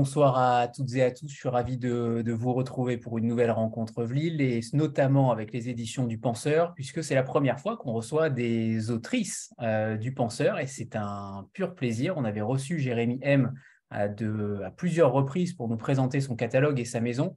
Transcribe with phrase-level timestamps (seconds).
[0.00, 1.28] bonsoir à toutes et à tous.
[1.28, 5.68] Je suis ravi de, vous retrouver pour une nouvelle rencontre Vlil et notamment avec les
[5.68, 10.58] éditions du Penseur, puisque c'est la première fois qu'on reçoit des autrices euh, du Penseur
[10.58, 12.14] et c'est un pur plaisir.
[12.16, 13.52] On avait reçu Jérémy M
[13.90, 17.36] à, à, plusieurs reprises pour nous présenter son catalogue et sa maison.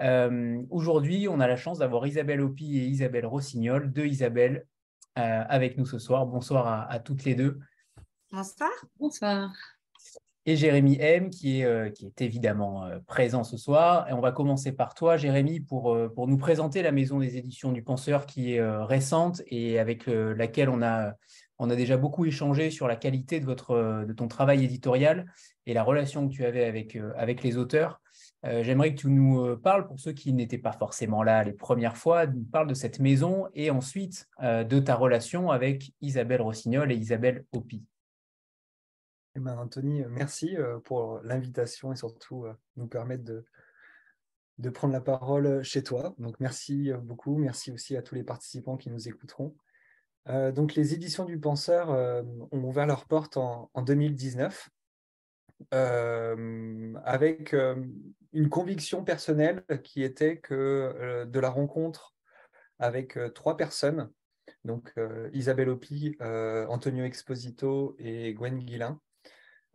[0.00, 4.64] Euh, aujourd'hui, on a la chance d'avoir Isabelle Opie et Isabelle Rossignol, deux Isabelle,
[5.18, 6.24] euh, avec nous ce soir.
[6.24, 7.58] Bonsoir à, à toutes les deux.
[8.30, 8.70] Bonsoir.
[9.00, 9.50] Bonsoir
[10.46, 14.08] et Jérémy M, qui est, euh, évidemment euh, présent ce soir.
[14.08, 17.72] Et on va commencer par toi, Jérémy, pour, euh, nous présenter la maison des éditions
[17.72, 21.14] du Penseur, qui est récente et avec laquelle on a,
[21.76, 25.26] déjà beaucoup échangé sur la qualité de, ton travail éditorial
[25.66, 28.00] et la relation que tu avais avec, les auteurs.
[28.44, 32.26] J'aimerais que tu nous parles, pour ceux qui n'étaient pas forcément là les premières fois,
[32.26, 37.44] nous parles de cette maison et ensuite de ta relation avec Isabelle Rossignol et Isabelle
[37.52, 37.82] Hopi.
[39.36, 43.44] Eh ben, Anthony, euh, merci euh, pour l'invitation et surtout euh, nous permettre de,
[44.70, 46.14] prendre la parole chez toi.
[46.18, 49.54] Donc merci beaucoup, merci aussi à tous les participants qui nous écouteront.
[50.26, 54.70] donc les éditions du Penseur ont ouvert leurs portes en, 2019
[55.70, 57.54] avec
[58.32, 62.16] une conviction personnelle qui était que de la rencontre
[62.80, 64.10] avec trois personnes,
[64.64, 64.92] donc
[65.32, 69.00] Isabelle Opi, Antonio Exposito et Gwen Guillain,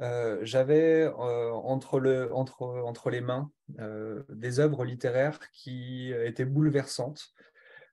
[0.02, 6.46] euh, j'avais euh, entre, le, entre, entre, les mains euh, des œuvres littéraires qui étaient
[6.46, 7.34] bouleversantes,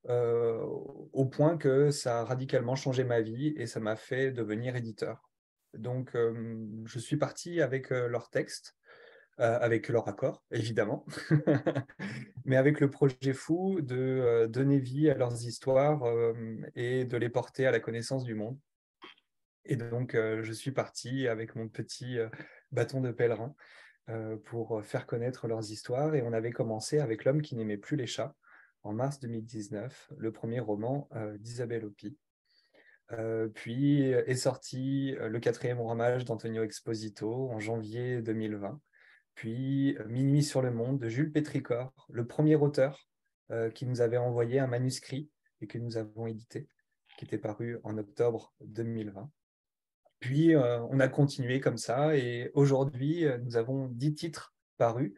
[0.08, 5.28] au point que ça a radicalement changé ma vie et ça m'a fait devenir éditeur.
[5.74, 6.16] Donc,
[6.86, 8.74] je suis parti avec leurs textes,
[9.36, 11.04] avec leur accord, évidemment,
[12.46, 16.02] mais avec le projet fou de donner vie à leurs histoires
[16.74, 18.56] et de les porter à la connaissance du monde.
[19.68, 22.30] Et donc, euh, je suis parti avec mon petit euh,
[22.72, 23.54] bâton de pèlerin
[24.08, 26.14] euh, pour faire connaître leurs histoires.
[26.14, 28.34] Et on avait commencé avec L'homme qui n'aimait plus les chats
[28.82, 32.16] en mars 2019, le premier roman d'Isabelle Hopi.
[33.54, 38.80] puis est sorti le quatrième ramage d'Antonio Exposito en janvier 2020.
[39.34, 43.08] Puis Minuit sur le monde de Jules Pétricor, le premier auteur
[43.74, 45.28] qui nous avait envoyé un manuscrit
[45.60, 46.68] et que nous avons édité,
[47.18, 49.28] qui était paru en octobre 2020.
[50.20, 55.12] Puis, euh, on a continué comme ça et aujourd'hui, euh, nous avons dix titres parus,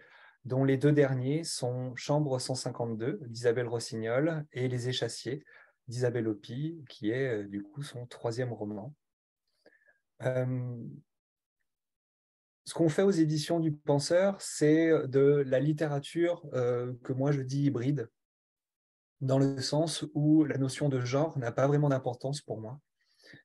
[0.44, 5.44] dont les deux derniers sont Chambre 152 d'Isabelle Rossignol et Les Échassiers
[5.88, 8.94] d'Isabelle Hopi, qui est euh, du coup son troisième roman.
[12.64, 17.64] ce qu'on fait aux éditions du Penseur, c'est de la littérature que moi je dis
[17.64, 18.10] hybride,
[19.22, 22.78] dans le sens où la notion de genre n'a pas vraiment d'importance pour moi.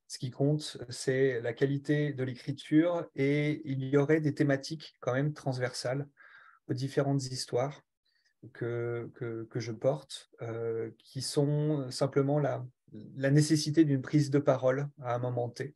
[0.07, 5.13] Ce qui compte, c'est la qualité de l'écriture et il y aurait des thématiques quand
[5.13, 6.07] même transversales
[6.67, 7.81] aux différentes histoires
[8.53, 12.65] que, que, je porte, euh, qui sont simplement la,
[13.15, 15.75] la nécessité d'une prise de parole à un moment T.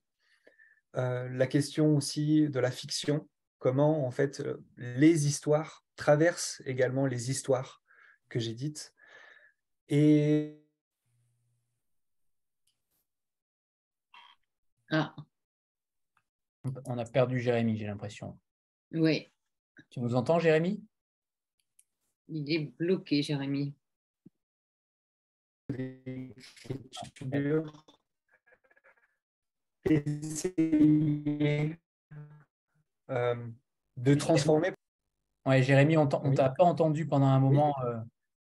[0.95, 3.27] Euh, la question aussi de la fiction,
[3.57, 4.43] comment en fait
[4.77, 7.81] les histoires traversent également les histoires
[8.29, 8.93] que j'ai dites.
[9.89, 10.63] Et
[14.91, 15.15] Ah.
[16.85, 18.37] On a perdu Jérémy, j'ai l'impression.
[18.91, 19.27] Oui.
[19.89, 20.83] Tu nous entends, Jérémy?
[22.27, 23.73] Il est bloqué, Jérémy.
[33.09, 33.47] Euh,
[33.97, 34.73] de transformer.
[35.45, 37.75] Ouais, Jérémy, on ne t'a pas entendu pendant un moment.
[37.83, 37.97] Euh,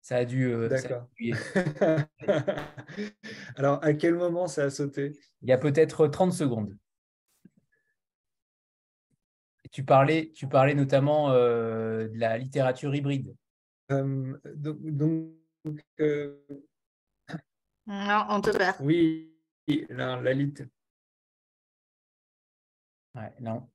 [0.00, 0.46] ça a dû.
[0.46, 1.08] Euh, D'accord.
[3.56, 5.18] Alors, à quel moment ça a sauté?
[5.42, 6.76] Il y a peut-être 30 secondes.
[9.70, 13.34] tu parlais, tu parlais notamment euh, de la littérature hybride.
[13.92, 15.32] Euh, donc, non,
[17.86, 18.76] on te perd.
[18.80, 19.32] Oui,
[19.88, 20.34] la, la.
[23.14, 23.68] Ouais, non.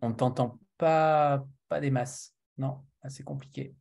[0.00, 2.34] On ne t'entend pas, pas des masses.
[2.58, 3.74] Non assez compliqué.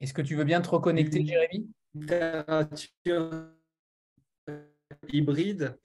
[0.00, 1.70] Est-ce que tu veux bien te reconnecter, Jérémy?
[1.94, 3.52] Littérature
[5.08, 5.78] hybride,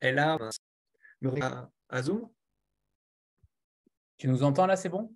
[0.00, 0.38] elle a
[1.90, 2.28] un Zoom.
[4.16, 5.14] Tu nous entends là, c'est bon?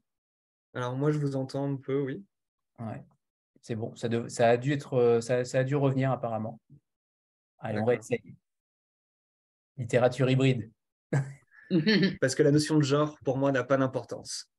[0.75, 2.25] Alors moi, je vous entends un peu, oui.
[2.79, 3.05] Ouais,
[3.61, 3.95] c'est bon.
[3.95, 6.61] Ça, ça, a dû être, euh, ça, ça, a dû revenir apparemment.
[7.59, 8.37] Allez, on va essayer.
[9.77, 10.71] Littérature hybride.
[12.21, 14.51] Parce que la notion de genre, pour moi, n'a pas d'importance.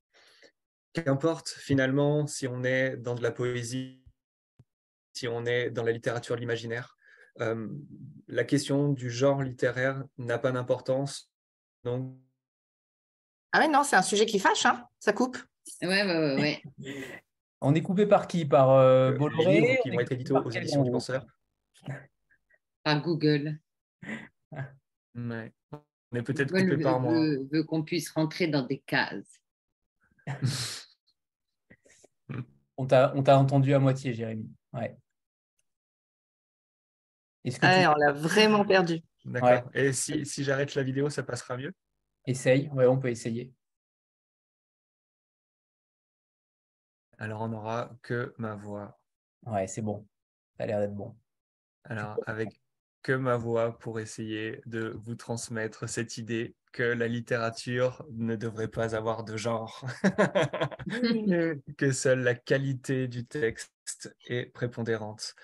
[1.03, 4.01] Qu'importe finalement si on est dans de la poésie,
[5.13, 6.97] si on est dans la littérature de l'imaginaire,
[7.39, 7.67] euh,
[8.27, 11.31] la question du genre littéraire n'a pas d'importance
[11.83, 12.17] Donc,
[13.51, 15.37] Ah ouais, non, c'est un sujet qui fâche, hein ça coupe.
[15.83, 16.61] Ouais, ouais, ouais.
[16.79, 17.21] ouais.
[17.61, 18.45] On est coupé par qui?
[18.45, 19.61] Par euh, les Bolloré?
[19.61, 21.25] livres qui On vont être édités aux éditions du penseur.
[22.83, 23.59] Par Google.
[25.15, 25.51] Ouais.
[25.71, 27.13] On est peut-être Google coupé veut, par moi.
[27.13, 29.41] veut- veut qu'on puisse rentrer dans des cases.
[32.77, 34.49] On t'a on t'a entendu à moitié, Jérémy.
[34.73, 34.95] Ouais.
[37.43, 39.01] Est-ce que Ah tu on l'a vraiment perdu.
[39.25, 39.69] D'accord.
[39.73, 41.73] Et si, si j'arrête la vidéo, ça passera mieux?
[42.25, 43.53] Essayes Ouais, on peut essayer.
[47.17, 48.99] Alors, on n'aura que ma voix.
[49.45, 50.07] Ouais, c'est bon.
[50.57, 51.15] Ça a l'air d'être bon.
[51.83, 52.61] Alors, avec
[53.07, 58.67] que ma voix pour essayer de vous transmettre cette idée que la littérature ne devrait
[58.67, 59.85] pas avoir de genre,
[61.77, 65.35] que seule la qualité du texte est prépondérante.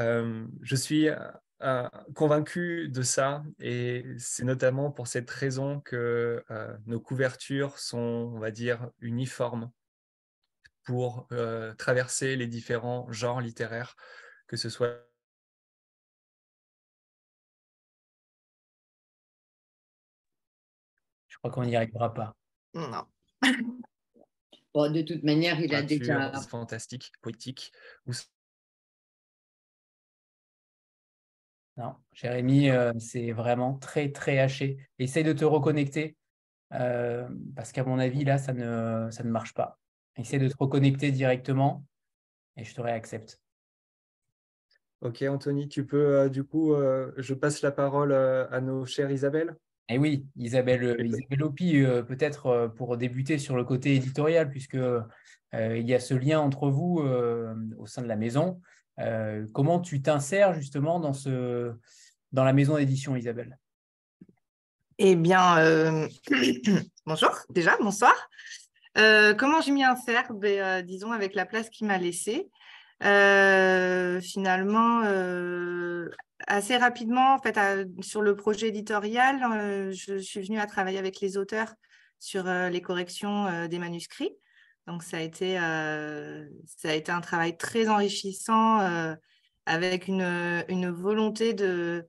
[0.00, 6.78] Euh, je suis euh, convaincu de ça et c'est notamment pour cette raison que euh,
[6.86, 9.70] nos couvertures sont, on va dire, uniformes
[10.84, 13.96] pour euh, traverser les différents genres littéraires,
[14.46, 15.11] que ce soit
[21.42, 22.36] crois qu'on n'y arrivera pas.
[22.74, 23.04] Non.
[24.74, 26.30] Bon, de toute manière, il a déjà.
[26.30, 27.72] peinture fantastique, poétique,
[28.06, 28.12] ou
[31.76, 34.78] Non, Jérémy, euh, c'est vraiment très, très haché.
[34.98, 36.16] Essaye de te reconnecter
[36.72, 39.78] euh, parce qu'à mon avis, là, ça ne, ça ne marche pas.
[40.16, 41.84] Essaye de te reconnecter directement
[42.56, 43.42] et je te réaccepte.
[45.02, 48.86] Ok, Anthony, tu peux, euh, du coup, euh, je passe la parole euh, à nos
[48.86, 49.56] chères Isabelle.
[49.88, 54.48] Et oui, Isabelle, euh, Isabelle Hopi, euh, peut-être euh, pour débuter sur le côté éditorial,
[54.48, 55.02] puisque euh,
[55.52, 58.60] il y a ce lien entre vous euh, au sein de la maison.
[59.00, 61.72] Euh, comment tu t'insères justement dans, ce,
[62.32, 63.58] dans la maison d'édition, Isabelle?
[64.98, 66.08] Eh bien, euh,
[67.06, 68.14] bonjour déjà, bonsoir.
[68.98, 70.32] Euh, comment je m'y insère?
[70.32, 72.50] Ben, euh, Disons avec la place qui m'a laissée.
[73.02, 76.08] Euh, finalement, euh,
[76.46, 77.58] assez rapidement, en fait,
[78.00, 81.74] sur le projet éditorial, euh, je suis venue à travailler avec les auteurs
[82.18, 84.36] sur euh, les corrections euh, des manuscrits.
[84.86, 88.80] Donc, ça a été, ça a été un travail très enrichissant
[89.64, 92.04] avec une, une volonté de,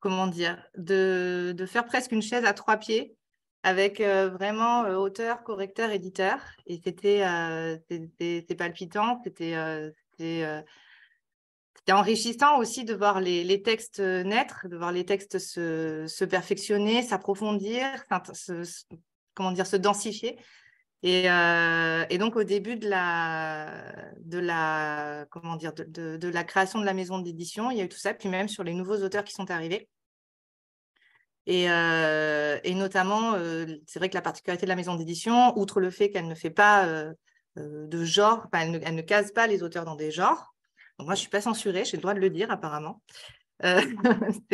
[0.00, 3.14] comment dire, de, de faire presque une chaise à trois pieds
[3.62, 6.40] avec vraiment auteur, correcteur, éditeur.
[6.66, 7.22] Et c'était
[8.58, 9.54] palpitant, c'était
[11.88, 17.02] c'était, euh, enrichissant aussi de voir les, textes naître, de voir les textes se, perfectionner,
[17.02, 17.84] s'approfondir,
[18.32, 18.84] se-
[19.34, 20.38] comment dire, se densifier.
[21.02, 24.04] Et, euh, donc au début de la,
[26.44, 28.74] création de la maison d'édition, il y a eu tout ça, puis même sur les
[28.74, 29.88] nouveaux auteurs qui sont arrivés.
[31.46, 35.90] Et, euh, notamment, euh, c'est vrai que la particularité de la maison d'édition, outre le
[35.90, 37.14] fait qu'elle ne fait pas euh,
[37.58, 40.54] euh, de genre, elle ne case pas les auteurs dans des genres.
[40.98, 43.02] Moi, je ne suis pas censurée, j'ai le droit de le dire apparemment.
[43.64, 43.80] Euh,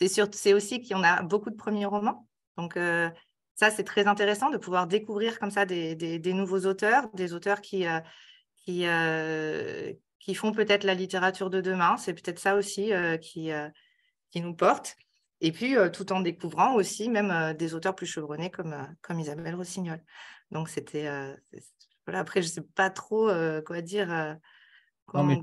[0.00, 2.26] c'est aussi qu'il y en a beaucoup de premiers romans.
[2.56, 3.10] Donc euh,
[3.54, 7.60] ça, c'est très intéressant de pouvoir découvrir comme ça des, des- nouveaux auteurs, des auteurs
[7.60, 8.00] qui, euh,
[8.56, 11.96] qui, euh, qui font peut-être la littérature de demain.
[11.96, 13.50] C'est peut-être ça aussi qui,
[14.30, 14.96] qui nous porte.
[15.40, 20.02] Et puis, tout en découvrant aussi même des auteurs plus chevronnés comme, comme Isabelle Rossignol.
[20.50, 21.08] Donc, c'était...
[22.06, 23.28] voilà, après, je ne sais pas trop
[23.66, 24.36] quoi dire.
[25.06, 25.42] Comment-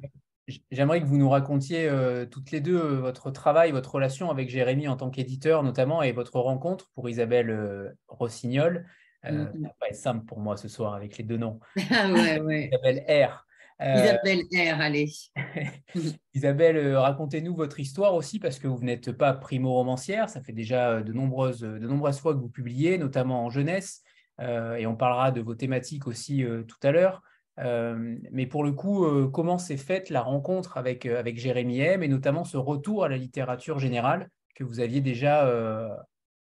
[0.71, 4.49] J'aimerais que vous nous racontiez euh, toutes les deux euh, votre travail, votre relation avec
[4.49, 8.85] Jérémy en tant qu'éditeur notamment et votre rencontre pour Isabelle euh, Rossignol.
[9.23, 9.51] Mhm.
[9.53, 11.59] Ça va pas être simple pour moi ce soir avec les deux noms.
[11.91, 12.67] Ah ouais, ouais.
[12.67, 13.45] Isabelle R.
[13.79, 15.11] Isabelle R, allez.
[16.33, 21.13] Isabelle, racontez-nous votre histoire aussi, parce que vous n'êtes pas primo-romancière, ça fait déjà de
[21.13, 24.03] nombreuses, de nombreuses fois que vous publiez, notamment en jeunesse,
[24.39, 27.23] et on parlera de vos thématiques aussi tout à l'heure.
[27.61, 31.79] Euh, mais pour le coup, euh, comment s'est faite la rencontre avec, euh, avec Jérémy
[31.79, 35.89] M, et notamment ce retour à la littérature générale que vous aviez déjà euh,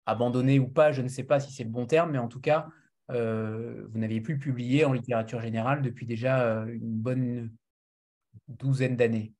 [0.05, 2.41] abandonné ou pas, je ne sais pas si c'est le bon terme, mais en tout
[2.41, 2.69] cas,
[3.09, 7.53] vous n'aviez plus publié en littérature générale depuis déjà une bonne
[8.49, 9.33] douzaine d'années.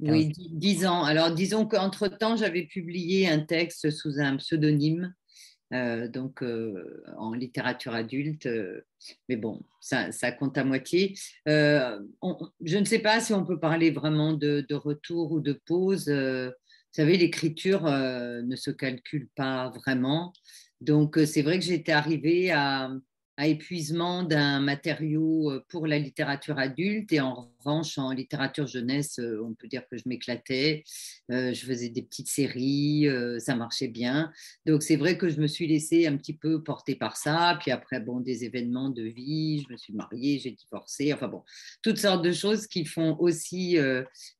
[0.00, 1.04] Oui, dix ans.
[1.04, 5.14] Alors, disons qu'entre-temps, j'avais publié un texte sous un pseudonyme,
[5.72, 8.46] euh, donc euh, en littérature adulte.
[8.46, 8.84] euh,
[9.28, 11.14] mais bon, ça, compte à moitié.
[11.46, 16.08] Je ne sais pas si on peut parler vraiment de, de retour ou de pause.
[16.08, 16.52] vous
[16.92, 20.32] savez, l'écriture ne se calcule pas vraiment.
[20.80, 22.90] Donc, c'est vrai que j'étais arrivée à,
[23.40, 27.10] à épuisement d'un matériau euh, pour la littérature adulte.
[27.10, 30.84] Et en revanche, en littérature jeunesse, euh, on peut dire que je m'éclatais.
[31.30, 34.30] Euh, je faisais des petites séries, ça marchait bien.
[34.66, 37.56] Donc c'est vrai que je me suis laissée un petit peu porter par ça.
[37.62, 41.14] Puis après, bon, des événements de vie, je me suis mariée, j'ai divorcé.
[41.14, 41.42] Enfin bon,
[41.80, 43.78] toutes sortes de choses qui font aussi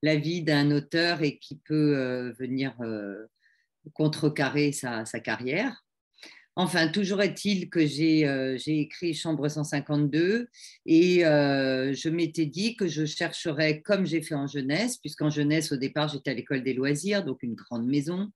[0.02, 2.76] la vie d'un auteur et qui peut venir
[3.94, 5.82] contrecarrer sa, sa carrière.
[6.56, 10.48] Enfin, toujours est-il que j'ai euh, écrit Chambre 152
[10.84, 15.70] et euh, je m'étais dit que je chercherais, comme j'ai fait en jeunesse, puisqu'en jeunesse,
[15.70, 18.30] au départ, j'étais à l'école des loisirs, donc une grande maison.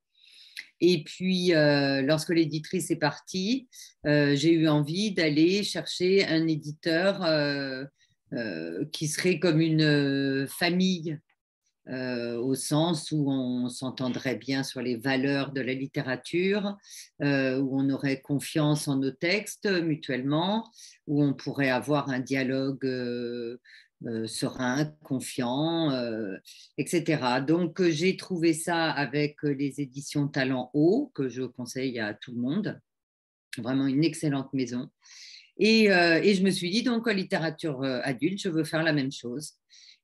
[0.80, 3.68] Et puis, euh, lorsque l'éditrice est partie,
[4.04, 7.21] j'ai eu envie d'aller chercher un éditeur
[8.92, 11.18] qui serait comme une famille
[11.91, 16.79] euh, au sens où on s'entendrait bien sur les valeurs de la littérature,
[17.23, 20.67] euh, où on aurait confiance en nos textes mutuellement,
[21.07, 23.59] où on pourrait avoir un dialogue euh,
[24.26, 25.91] serein, confiant,
[26.79, 27.23] etc.
[27.47, 32.41] Donc j'ai trouvé ça avec les éditions Talent Haut, que je conseille à tout le
[32.41, 32.81] monde.
[33.59, 34.88] Vraiment une excellente maison.
[35.59, 39.12] Et, et je me suis dit, donc en littérature adulte, je veux faire la même
[39.12, 39.55] chose.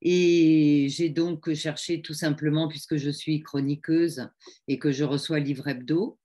[0.03, 4.29] Et j'ai donc cherché tout simplement, puisque je suis chroniqueuse
[4.69, 6.19] et que je reçois livre hebdo,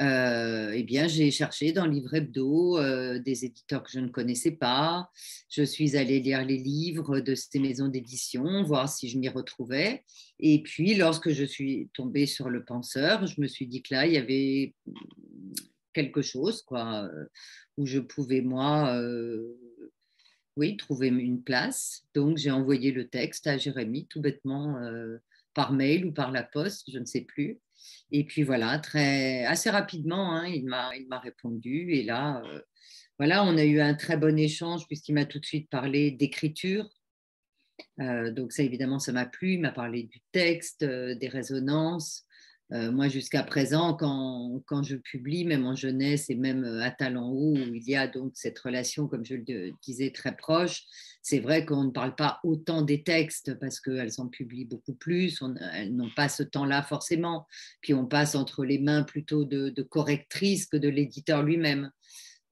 [0.00, 4.52] euh, eh bien, j'ai cherché dans livre hebdo euh, des éditeurs que je ne connaissais
[4.52, 5.10] pas.
[5.50, 10.04] Je suis allée lire les livres de ces maisons d'édition, voir si je m'y retrouvais.
[10.38, 14.06] Et puis, lorsque je suis tombée sur le penseur, je me suis dit que là,
[14.06, 14.74] il y avait
[15.92, 17.26] quelque chose, quoi, euh,
[17.76, 18.98] où je pouvais, moi,
[20.56, 22.04] oui, trouver une place.
[22.14, 25.18] Donc, j'ai envoyé le texte à Jérémy, tout bêtement, euh,
[25.54, 27.58] par mail ou par la poste, je ne sais plus.
[28.10, 31.92] Et puis voilà, très, assez rapidement, hein, il m'a répondu.
[31.92, 32.60] Et là, euh,
[33.18, 36.88] voilà, on a eu un très bon échange puisqu'il m'a tout de suite parlé d'écriture.
[38.00, 39.54] Euh, donc ça, évidemment, ça m'a plu.
[39.54, 42.24] Il m'a parlé du texte, des résonances.
[42.72, 46.90] Euh, moi, jusqu'à présent, quand, quand, je publie, même en jeunesse et même euh, à
[46.90, 50.84] Talent Haut, où il y a donc cette relation, comme je le disais, très proche,
[51.20, 55.42] c'est vrai qu'on ne parle pas autant des textes parce qu'elles en publient beaucoup plus,
[55.74, 57.46] elles n'ont pas ce temps-là forcément,
[57.82, 61.90] puis on passe entre les mains plutôt de, de correctrices que de l'éditeur lui-même.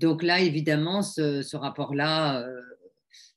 [0.01, 2.61] Donc là, évidemment, ce, ce rapport-là, euh,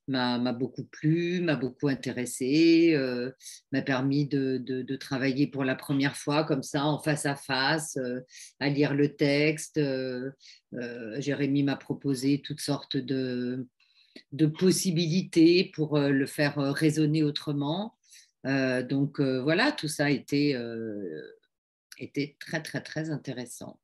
[0.07, 3.31] m'a beaucoup plu, m'a beaucoup intéressé, euh,
[3.71, 8.21] m'a permis de, travailler pour la première fois comme ça, en face à face, euh,
[8.59, 9.77] à lire le texte.
[9.77, 10.31] Euh,
[11.19, 13.67] Jérémy m'a proposé toutes sortes de,
[14.59, 17.95] possibilités pour le faire résonner autrement.
[18.43, 20.55] donc voilà, tout ça était,
[21.99, 23.79] était très très très intéressant.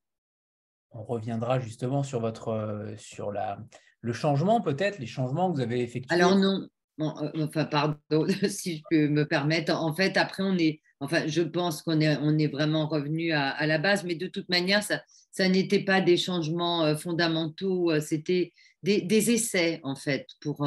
[0.92, 3.60] On reviendra justement sur votre sur la
[4.01, 6.13] le changement peut-être, les changements que vous avez effectués?
[6.13, 6.68] Alors non,
[7.00, 7.98] euh, enfin pardon,
[8.50, 9.74] si je peux me permettre.
[9.74, 14.03] En fait, après, on est, enfin, je pense qu'on est, vraiment revenu à, la base,
[14.03, 15.01] mais de toute manière, ça,
[15.32, 18.53] ça n'était pas des changements euh, fondamentaux, euh, c'était
[18.84, 20.65] des, essais en fait pour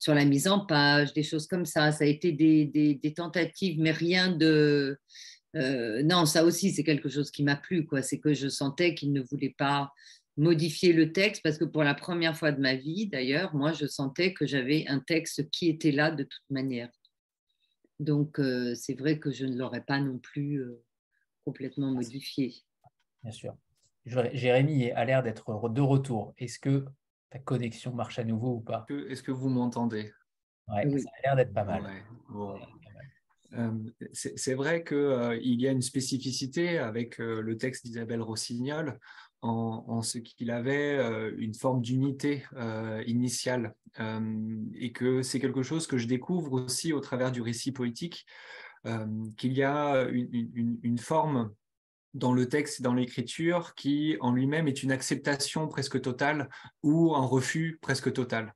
[0.00, 1.92] sur la mise en page, des choses comme ça.
[1.92, 2.64] Ça a été des,
[3.00, 4.98] des tentatives, mais rien de
[5.54, 7.86] non, ça aussi, c'est quelque chose qui m'a plu.
[7.86, 8.02] Quoi.
[8.02, 9.92] C'est que je sentais qu'il ne voulait pas
[10.36, 13.86] modifier le texte parce que pour la première fois de ma vie, d'ailleurs, moi, je
[13.86, 16.90] sentais que j'avais un texte qui était là de toute manière.
[18.00, 20.82] Donc, euh, c'est vrai que je ne l'aurais pas non plus euh,
[21.44, 22.54] complètement modifié.
[23.22, 23.56] Bien sûr.
[24.04, 26.34] Jérémy a l'air d'être de retour.
[26.36, 26.84] Est-ce que
[27.30, 28.84] ta connexion marche à nouveau ou pas?
[29.08, 30.12] Est-ce que vous m'entendez?
[30.68, 31.00] Oui.
[31.00, 31.84] Ça a l'air d'être pas mal.
[33.52, 33.70] Euh,
[34.12, 38.98] c'est vrai qu'il y a une spécificité avec le texte d'Isabelle Rossignol
[39.44, 45.62] en, ce qu'il avait euh, une forme d'unité euh, initiale euh, et que c'est quelque
[45.62, 48.26] chose que je découvre aussi au travers du récit poétique,
[49.38, 51.54] qu'il y a une, forme
[52.12, 56.50] dans le texte et dans l'écriture qui en lui-même est une acceptation presque totale
[56.82, 58.52] ou un refus presque total.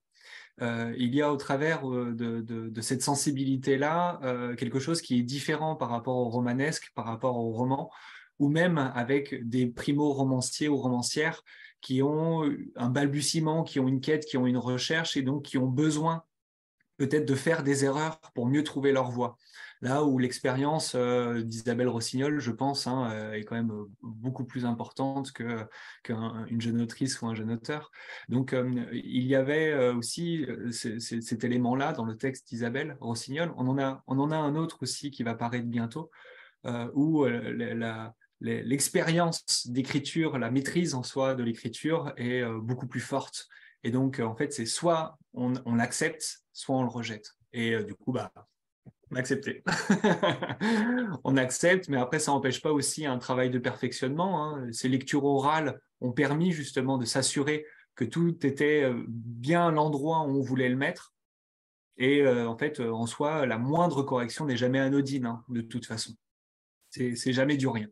[0.61, 4.21] il y a au travers de, cette sensibilité-là
[4.59, 7.91] quelque chose qui est différent par rapport au romanesque, par rapport au roman,
[8.39, 11.43] ou même avec des primo-romanciers ou romancières
[11.81, 12.43] qui ont
[12.77, 16.25] un balbutiement, qui ont une quête, qui ont une recherche et donc qui ont besoin
[16.99, 19.37] peut-être de faire des erreurs pour mieux trouver leur voie.
[19.81, 24.67] Là où l'expérience euh, d'Isabelle Rossignol, je pense, hein, euh, est quand même beaucoup plus
[24.67, 27.93] importante qu'une jeune autrice ou un jeune auteur.
[28.29, 33.53] Donc, euh, il y avait aussi cet élément-là dans le texte d'Isabelle Rossignol.
[33.57, 36.11] On en, a, on en a un autre aussi qui va paraître bientôt,
[36.95, 43.49] où la, l'expérience d'écriture, la maîtrise en soi de l'écriture est euh, beaucoup plus forte
[43.83, 47.35] Et donc, en fait, c'est soit on, on l'accepte, soit on le rejette.
[47.53, 48.33] Et du coup, bah,
[49.11, 49.49] on accepte.
[51.25, 54.45] on accepte, mais après, ça n'empêche pas aussi un travail de perfectionnement.
[54.45, 54.69] Hein.
[54.73, 60.39] Ces lectures orales ont permis justement de s'assurer que tout était euh, bien l'endroit où
[60.39, 61.15] on voulait le mettre.
[61.97, 65.61] Et euh, en fait, euh, en soi, la moindre correction n'est jamais anodine, hein, de
[65.61, 66.15] toute façon.
[66.91, 67.89] C'est jamais du rien.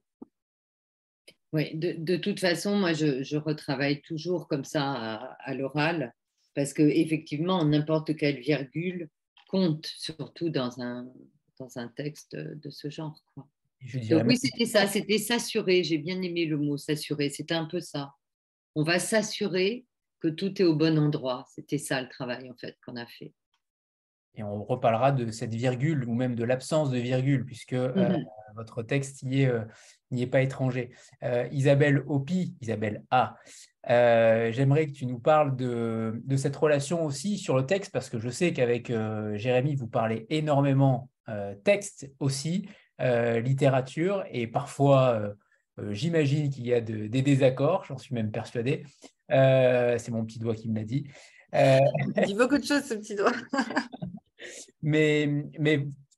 [1.57, 6.13] Oui, de, toute façon, moi, je, retravaille toujours comme ça à, l'oral,
[6.55, 9.09] parce que effectivement, n'importe quelle virgule
[9.49, 11.11] compte, surtout dans un,
[11.59, 13.19] dans un texte de ce genre.
[13.33, 13.49] Quoi.
[14.11, 15.83] Donc oui, c'était ça, c'était s'assurer.
[15.83, 17.31] J'ai bien aimé le mot s'assurer.
[17.31, 18.13] C'était un peu ça.
[18.75, 19.87] On va s'assurer
[20.21, 21.47] que tout est au bon endroit.
[21.55, 23.33] C'était ça le travail en fait qu'on a fait.
[24.37, 28.25] Et on reparlera de cette virgule ou même de l'absence de virgule, puisque euh, mhm.
[28.55, 29.65] votre texte n'y est, euh,
[30.13, 30.91] est, pas étranger.
[31.23, 33.37] Euh, Isabelle Opi, Isabelle A,
[33.89, 38.19] j'aimerais que tu nous parles de, de, cette relation aussi sur le texte, parce que
[38.19, 38.93] je sais qu'avec
[39.35, 41.09] Jérémy, vous parlez énormément
[41.65, 45.35] texte aussi, littérature, et parfois,
[45.91, 48.85] j'imagine qu'il y a des désaccords, j'en suis même persuadé.
[49.29, 51.07] C'est mon petit doigt qui me l'a dit.
[51.53, 53.33] Il dit beaucoup de choses, ce petit doigt.
[54.83, 55.45] mais,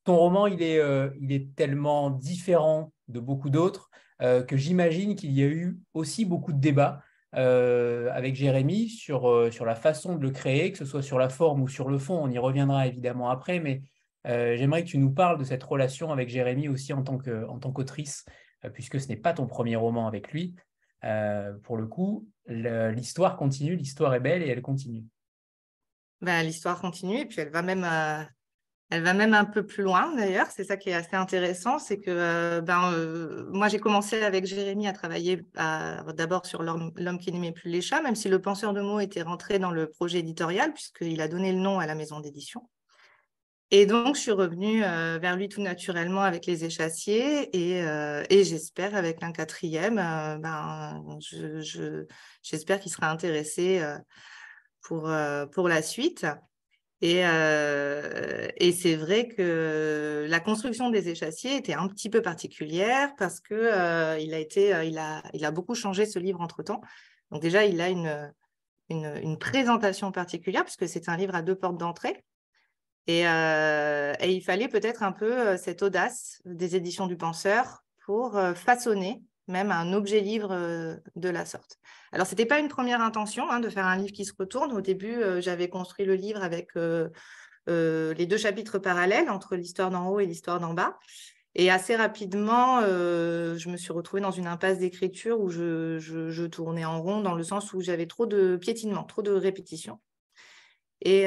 [0.04, 3.90] ton roman, il est, euh, il est tellement différent de beaucoup d'autres
[4.23, 7.02] euh, que j'imagine qu'il y a eu aussi beaucoup de débats
[7.35, 9.30] euh, avec Jérémy sur
[9.64, 12.18] la façon de le créer, que ce soit sur la forme ou sur le fond.
[12.23, 13.82] On y reviendra évidemment après, mais
[14.25, 18.25] j'aimerais que tu nous parles de cette relation avec Jérémy aussi en tant qu'autrice,
[18.73, 20.54] puisque ce n'est pas ton premier roman avec lui.
[21.62, 25.04] pour le coup, l'histoire continue, l'histoire est belle et elle continue.
[26.20, 28.24] Ben, l'histoire continue et puis elle va même euh,
[28.90, 30.48] elle va même un peu plus loin d'ailleurs.
[30.50, 34.46] C'est ça qui est assez intéressant, c'est que euh, ben, euh, moi j'ai commencé avec
[34.46, 38.72] Jérémy à travailler d'abord sur L'homme qui n'aimait plus les chats, même si le penseur
[38.72, 41.94] de mots était rentré dans le projet éditorial puisqu'il a donné le nom à la
[41.94, 42.68] maison d'édition.
[43.70, 47.85] Et donc je suis revenue vers lui tout naturellement avec les échassiers et,
[48.31, 51.04] et j'espère avec un quatrième, ben,
[52.42, 53.83] j'espère qu'il sera intéressé
[54.82, 56.26] pour, euh, pour la suite.
[57.00, 63.14] Et, euh, et c'est vrai que la construction des échassiers était un petit peu particulière
[63.16, 66.62] parce que euh, il a été, il a, il a beaucoup changé ce livre entre
[66.62, 66.80] temps.
[67.30, 68.32] Donc déjà, il a une,
[68.88, 72.24] une, présentation particulière puisque c'est un livre à deux portes d'entrée.
[73.06, 79.22] Et, et, il fallait peut-être un peu cette audace des éditions du penseur pour façonner
[79.48, 81.78] même un objet livre euh, de la sorte.
[82.12, 84.72] Alors, ce n'était pas une première intention hein, de faire un livre qui se retourne.
[84.72, 87.08] Au début, euh, j'avais construit le livre avec euh,
[87.66, 90.98] les deux chapitres parallèles entre l'histoire d'en haut et l'histoire d'en bas.
[91.54, 97.02] Et assez rapidement, je me suis retrouvée dans une impasse d'écriture où je, tournais en
[97.02, 99.98] rond dans le sens où j'avais trop de piétinement, trop de répétition.
[101.00, 101.26] Et,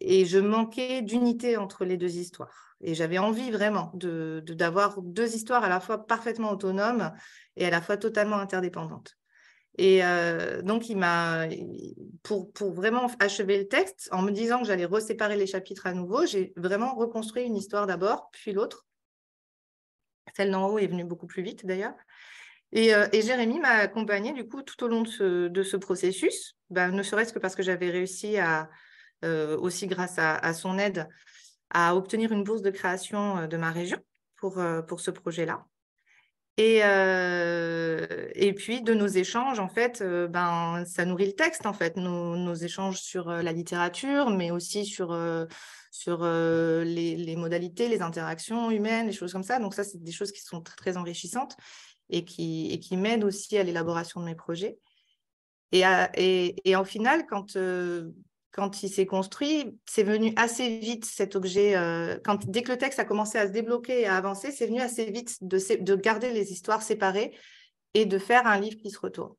[0.00, 2.76] et je manquais d'unité entre les deux histoires.
[2.80, 7.12] Et j'avais envie vraiment d'avoir de, d'avoir deux histoires à la fois parfaitement autonomes
[7.56, 9.16] et à la fois totalement interdépendantes.
[9.76, 10.98] Et euh, donc, il
[12.22, 15.94] pour, pour, vraiment achever le texte, en me disant que j'allais reséparer les chapitres à
[15.94, 18.86] nouveau, j'ai vraiment reconstruit une histoire d'abord, puis l'autre.
[20.36, 21.94] Celle d'en haut est venue beaucoup plus vite d'ailleurs.
[22.72, 26.90] Et, euh, et, Jérémy m'a accompagnée du coup tout au long de ce, processus, ben,
[26.90, 28.68] ne serait-ce que parce que j'avais réussi à,
[29.24, 31.08] euh, aussi grâce à, son aide,
[31.70, 33.98] à obtenir une bourse de création euh, de ma région
[34.36, 35.64] pour, pour ce projet-là.
[36.56, 41.96] Et, et puis de nos échanges, en fait, ben, ça nourrit le texte, en fait,
[41.96, 45.16] nos, nos échanges sur la littérature, mais aussi sur,
[46.06, 49.58] les, modalités, les interactions humaines, les choses comme ça.
[49.58, 51.56] Donc ça, c'est des choses qui sont très enrichissantes
[52.10, 54.78] et qui, et qui m'aident aussi à l'élaboration de mes projets.
[55.72, 55.82] Et,
[56.14, 57.56] et, et, en final, quand,
[58.54, 61.74] quand il s'est construit, c'est venu assez vite cet objet.
[61.76, 64.66] Euh, quand, dès que le texte a commencé à se débloquer et à avancer, c'est
[64.66, 67.36] venu assez vite de, de, garder les histoires séparées
[67.94, 69.34] et de faire un livre qui se retourne.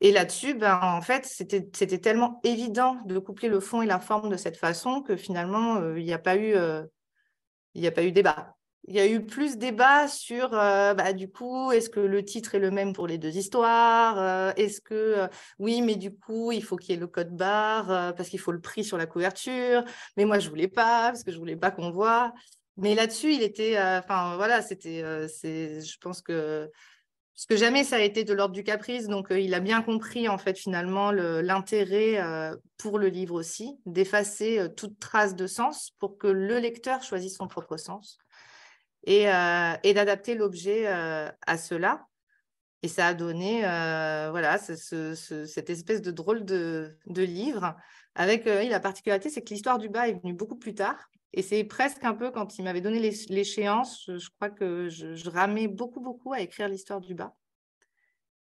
[0.00, 4.28] Et là-dessus, ben, en fait, c'était tellement évident de coupler le fond et la forme
[4.28, 6.82] de cette façon que finalement, euh, il n'y a, pas eu, euh,
[7.74, 8.56] il a pas eu débat
[8.88, 12.54] il y a eu plus débat sur, euh, bah, du coup, est-ce que le titre
[12.54, 16.50] est le même pour les deux histoires euh, Est-ce que, euh, oui, mais du coup,
[16.52, 19.06] il faut qu'il y ait le code barre parce qu'il faut le prix sur la
[19.06, 19.84] couverture.
[20.16, 22.32] Mais moi, je voulais pas parce que je voulais pas qu'on voit.
[22.76, 26.70] Mais là-dessus, il était, enfin, voilà, c'était, c'est, je pense que,
[27.34, 29.06] parce que jamais ça a été de l'ordre du caprice.
[29.06, 32.18] Donc, il a bien compris, en fait, finalement, l'intérêt
[32.78, 37.48] pour le livre aussi, d'effacer toute trace de sens pour que le lecteur choisisse son
[37.48, 38.18] propre sens.
[39.08, 42.06] Euh, et, d'adapter l'objet euh, à cela.
[42.82, 43.60] Et ça a donné
[44.30, 47.76] voilà, cette espèce de drôle de, livre.
[48.14, 51.10] Avec la particularité, c'est que l'histoire du bas est venue beaucoup plus tard.
[51.32, 55.68] Et c'est presque un peu quand il m'avait donné l'échéance, je, crois que je, ramais
[55.68, 57.34] beaucoup, beaucoup à écrire l'histoire du bas.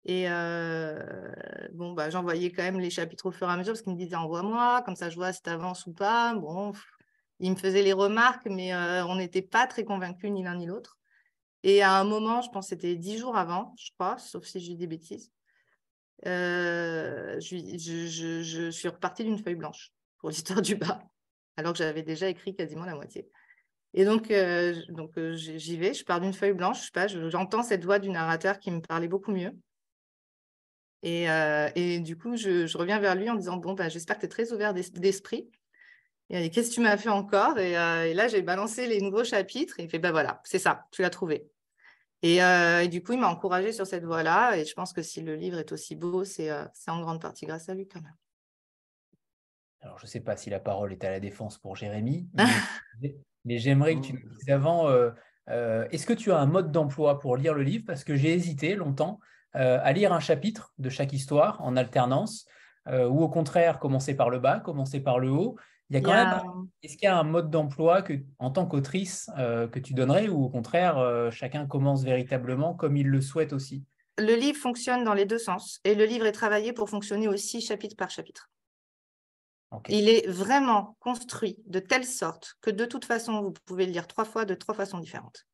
[0.05, 0.27] Et
[1.73, 3.99] bon, bah, j'envoyais quand même les chapitres au fur et à mesure parce qu'il me
[3.99, 6.33] disait envoie-moi, comme ça je vois si tu avances ou pas.
[6.35, 6.73] Bon,
[7.41, 10.99] il me faisait les remarques, mais on n'était pas très convaincus ni l'un ni l'autre.
[11.63, 14.59] Et à un moment, je pense que c'était dix jours avant, je crois, sauf si
[14.59, 15.33] dis des bêtises,
[16.25, 21.01] je, je, suis repartie d'une feuille blanche pour l'histoire du bas,
[21.57, 23.29] alors que j'avais déjà écrit quasiment la moitié.
[23.95, 24.33] Et donc,
[24.91, 28.59] donc j'y vais, je pars d'une feuille blanche, je sais j'entends cette voix du narrateur
[28.61, 29.53] qui me parlait beaucoup mieux.
[31.03, 31.27] Et,
[31.75, 34.29] et du coup, je, reviens vers lui en disant Bon, bah, j'espère que tu es
[34.29, 35.51] très ouvert d'esprit.
[36.31, 37.59] Et qu'est-ce que tu m'as fait encore?
[37.59, 41.03] Et, là, j'ai balancé les nouveaux chapitres et il fait bah voilà, c'est ça, tu
[41.03, 41.49] l'as trouvé.
[42.23, 42.41] Et,
[42.89, 44.57] du coup, il m'a encouragé sur cette voie-là.
[44.57, 46.51] Et je pense que si le livre est aussi beau, c'est
[46.89, 48.17] en grande partie grâce à lui quand même.
[49.81, 52.29] Alors, je ne sais pas si la parole est à la défense pour Jérémy,
[53.45, 54.91] mais, j'aimerais que tu nous dises avant,
[55.49, 57.85] est-ce que tu as un mode d'emploi pour lire le livre?
[57.87, 59.19] Parce que j'ai hésité longtemps
[59.55, 62.47] à lire un chapitre de chaque histoire en alternance,
[62.87, 65.57] ou au contraire, commencer par le bas, commencer par le haut.
[65.91, 66.69] Il y a quand même.
[66.83, 70.29] Est-ce qu'il y a un mode d'emploi que, en tant qu'autrice, euh, que tu donnerais
[70.29, 73.85] ou au contraire, euh, chacun commence véritablement comme il le souhaite aussi?
[74.19, 77.61] Le livre fonctionne dans les deux sens et le livre est travaillé pour fonctionner aussi
[77.61, 78.51] chapitre par chapitre.
[79.89, 84.07] Il est vraiment construit de telle sorte que de toute façon, vous pouvez le lire
[84.07, 85.47] trois fois de trois façons différentes.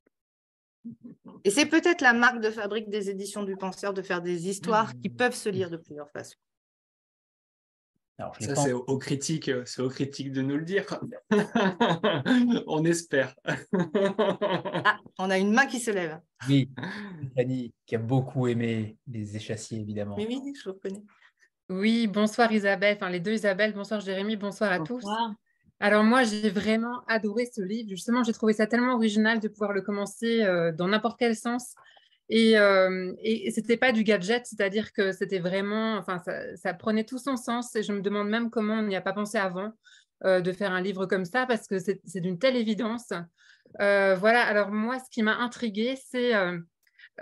[1.44, 4.92] Et c'est peut-être la marque de fabrique des éditions du penseur de faire des histoires
[5.00, 5.16] qui mmh.
[5.16, 6.38] peuvent se lire de plusieurs façons
[8.18, 10.84] ça, c'est aux critiques, c'est aux critiques de nous le dire.
[12.66, 13.34] on espère.
[13.44, 16.20] ah, on a une main qui se lève.
[16.48, 16.70] Oui,
[17.36, 20.14] Fanny, qui a beaucoup aimé les échassiers, évidemment.
[20.16, 21.02] Oui, oui, je vous reconnais.
[21.70, 25.04] Oui, bonsoir Isabelle, enfin les deux Isabelle, bonsoir Jérémy, bonsoir à tous.
[25.80, 27.88] Alors moi, j'ai vraiment adoré ce livre.
[27.88, 31.74] Justement, j'ai trouvé ça tellement original de pouvoir le commencer euh, dans n'importe quel sens
[32.28, 36.22] et, euh, et, c'était pas du gadget, c'est-à-dire que c'était vraiment, enfin,
[36.56, 37.74] ça, prenait tout son sens.
[37.76, 39.72] Et je me demande même comment on n'y a pas pensé avant
[40.24, 43.12] euh, de faire un livre comme ça, parce que c'est d'une telle évidence.
[43.80, 44.42] Euh, voilà.
[44.42, 46.32] Alors moi, ce qui m'a intriguée, c'est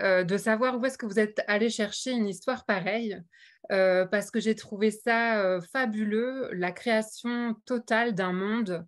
[0.01, 3.21] de savoir où est-ce que vous êtes allé chercher une histoire pareille,
[3.69, 8.85] parce que j'ai trouvé ça fabuleux, la création totale d'un monde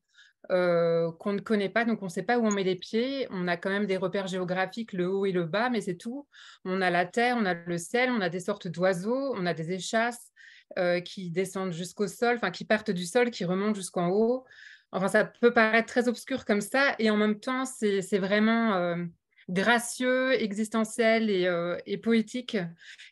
[0.52, 3.28] euh, qu'on ne connaît pas, donc on ne sait pas où on met les pieds.
[3.32, 6.28] On a quand même des repères géographiques, le haut et le bas, mais c'est tout.
[6.66, 9.54] On a la terre, on a le ciel, on a des sortes d'oiseaux, on a
[9.54, 10.32] des échasses
[10.78, 14.46] euh, qui descendent jusqu'au sol, enfin qui partent du sol, qui remontent jusqu'en haut.
[14.92, 19.04] Enfin, ça peut paraître très obscur comme ça, et en même temps, c'est vraiment euh,
[19.50, 22.58] gracieux, existentiel et, poétique.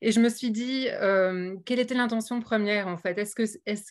[0.02, 0.88] Et je me suis dit,
[1.65, 3.17] quelle était l'intention première en fait?
[3.17, 3.36] Est-ce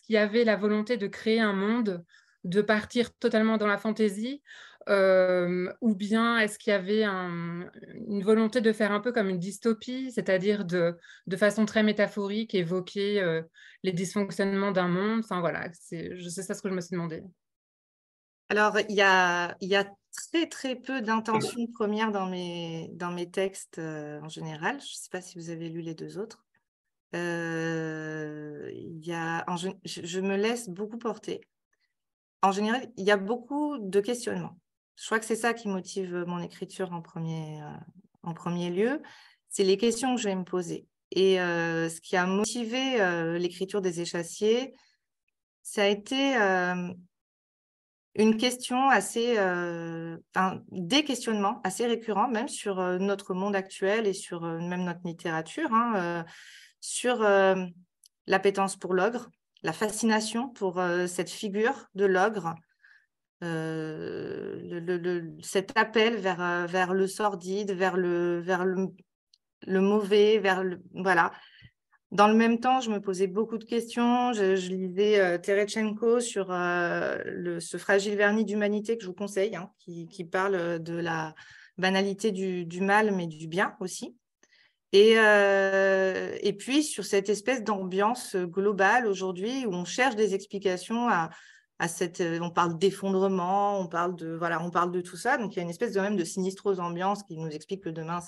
[0.01, 2.03] qu'il y avait la volonté de créer un monde
[2.43, 4.41] de partir totalement dans la fantaisie
[4.89, 9.39] euh, ou bien est-ce qu'il y avait une volonté de faire un peu comme une
[9.39, 13.41] dystopie, c'est-à-dire de, de, façon très métaphorique évoquer euh,
[13.83, 15.21] les dysfonctionnements d'un monde?
[15.23, 17.23] Enfin voilà, c'est ça ce que je me suis demandé.
[18.49, 19.89] Alors, il y a, y a,
[20.31, 24.79] très très peu d'intentions premières dans mes, dans mes textes euh, en général.
[24.79, 26.45] Je ne sais pas si vous avez lu les deux autres.
[27.13, 29.45] y a,
[29.85, 31.41] je me laisse beaucoup porter
[32.43, 34.59] en général, il y a beaucoup de questionnements.
[34.97, 39.01] Je crois que c'est ça qui motive mon écriture en premier, euh, lieu.
[39.49, 40.85] C'est les questions que je vais me poser.
[41.11, 44.73] Et euh, ce qui a motivé euh, l'écriture des échassiers,
[45.61, 46.35] ça a été
[48.15, 49.37] une question assez,
[50.71, 56.25] des questionnements assez récurrents, même sur notre monde actuel et sur même notre littérature, hein,
[56.81, 57.25] sur
[58.27, 59.29] l'appétence pour l'ogre,
[59.63, 62.55] la fascination pour euh, cette figure de l'ogre,
[63.43, 68.43] euh, cet appel vers, euh, vers le sordide, vers le,
[69.67, 71.31] mauvais, vers le, voilà.
[72.11, 74.33] Dans le même temps, je me posais beaucoup de questions.
[74.33, 80.77] Je, lisais Terechenko sur ce fragile vernis d'humanité que je vous conseille, hein, qui, parle
[80.77, 81.33] de la
[81.79, 84.15] banalité du, mal, mais du bien aussi.
[84.93, 91.09] Et, euh, et puis sur cette espèce d'ambiance globale aujourd'hui où on cherche des explications
[91.09, 91.31] à,
[91.87, 95.37] cette, euh, on parle d'effondrement, on parle de voilà, on parle de tout ça.
[95.39, 97.89] Donc il y a une espèce de même de sinistrose ambiance qui nous explique que
[97.89, 98.19] demain,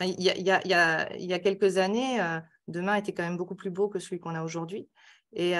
[0.00, 3.70] il, y a, y y a, quelques années, euh, demain était quand même beaucoup plus
[3.70, 4.88] beau que celui qu'on a aujourd'hui.
[5.32, 5.54] Et,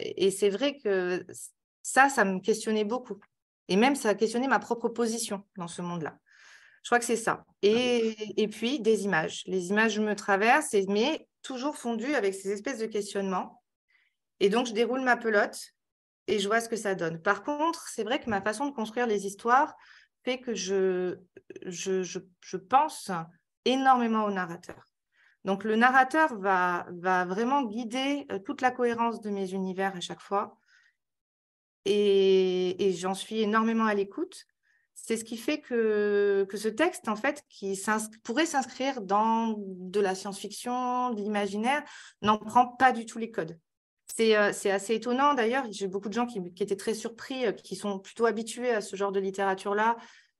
[0.00, 1.24] et c'est vrai que
[1.82, 3.18] ça, ça me questionnait beaucoup.
[3.68, 6.18] Et même ça a questionné ma propre position dans ce monde-là.
[6.82, 7.44] Je crois que c'est ça.
[7.62, 9.42] Et, et, puis des images.
[9.46, 13.62] Les images me traversent, mais toujours fondues avec ces espèces de questionnements.
[14.40, 15.58] Et donc, je déroule ma pelote
[16.26, 17.20] et je vois ce que ça donne.
[17.20, 19.74] Par contre, c'est vrai que ma façon de construire les histoires
[20.24, 21.16] fait que je,
[21.66, 23.10] je, je, pense
[23.64, 24.84] énormément au narrateur.
[25.44, 30.00] Donc, le narrateur va, va vraiment guider euh, toute la cohérence de mes univers à
[30.00, 30.58] chaque fois.
[31.84, 34.44] Et, et j'en suis énormément à l'écoute.
[35.08, 37.80] C'est ce qui fait que, que ce texte, en fait, qui
[38.24, 41.82] pourrait s'inscrire dans de la science-fiction, de l'imaginaire,
[42.20, 43.58] n'en prend pas du tout les codes.
[44.20, 45.64] Euh, c'est assez étonnant d'ailleurs.
[45.70, 48.96] J'ai beaucoup de gens qui, étaient très surpris, euh, qui sont plutôt habitués à ce
[48.96, 49.96] genre de littérature-là,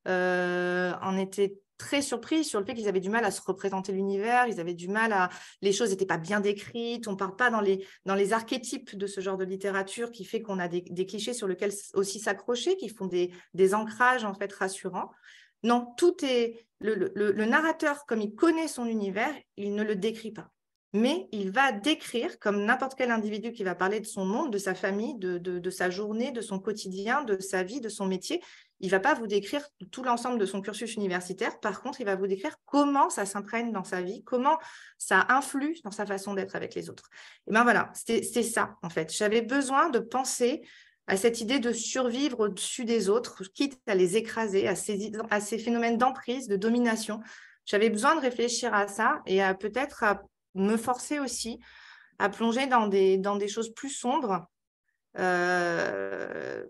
[0.06, 3.92] euh, en étaient très surpris sur le fait qu'ils avaient du mal à se représenter
[3.92, 5.30] l'univers, ils avaient du mal à...
[5.62, 8.96] Les choses n'étaient pas bien décrites, on ne parle pas dans les, dans les archétypes
[8.96, 12.76] de ce genre de littérature qui fait qu'on a des, clichés sur lesquels aussi s'accrocher,
[12.76, 15.10] qui font des, des ancrages en fait rassurants.
[15.62, 16.66] Non, tout est...
[16.80, 20.50] le narrateur, comme il connaît son univers, il ne le décrit pas
[20.92, 24.58] mais il va décrire, comme n'importe quel individu qui va parler de son monde, de
[24.58, 28.42] sa famille, de, sa journée, de son quotidien, de sa vie, de son métier,
[28.80, 31.60] il va pas vous décrire tout l'ensemble de son cursus universitaire.
[31.60, 34.56] Par contre, il va vous décrire comment ça s'imprègne dans sa vie, comment
[34.98, 37.10] ça influe dans sa façon d'être avec les autres.
[37.48, 39.12] Et bien voilà, c'est ça en fait.
[39.12, 40.62] J'avais besoin de penser
[41.06, 45.40] à cette idée de survivre au-dessus des autres, quitte à les écraser, à ces, à
[45.40, 47.20] ces phénomènes d'emprise, de domination.
[47.64, 50.04] J'avais besoin de réfléchir à ça et à peut-être
[50.58, 51.58] me forcer aussi
[52.18, 54.46] à plonger dans des, dans des choses plus sombres,
[55.18, 56.64] euh,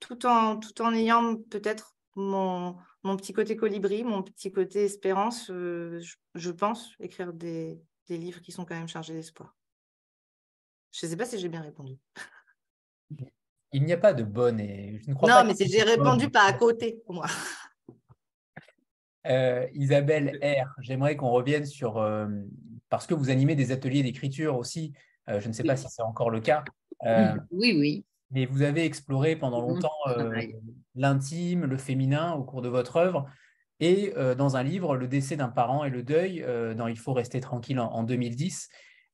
[0.00, 5.50] tout, en, tout en ayant peut-être mon, mon petit côté colibri, mon petit côté espérance.
[5.50, 6.00] Euh,
[6.34, 9.56] je, pense écrire des, des, livres qui sont quand même chargés d'espoir.
[10.92, 11.98] Je ne sais pas si j'ai bien répondu.
[13.72, 15.42] Il n'y a pas de bonne et je ne crois non, pas.
[15.42, 17.26] Non, mais j'ai répondu pas à côté pour moi.
[19.26, 22.28] Euh, Isabelle R, j'aimerais qu'on revienne sur, euh,
[22.96, 24.92] parce que vous animez des ateliers d'écriture aussi,
[25.28, 26.64] euh, je ne sais pas si c'est encore le cas.
[27.50, 28.04] oui, oui.
[28.30, 29.90] Mais vous avez exploré pendant mmh, longtemps
[30.94, 33.26] l'intime, le féminin au cours de votre œuvre.
[33.80, 36.44] Et dans un livre, Le décès d'un parent et le deuil,
[36.76, 38.70] dans Il faut rester tranquille en, en 2010.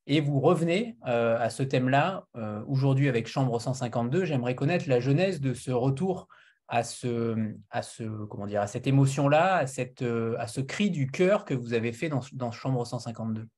[0.07, 2.25] Et vous revenez à ce thème-là
[2.67, 4.25] aujourd'hui avec Chambre 152.
[4.25, 6.29] J'aimerais connaître la genèse de ce retour
[6.71, 10.91] à, ce, à, ce, comment dire, à cette émotion-là, à, cette, euh, à ce cri
[10.91, 13.49] du cœur que vous avez fait dans, dans Chambre 152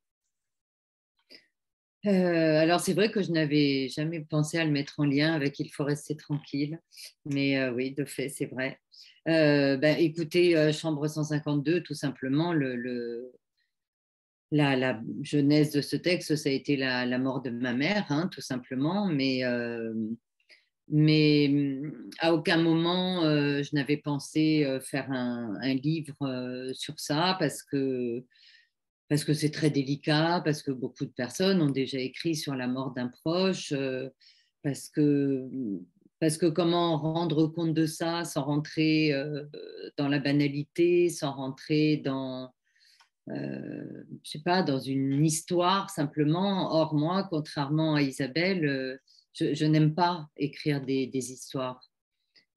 [2.06, 5.58] euh, alors c'est vrai que je n'avais jamais pensé à le mettre en lien avec
[5.60, 6.80] Il faut rester tranquille,
[7.24, 8.78] mais euh, oui, de fait, c'est vrai.
[9.26, 13.32] Ben, écoutez, Chambre 152, tout simplement, le,
[14.52, 18.40] la, jeunesse de ce texte, ça a été la, mort de ma mère, hein, tout
[18.40, 19.42] simplement, mais
[21.48, 27.36] mm, à aucun moment euh, je n'avais pensé euh, faire un, livre euh, sur ça
[27.38, 28.24] parce que
[29.12, 32.66] parce que c'est très délicat, parce que beaucoup de personnes ont déjà écrit sur la
[32.66, 33.74] mort d'un proche,
[34.62, 35.50] parce que
[36.18, 39.12] parce que comment rendre compte de ça sans rentrer
[39.98, 42.54] dans la banalité, sans rentrer dans
[43.28, 46.72] je sais pas dans une histoire simplement.
[46.74, 48.98] Or moi, contrairement à Isabelle
[49.34, 51.82] je, n'aime pas écrire des, histoires.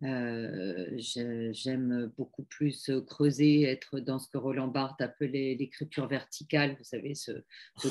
[0.06, 6.84] Euh, j'aime beaucoup plus creuser, être dans ce que Roland Barthes appelait l'écriture verticale, vous
[6.84, 7.32] savez, se,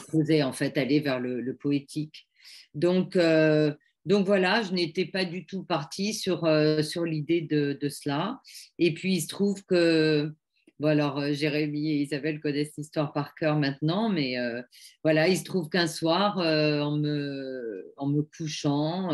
[0.06, 2.28] creuser, en fait, aller vers le, poétique.
[2.74, 3.72] Donc, euh,
[4.04, 8.40] donc voilà, je n'étais pas du tout partie sur, euh, sur l'idée de, cela.
[8.78, 10.32] Et puis, il se trouve que
[10.80, 14.60] Bon, alors, euh, Jérémy et Isabelle connaissent l'histoire par cœur maintenant, mais euh,
[15.04, 19.10] voilà, il se trouve qu'un soir, euh, en, me, couchant,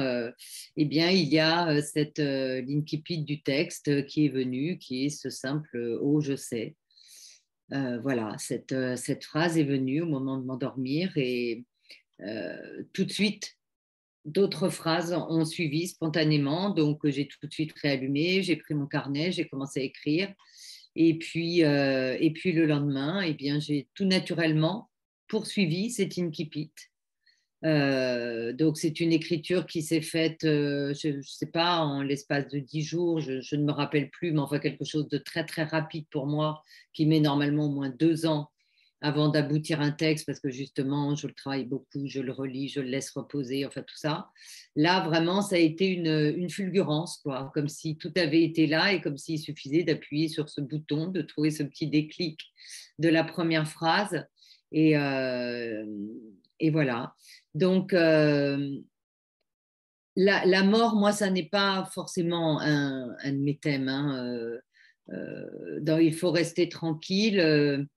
[0.77, 5.29] eh bien, il y a cette l'incipit du texte qui est venu, qui est ce
[5.29, 6.77] simple «Oh, je sais».
[7.69, 11.65] voilà, cette phrase est venue au moment de m'endormir et
[12.93, 13.57] tout de suite,
[14.25, 16.71] d'autres phrases ont suivi spontanément.
[16.71, 20.33] Donc, j'ai tout de suite réallumé, j'ai pris mon carnet, j'ai commencé à écrire.
[20.97, 24.91] Et puis, euh, et puis le lendemain, eh bien, j'ai tout naturellement
[25.29, 26.73] poursuivi cet incipit.
[27.65, 32.49] Euh, donc c'est une écriture qui s'est faite, euh, je ne sais pas, en l'espace
[32.49, 35.65] de dix jours, je, ne me rappelle plus, mais enfin quelque chose de très très
[35.65, 36.63] rapide pour moi,
[36.95, 38.51] qui met normalement au moins deux ans
[39.03, 42.81] avant d'aboutir un texte, parce que justement, je le travaille beaucoup, je le relis, je
[42.81, 44.29] le laisse reposer, enfin tout ça.
[44.77, 49.01] Là, vraiment, ça a été une, fulgurance, quoi, comme si tout avait été là et
[49.01, 52.41] comme s'il suffisait d'appuyer sur ce bouton, de trouver ce petit déclic
[52.99, 54.27] de la première phrase.
[54.71, 55.85] Et, euh,
[56.59, 57.15] et voilà.
[57.55, 58.77] Donc, euh,
[60.15, 63.89] la, mort, moi, ça n'est pas forcément un, de mes thèmes.
[63.89, 64.59] Hein,
[65.11, 67.89] euh, il faut rester tranquille.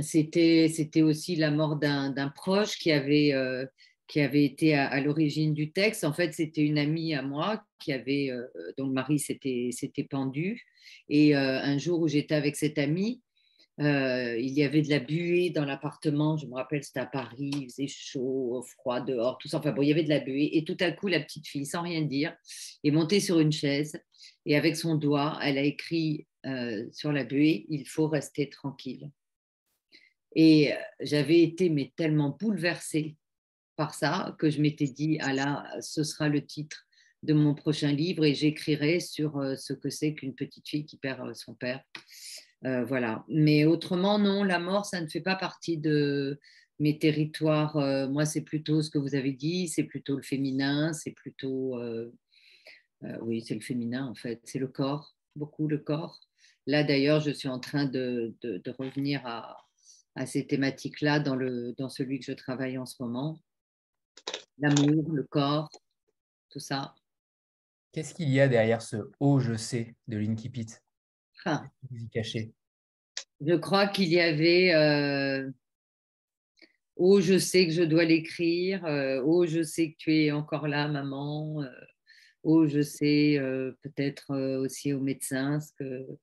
[0.00, 3.32] C'était aussi la mort d'un proche qui avait,
[4.06, 6.04] qui avait été à, l'origine du texte.
[6.04, 8.30] En fait, c'était une amie à moi qui avait,
[8.76, 10.64] dont le mari s'était pendu.
[11.08, 13.22] Et un jour où j'étais avec cette amie,
[13.80, 16.36] euh, il y avait de la buée dans l'appartement.
[16.36, 19.58] Je me rappelle, c'était à Paris, il faisait chaud, froid dehors, tout ça.
[19.58, 20.50] Enfin bon, il y avait de la buée.
[20.54, 22.34] Et tout à coup, la petite fille, sans rien dire,
[22.82, 24.00] est montée sur une chaise
[24.46, 29.10] et avec son doigt, elle a écrit euh, sur la buée Il faut rester tranquille.
[30.34, 33.16] Et euh, j'avais été mais tellement bouleversée
[33.76, 36.86] par ça que je m'étais dit Ah là, ce sera le titre
[37.22, 41.34] de mon prochain livre et j'écrirai sur ce que c'est qu'une petite fille qui perd
[41.34, 41.82] son père.
[42.64, 43.24] Euh, voilà.
[43.28, 46.38] Mais autrement, non, la mort, ça ne fait pas partie de
[46.78, 47.76] mes territoires.
[47.76, 51.78] Euh, moi, c'est plutôt ce que vous avez dit, c'est plutôt le féminin, c'est plutôt...
[51.78, 52.10] Euh,
[53.20, 54.40] oui, c'est le féminin, en fait.
[54.44, 56.20] C'est le corps, beaucoup le corps.
[56.68, 58.34] Là, d'ailleurs, je suis en train de,
[58.78, 59.56] revenir à,
[60.26, 61.36] ces thématiques-là dans,
[61.78, 63.40] dans celui que je travaille en ce moment.
[64.58, 65.70] L'amour, le corps,
[66.50, 66.94] tout ça.
[67.92, 70.84] Qu'est-ce qu'il y a derrière ce «oh, je sais» de Linky Pitt
[71.46, 71.64] ah.
[73.40, 75.50] Je crois qu'il y avait euh,
[76.96, 78.84] Oh, je sais que je dois l'écrire.
[78.84, 81.62] Euh, oh, je sais que tu es encore là, maman.
[81.62, 81.70] Euh,
[82.42, 83.40] oh, je sais
[83.80, 86.18] peut-être aussi au médecin ce que.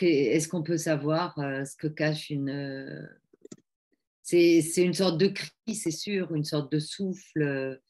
[0.00, 3.08] Est-ce qu'on peut savoir ce que cache une.
[4.22, 7.80] C'est une sorte de cri, c'est sûr, une sorte de souffle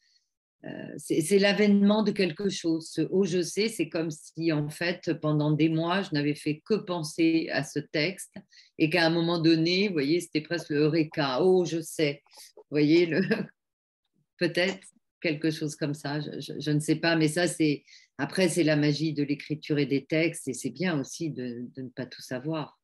[0.64, 2.88] euh, c'est l'avènement de quelque chose.
[2.90, 6.60] Ce oh, je sais, c'est comme si en fait pendant des mois je n'avais fait
[6.64, 8.34] que penser à ce texte
[8.76, 11.42] et qu'à un moment donné, vous voyez, c'était presque le eureka.
[11.42, 12.22] Oh, je sais.
[12.56, 13.08] Vous voyez,
[14.38, 14.84] peut-être
[15.20, 16.18] quelque chose comme ça.
[16.20, 17.84] Je, ne sais pas, mais ça c'est
[18.18, 21.82] après c'est la magie de l'écriture et des textes et c'est bien aussi de, de
[21.82, 22.78] ne pas tout savoir.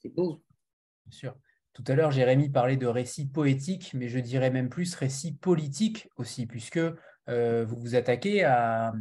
[0.00, 0.44] C'est beau.
[1.06, 1.36] Bien sûr.
[1.78, 6.08] Tout à l'heure, Jérémy parlait de récit poétique, mais je dirais même plus récit politique
[6.16, 6.80] aussi, puisque
[7.28, 8.92] euh, vous vous attaquez à,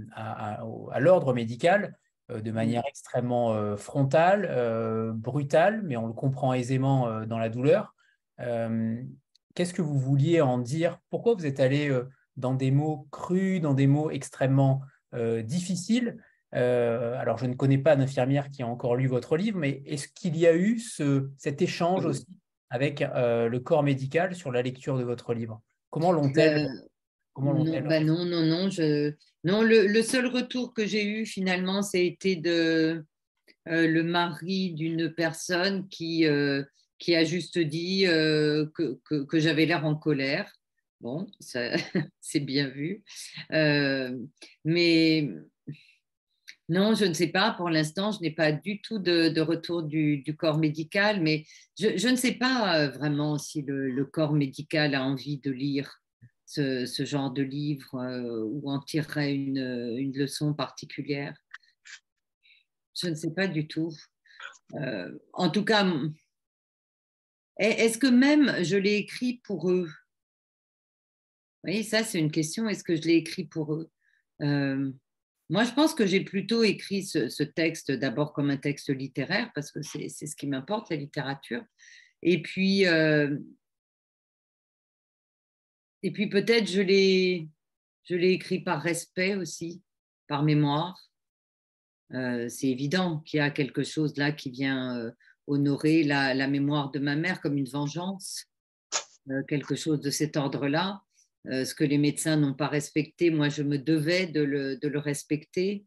[1.00, 1.98] l'ordre médical
[2.30, 7.96] euh, de manière extrêmement euh, frontale, brutale, mais on le comprend aisément dans la douleur.
[8.38, 11.00] Qu'est-ce que vous vouliez en dire?
[11.10, 11.92] Pourquoi vous êtes allé
[12.36, 14.82] dans des mots crus, dans des mots extrêmement
[15.14, 16.18] difficiles
[16.54, 20.38] alors, je ne connais pas d'infirmière qui a encore lu votre livre, mais est-ce qu'il
[20.38, 22.26] y a eu cet échange aussi
[22.70, 25.62] avec euh, le corps médical sur la lecture de votre livre?
[25.90, 26.82] Comment l'ont-elles euh,
[27.40, 29.14] non, bah non, non, non, je...
[29.44, 33.06] non le, seul retour que j'ai eu finalement, c'était de
[33.68, 36.26] euh, le mari d'une personne qui,
[36.98, 40.52] qui a juste dit que, que, que j'avais l'air en colère.
[41.00, 43.04] Bon, c'est bien vu.
[44.64, 45.30] mais
[46.70, 47.52] non, je ne sais pas.
[47.52, 51.46] Pour l'instant, je n'ai pas du tout de, retour du, corps médical, mais
[51.80, 56.02] je, ne sais pas euh, vraiment si le, corps médical a envie de lire
[56.46, 61.38] ce, genre de livre euh, ou en tirerait une, leçon particulière.
[63.02, 63.94] Je ne sais pas du tout.
[64.74, 65.88] Euh, en tout cas,
[67.60, 69.90] est-ce que même je l'ai écrit pour eux?
[71.68, 72.68] Oui, ça c'est une question.
[72.68, 73.92] Est-ce que je l'ai écrit pour eux?
[75.50, 79.72] Moi, je pense que j'ai plutôt écrit ce, texte d'abord comme un texte littéraire, parce
[79.72, 81.64] que c'est ce qui m'importe, la littérature.
[82.22, 83.38] Et puis, euh,
[86.04, 87.50] et puis peut-être je l'ai
[88.10, 89.82] écrit par respect aussi,
[90.28, 91.00] par mémoire.
[92.14, 95.12] Euh, c'est évident qu'il y a quelque chose là qui vient euh,
[95.46, 98.46] honorer la, mémoire de ma mère comme une vengeance,
[99.48, 101.02] quelque chose de cet ordre-là.
[101.50, 105.86] Euh, ce que les médecins n'ont pas respecté, moi je me devais de le, respecter.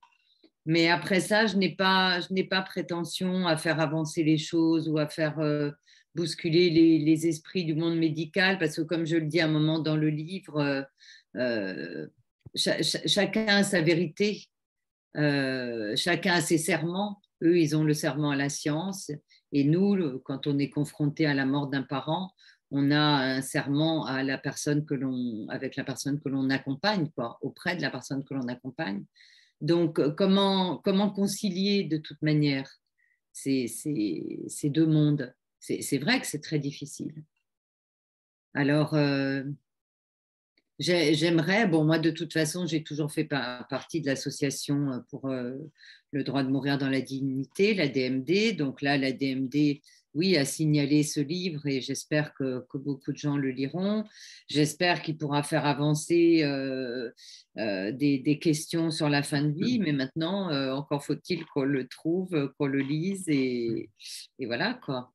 [0.67, 5.07] Mais après ça, je n'ai pas, pas prétention à faire avancer les choses ou à
[5.07, 5.71] faire euh,
[6.15, 9.79] bousculer les, esprits du monde médical, parce que comme je le dis à un moment
[9.79, 10.87] dans le livre,
[11.37, 12.07] euh,
[12.55, 14.47] chacun a sa vérité,
[15.15, 17.21] chacun a ses serments.
[17.43, 19.11] Eux, ils ont le serment à la science.
[19.53, 22.33] Et nous, quand on est confronté à la mort d'un parent,
[22.71, 27.09] on a un serment à la personne que l'on, avec la personne que l'on accompagne,
[27.11, 29.05] quoi, auprès de la personne que l'on accompagne.
[29.61, 32.71] Donc, euh, comment, comment concilier de toute manière
[33.33, 35.35] ces, ces, deux mondes?
[35.59, 37.13] C'est, vrai que c'est très difficile.
[38.55, 39.43] Alors, euh,
[40.79, 45.57] j'aimerais, bon, moi de toute façon, j'ai toujours fait partie de l'association pour euh,
[46.13, 48.57] le droit de mourir dans la dignité, la DMD.
[48.57, 49.81] Donc là, la DMD
[50.15, 54.05] oui, à signaler ce livre et j'espère que, beaucoup de gens le liront.
[54.49, 57.11] J'espère qu'il pourra faire avancer euh,
[57.59, 61.87] euh, des, questions sur la fin de vie, mais maintenant, euh, encore faut-il qu'on le
[61.87, 63.91] trouve, qu'on le lise et,
[64.41, 65.13] voilà quoi.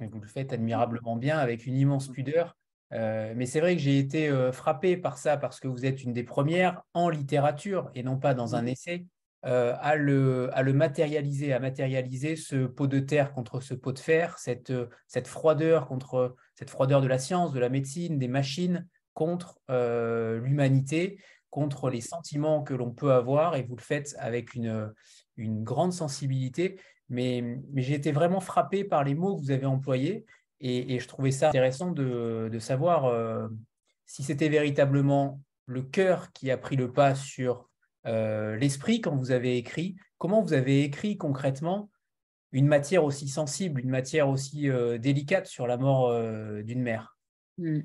[0.00, 2.56] Vous le faites admirablement bien avec une immense pudeur.
[2.92, 6.22] mais c'est vrai que j'ai été frappé par ça parce que vous êtes une des
[6.22, 9.06] premières en littérature et non pas dans un essai
[9.44, 13.92] euh, à, le, à, le, matérialiser, à matérialiser ce pot de terre contre ce pot
[13.92, 18.18] de fer, cette, euh, cette froideur contre cette froideur de la science, de la médecine,
[18.18, 21.20] des machines contre euh, l'humanité,
[21.50, 24.92] contre les sentiments que l'on peut avoir, et vous le faites avec une,
[25.36, 26.80] une grande sensibilité.
[27.08, 30.26] Mais, mais j'ai été vraiment frappé par les mots que vous avez employés,
[30.60, 33.48] et, je trouvais ça intéressant de, de savoir
[34.04, 37.67] si c'était véritablement le cœur qui a pris le pas sur
[38.08, 41.90] euh, l'esprit quand vous avez écrit Comment vous avez écrit concrètement
[42.50, 47.16] une matière aussi sensible, une matière aussi euh, délicate sur la mort euh, d'une mère?
[47.58, 47.80] Hmm.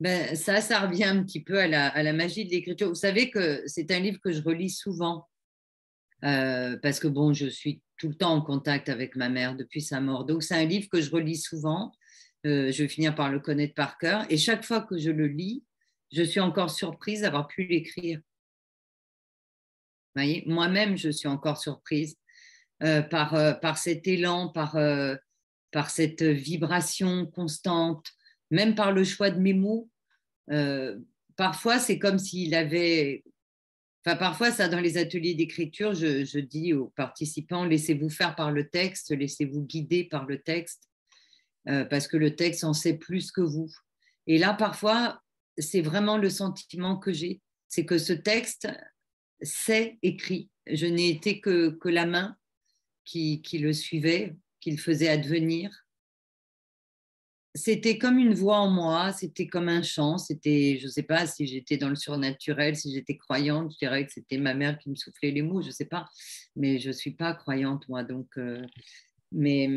[0.00, 2.88] ben, Ça, ça revient un petit peu à la, magie de l'écriture.
[2.88, 5.28] Vous savez que c'est un livre que je relis souvent.
[6.22, 10.00] parce que bon, je suis tout le temps en contact avec ma mère depuis sa
[10.00, 10.24] mort.
[10.24, 11.92] Donc c'est un livre que je relis souvent.
[12.44, 14.24] je vais finir par le connaître par cœur.
[14.30, 15.62] Et chaque fois que je le lis,
[16.10, 18.20] je suis encore surprise d'avoir pu l'écrire
[20.46, 22.16] moi-même, je suis encore surprise
[22.82, 25.14] euh, par, euh, par cet élan, par, euh,
[25.70, 28.06] par cette vibration constante,
[28.50, 29.88] même par le choix de mes mots.
[31.36, 33.24] parfois, c'est comme s'il avait...
[34.04, 38.52] Enfin, parfois, ça, dans les ateliers d'écriture, je, je, dis aux participants, laissez-vous faire par
[38.52, 40.90] le texte, laissez-vous guider par le texte,
[41.64, 43.72] parce que le texte en sait plus que vous.
[44.26, 45.22] Et là, parfois,
[45.56, 48.68] c'est vraiment le sentiment que j'ai, c'est que ce texte
[49.44, 50.50] c'est écrit.
[50.66, 52.36] Je n'ai été que, que la main
[53.04, 55.86] qui, qui le suivait, qui le faisait advenir.
[57.54, 61.24] C'était comme une voix en moi, c'était comme un chant, c'était, je ne sais pas
[61.26, 64.90] si j'étais dans le surnaturel, si j'étais croyante, je dirais que c'était ma mère qui
[64.90, 66.08] me soufflait les mots, je ne sais pas,
[66.56, 68.66] mais je ne suis pas croyante moi, donc, euh,
[69.30, 69.68] mais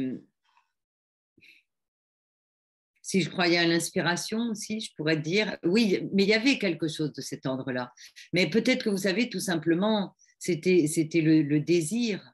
[3.07, 6.89] si je croyais à l'inspiration aussi, je pourrais dire, oui, mais il y avait quelque
[6.89, 7.93] chose de cet ordre-là.
[8.33, 12.33] Mais peut-être que vous savez, tout simplement, c'était, c'était le, désir.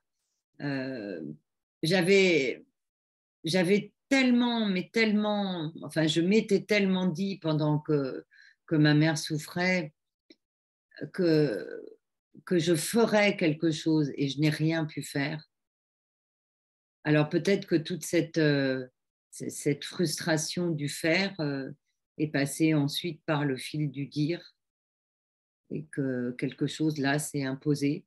[0.62, 1.22] Euh,
[1.84, 2.66] j'avais,
[3.44, 8.26] j'avais tellement, mais tellement, enfin, je m'étais tellement dit pendant que,
[8.66, 9.94] que ma mère souffrait
[11.14, 11.86] que,
[12.48, 15.48] que je ferais quelque chose et je n'ai rien pu faire.
[17.04, 18.40] Alors peut-être que toute cette...
[18.40, 18.88] Euh,
[19.34, 21.72] cette frustration du faire euh,
[22.20, 24.56] est passée ensuite par le fil du dire
[25.72, 28.06] et que quelque chose là s'est imposé.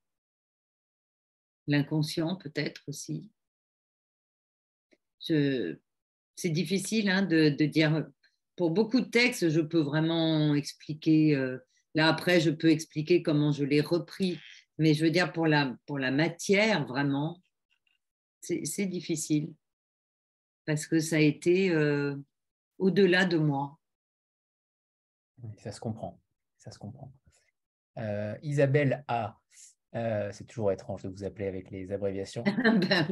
[1.66, 3.28] L'inconscient peut-être aussi.
[5.18, 5.80] C'est
[6.44, 8.06] difficile hein, de, dire.
[8.54, 11.34] Pour beaucoup de textes, je peux vraiment expliquer.
[11.34, 11.58] Euh,
[11.96, 14.38] là après, je peux expliquer comment je l'ai repris.
[14.78, 17.42] Mais je veux dire pour la, pour la matière vraiment,
[18.40, 19.52] c'est difficile
[20.66, 22.16] parce que ça a été euh,
[22.78, 23.78] au-delà de moi.
[25.58, 26.20] Ça se comprend,
[26.58, 27.12] ça se comprend.
[27.98, 29.38] Euh, Isabelle A.
[29.94, 32.42] Euh, c'est toujours étrange de vous appeler avec les abréviations.
[32.88, 33.06] ben,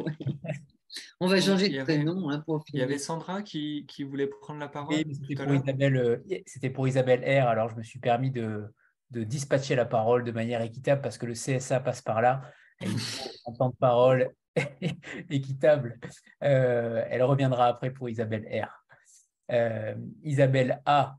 [1.21, 4.61] On va changer de prénom hein, pour Il y avait Sandra qui, qui voulait prendre
[4.61, 4.97] la parole.
[4.97, 7.47] c'était, pour Isabelle, c'était pour Isabelle R.
[7.47, 8.65] Alors je me suis permis de,
[9.13, 12.43] de, dispatcher la parole de manière équitable parce que le CSA passe par là.
[12.83, 12.89] Et
[13.47, 14.35] un temps de parole
[15.31, 15.99] équitable.
[16.43, 18.85] Euh, elle reviendra après pour Isabelle R.
[19.53, 21.17] Euh, Isabelle A.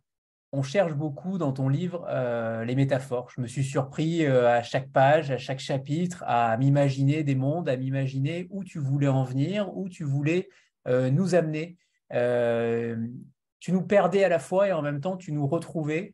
[0.52, 3.30] On cherche beaucoup dans ton livre euh, les métaphores.
[3.36, 7.76] Je me suis surpris à chaque page, à chaque chapitre, à m'imaginer des mondes, à
[7.76, 10.48] m'imaginer où tu voulais en venir, où tu voulais
[10.88, 11.78] nous amener.
[12.12, 16.14] tu nous perdais à la fois et en même temps tu nous retrouvais.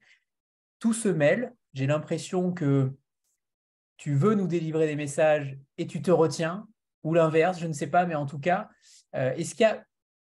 [0.80, 1.54] Tout se mêle.
[1.74, 2.92] J'ai l'impression que
[3.98, 6.66] tu veux nous délivrer des messages et tu te retiens,
[7.04, 8.70] ou l'inverse, je ne sais pas, mais en tout cas,
[9.16, 9.56] euh, est-ce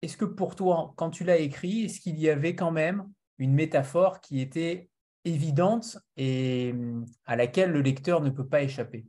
[0.02, 3.06] est-ce que pour toi, quand tu l'as écrit, est-ce qu'il y avait quand même
[3.38, 4.88] une métaphore qui était
[5.24, 9.04] évidente et hum, à laquelle le lecteur ne peut pas échapper?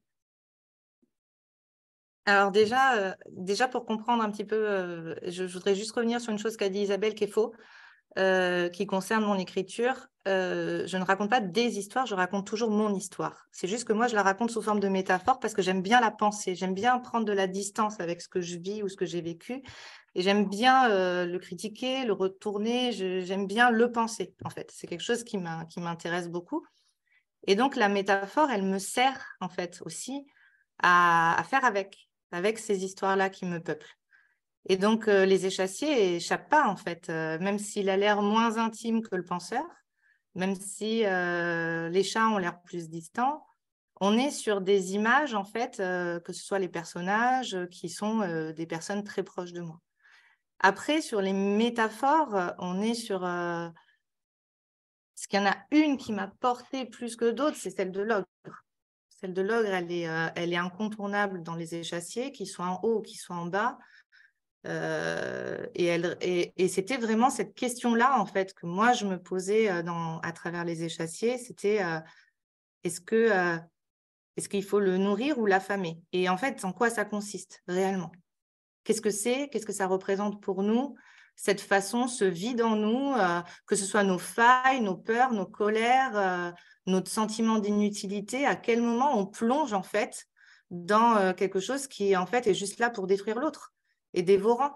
[2.26, 6.32] Alors déjà, euh, déjà pour comprendre un petit peu, euh, je, voudrais juste revenir sur
[6.32, 7.54] une chose qu'a dit Isabelle qui est faux,
[8.16, 10.07] qui concerne mon écriture.
[10.26, 13.47] je ne raconte pas des histoires, je raconte toujours mon histoire.
[13.51, 16.01] C'est juste que moi, je la raconte sous forme de métaphore parce que j'aime bien
[16.01, 18.95] la penser, j'aime bien prendre de la distance avec ce que je vis ou ce
[18.95, 19.64] que j'ai vécu.
[20.14, 20.89] Et j'aime bien
[21.26, 24.70] le critiquer, le retourner, j'aime bien le penser, en fait.
[24.74, 26.66] C'est quelque chose qui m'intéresse beaucoup.
[27.47, 30.28] Et donc, la métaphore, elle me sert, en fait, aussi
[30.84, 33.97] à, à faire avec, avec ces histoires-là qui me peuplent.
[34.68, 39.16] Et donc, les échassiers échappent pas, en fait, même s'il a l'air moins intime que
[39.16, 39.66] le penseur,
[40.36, 43.45] même si les chats ont l'air plus distants,
[43.99, 48.66] on est sur des images, en fait, que ce soit les personnages qui sont des
[48.66, 49.80] personnes très proches de moi.
[50.59, 53.22] Après, sur les métaphores, on est sur...
[55.16, 58.01] Ce qu'il y en a une qui m'a porté plus que d'autres, c'est celle de
[58.01, 58.26] l'ogre.
[59.09, 62.99] Celle de l'ogre, elle est, elle est incontournable dans les échassiers, qu'ils soient en haut
[62.99, 63.78] ou qu'ils soient en bas.
[64.66, 70.32] Et, et, c'était vraiment cette question-là, en fait, que moi, je me posais dans, à
[70.32, 71.38] travers les échassiers.
[71.38, 71.82] C'était
[72.84, 73.59] est-ce que
[74.38, 76.01] est-ce qu'il faut le nourrir ou l'affamer?
[76.14, 78.12] Et en fait, en quoi ça consiste réellement?
[78.84, 79.49] Qu'est-ce que c'est?
[79.49, 80.95] Qu'est-ce que ça représente pour nous?
[81.36, 85.45] Cette façon, ce vide en nous, euh, que ce soit nos failles, nos peurs, nos
[85.45, 86.51] colères, euh,
[86.86, 90.28] notre sentiment d'inutilité, à quel moment on plonge en fait
[90.70, 93.71] dans euh, quelque chose qui en fait est juste là pour détruire l'autre?
[94.14, 94.72] Et dévorant.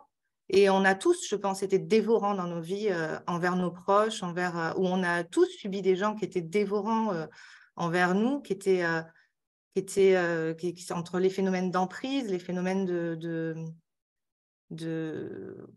[0.50, 2.92] Et on a tous, je pense, été dévorants dans nos vies
[3.26, 7.12] envers nos proches, envers où on a tous subi des gens qui étaient dévorants
[7.76, 8.86] envers nous, qui étaient
[9.74, 13.18] qui étaient entre les phénomènes d'emprise, les phénomènes de,
[14.70, 15.68] de,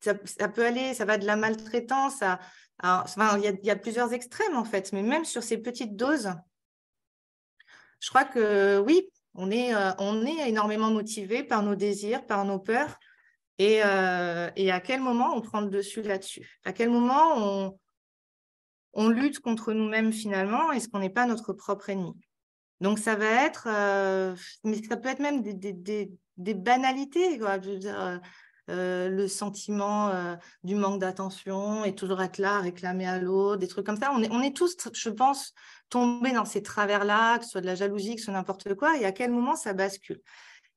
[0.00, 0.14] ça,
[0.48, 2.40] peut aller, ça va de la maltraitance à,
[2.82, 6.30] enfin, il, y a, plusieurs extrêmes en fait, mais même sur ces petites doses,
[8.00, 12.44] je crois que oui, on est, euh, on est énormément motivé par nos désirs, par
[12.44, 12.98] nos peurs,
[13.58, 16.60] et, euh, et à quel moment on prend le dessus là-dessus?
[16.64, 17.78] À quel moment on,
[18.92, 22.14] on lutte contre nous-mêmes finalement Est-ce qu'on n'est pas notre propre ennemi?
[22.80, 25.72] Donc, ça va être, euh, mais ça peut être même des,
[26.36, 27.58] des, banalités, quoi.
[28.68, 30.12] Euh, euh, le sentiment
[30.64, 34.10] du manque d'attention et toujours être là, réclamer à l'autre, des trucs comme ça.
[34.14, 35.52] On est, on est tous, je pense,
[35.88, 38.96] tombés dans ces travers-là, que ce soit de la jalousie, que ce soit n'importe quoi,
[38.96, 40.20] et à quel moment ça bascule?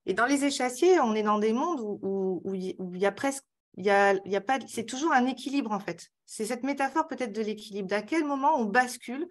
[0.06, 3.44] Et dans les échassiers, on est dans des mondes où, où, il y a presque,
[3.78, 6.10] il y a, y a pas, c'est toujours un équilibre en fait.
[6.26, 7.88] C'est cette métaphore peut-être de l'équilibre.
[7.88, 9.28] D'à quel moment on bascule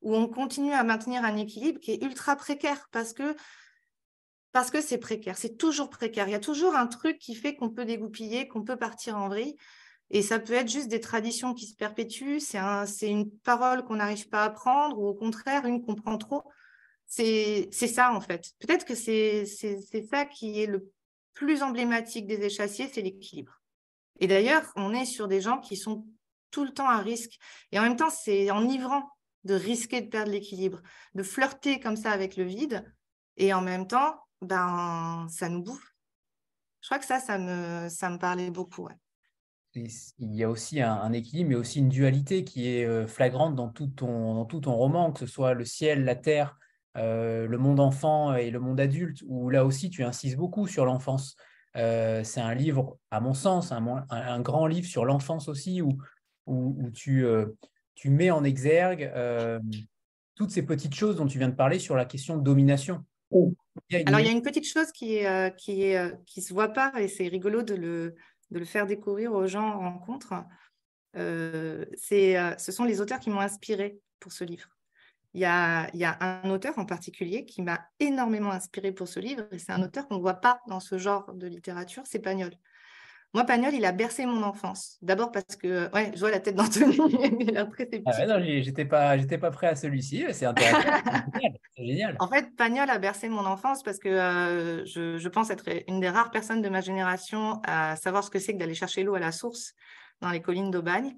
[0.00, 2.88] où on continue à maintenir un équilibre qui est ultra précaire?
[2.92, 3.36] Parce que
[4.52, 6.28] parce que c'est précaire, c'est toujours précaire.
[6.28, 9.28] Il y a toujours un truc qui fait qu'on peut dégoupiller, qu'on peut partir en
[9.28, 9.56] vrille.
[10.10, 13.96] Et ça peut être juste des traditions qui se perpétuent, c'est un, une parole qu'on
[13.96, 16.44] n'arrive pas à prendre, ou au contraire, une qu'on prend trop.
[17.06, 18.52] C'est ça, en fait.
[18.60, 20.90] Peut-être que c'est ça qui est le
[21.32, 23.62] plus emblématique des échassiers, c'est l'équilibre.
[24.20, 26.06] Et d'ailleurs, on est sur des gens qui sont
[26.50, 27.38] tout le temps à risque.
[27.70, 29.08] Et en même temps, c'est enivrant
[29.44, 30.82] de risquer de perdre l'équilibre,
[31.14, 32.84] de flirter comme ça avec le vide,
[33.38, 35.94] et en même temps, ben, ça nous bouffe.
[36.80, 38.88] Je crois que ça, ça me, ça me parlait beaucoup.
[39.74, 43.68] Il y a aussi un, équilibre, mais aussi une dualité qui est euh, flagrante dans
[43.68, 46.58] tout ton, dans tout ton roman, que ce soit le ciel, la terre,
[46.98, 50.84] euh, le monde enfant et le monde adulte, où là aussi tu insistes beaucoup sur
[50.84, 51.36] l'enfance.
[51.76, 55.96] Euh, c'est un livre, à mon sens, un, un, grand livre sur l'enfance aussi, où,
[56.46, 57.24] où, où tu,
[57.94, 59.60] tu mets en exergue euh,
[60.34, 63.04] toutes ces petites choses dont tu viens de parler sur la question de domination.
[64.06, 67.08] Alors, il y a une petite chose qui ne euh, euh, se voit pas et
[67.08, 70.44] c'est rigolo de le, faire découvrir aux gens en rencontre.
[71.14, 74.68] ce sont les auteurs qui m'ont inspiré pour ce livre.
[75.34, 79.08] Il y, a, il y a un auteur en particulier qui m'a énormément inspiré pour
[79.08, 82.02] ce livre et c'est un auteur qu'on ne voit pas dans ce genre de littérature,
[82.04, 82.50] c'est Pagnol.
[83.34, 84.98] Moi, Pagnol, il a bercé mon enfance.
[85.00, 86.98] D'abord parce que, ouais, je vois la tête d'Anthony,
[87.40, 90.78] il a très ah ouais, non, j'étais pas, j'étais pas prêt à celui-ci, c'est intéressant,
[91.76, 95.50] c'est génial, En fait, Pagnol a bercé mon enfance parce que euh, je, je, pense
[95.50, 98.74] être une des rares personnes de ma génération à savoir ce que c'est que d'aller
[98.74, 99.74] chercher l'eau à la source
[100.20, 101.16] dans les collines d'Aubagne.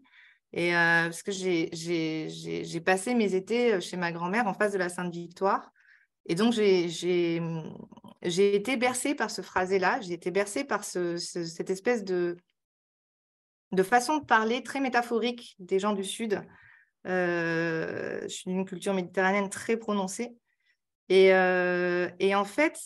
[0.52, 4.88] Et euh, parce que j'ai passé mes étés chez ma grand-mère en face de la
[4.88, 5.72] Sainte-Victoire.
[6.26, 7.36] Et donc, j'ai
[8.22, 12.36] été bercée par ce phrasé-là, j'ai été bercée par cette espèce de,
[13.72, 16.42] de façon de parler très métaphorique des gens du Sud.
[17.06, 20.34] Euh, je suis d'une culture méditerranéenne très prononcée.
[21.10, 22.78] Et, euh, et en fait,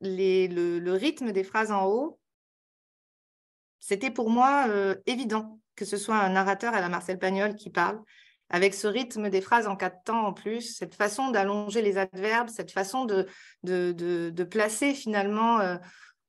[0.00, 2.18] les, le, rythme des phrases en haut,
[3.78, 7.70] c'était pour moi euh, évident que ce soit un narrateur à la Marcel Pagnol qui
[7.70, 8.00] parle,
[8.50, 12.48] avec ce rythme des phrases en quatre temps en plus, cette façon d'allonger les adverbes,
[12.48, 13.26] cette façon de,
[13.62, 15.76] de, placer finalement euh,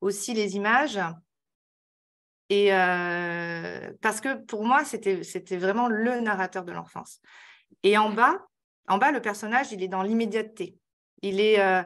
[0.02, 1.00] aussi les images.
[2.50, 7.22] Et euh, parce que pour moi, c'était vraiment le narrateur de l'enfance.
[7.82, 8.46] Et en bas,
[8.88, 10.78] en bas, le personnage, il est dans l'immédiateté.
[11.24, 11.82] Il est, euh,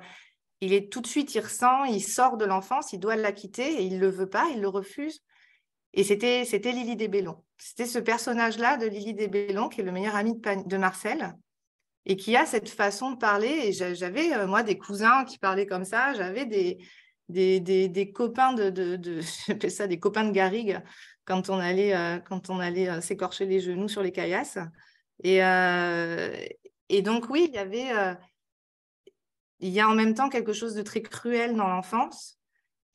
[0.60, 3.76] il est tout de suite, il ressent, il sort de l'enfance, il doit la quitter
[3.76, 5.24] et il ne le veut pas, il le refuse.
[5.94, 7.45] Et c'était, c'était Lily Desbellons.
[7.58, 11.36] C'était ce personnage-là de Lily Desbellons, qui est le meilleur ami de, Marcel,
[12.06, 13.48] et qui a cette façon de parler.
[13.48, 16.14] Et j'avais, euh, moi, des cousins qui parlaient comme ça.
[16.14, 16.80] J'avais des,
[17.30, 19.22] des, copains de, de,
[19.70, 20.82] ça des copains de garrigue
[21.24, 21.96] quand on allait,
[22.30, 24.60] on allait s'écorcher les genoux sur les caillasses.
[25.24, 25.40] Et,
[26.90, 28.16] et donc, oui, il y avait
[29.60, 32.38] il y a en même temps quelque chose de très cruel dans l'enfance.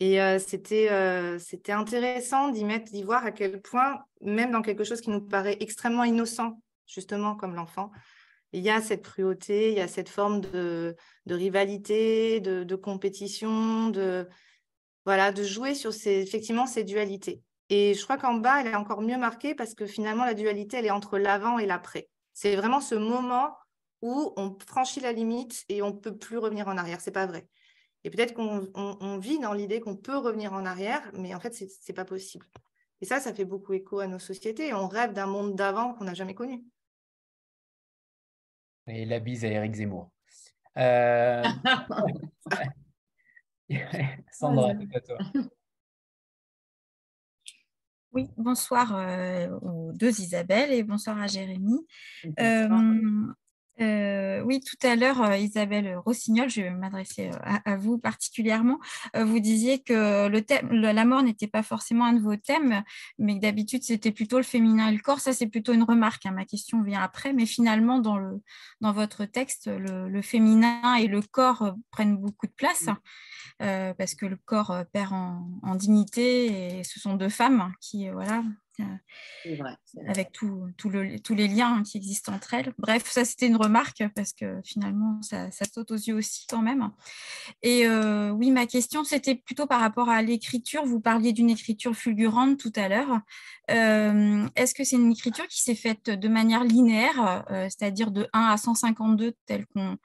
[0.00, 0.38] Et euh,
[0.72, 5.10] euh, c'était, intéressant d'y mettre, d'y voir à quel point, même dans quelque chose qui
[5.10, 7.90] nous paraît extrêmement innocent, justement comme l'enfant,
[8.52, 10.96] il y a cette cruauté, il y a cette forme de,
[11.28, 14.26] rivalité, de, compétition, de,
[15.04, 17.42] voilà, de jouer sur ces, effectivement ces dualités.
[17.68, 20.78] Et je crois qu'en bas, elle est encore mieux marquée parce que finalement, la dualité,
[20.78, 22.08] elle est entre l'avant et l'après.
[22.32, 23.54] C'est vraiment ce moment
[24.02, 27.00] où on franchit la limite et on ne peut plus revenir en arrière.
[27.00, 27.46] C'est pas vrai.
[28.04, 31.64] Et peut-être qu'on vit dans l'idée qu'on peut revenir en arrière, mais en fait, ce
[31.64, 32.46] n'est pas possible.
[33.00, 34.72] Et ça, ça fait beaucoup écho à nos sociétés.
[34.74, 36.64] On rêve d'un monde d'avant qu'on n'a jamais connu.
[38.86, 40.10] Et la bise à Eric Zemmour.
[40.78, 41.42] Euh...
[44.32, 45.18] Sandra, à toi.
[48.12, 51.86] Oui, bonsoir euh, aux deux Isabelle et bonsoir à Jérémy.
[52.40, 52.68] Euh,
[53.80, 58.78] euh, oui, tout à l'heure, euh, Isabelle Rossignol, je vais m'adresser euh, à, vous particulièrement.
[59.14, 62.82] vous disiez que le thème, la mort n'était pas forcément un de vos thèmes,
[63.18, 65.20] mais que d'habitude, c'était plutôt le féminin et le corps.
[65.20, 66.26] Ça, c'est plutôt une remarque.
[66.26, 66.32] Hein.
[66.32, 68.42] Ma question vient après, mais finalement, dans, le,
[68.80, 72.86] dans votre texte, le, féminin et le corps prennent beaucoup de place.
[73.58, 78.42] parce que le corps perd en, en, dignité et ce sont deux femmes qui voilà,
[80.06, 82.72] avec tous les liens qui existent entre elles.
[82.78, 86.90] Bref, ça c'était une remarque parce que finalement ça, saute aux yeux aussi quand même.
[87.62, 90.84] Et euh, oui, ma question c'était plutôt par rapport à l'écriture.
[90.84, 93.20] Vous parliez d'une écriture fulgurante tout à l'heure.
[93.70, 98.28] Euh, est-ce que c'est une écriture qui s'est faite de manière linéaire, euh, c'est-à-dire de
[98.32, 99.96] 1 à 152 tel qu'on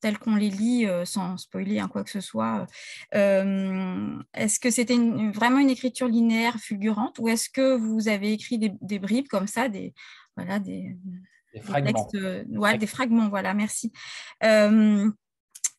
[0.00, 2.66] tels qu'on les lit euh, sans spoiler hein, quoi que ce soit.
[3.14, 4.98] Euh, est-ce que c'était
[5.34, 9.68] vraiment une écriture linéaire fulgurante ou est-ce que vous avez écrit des, bribes comme ça,
[9.68, 9.94] des,
[10.36, 10.96] voilà, des,
[11.62, 11.92] fragments.
[11.92, 13.92] Textes, euh, ouais, des fragments, voilà, merci.
[14.42, 14.46] et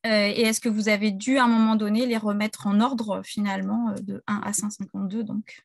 [0.03, 4.24] est-ce que vous avez dû à un moment donné les remettre en ordre finalement de
[4.28, 5.63] 1 à 152 donc?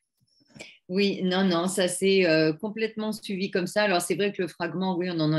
[0.89, 3.83] Oui, non, non, ça s'est euh, complètement suivi comme ça.
[3.83, 5.33] Alors c'est vrai que le fragment, oui, on n'en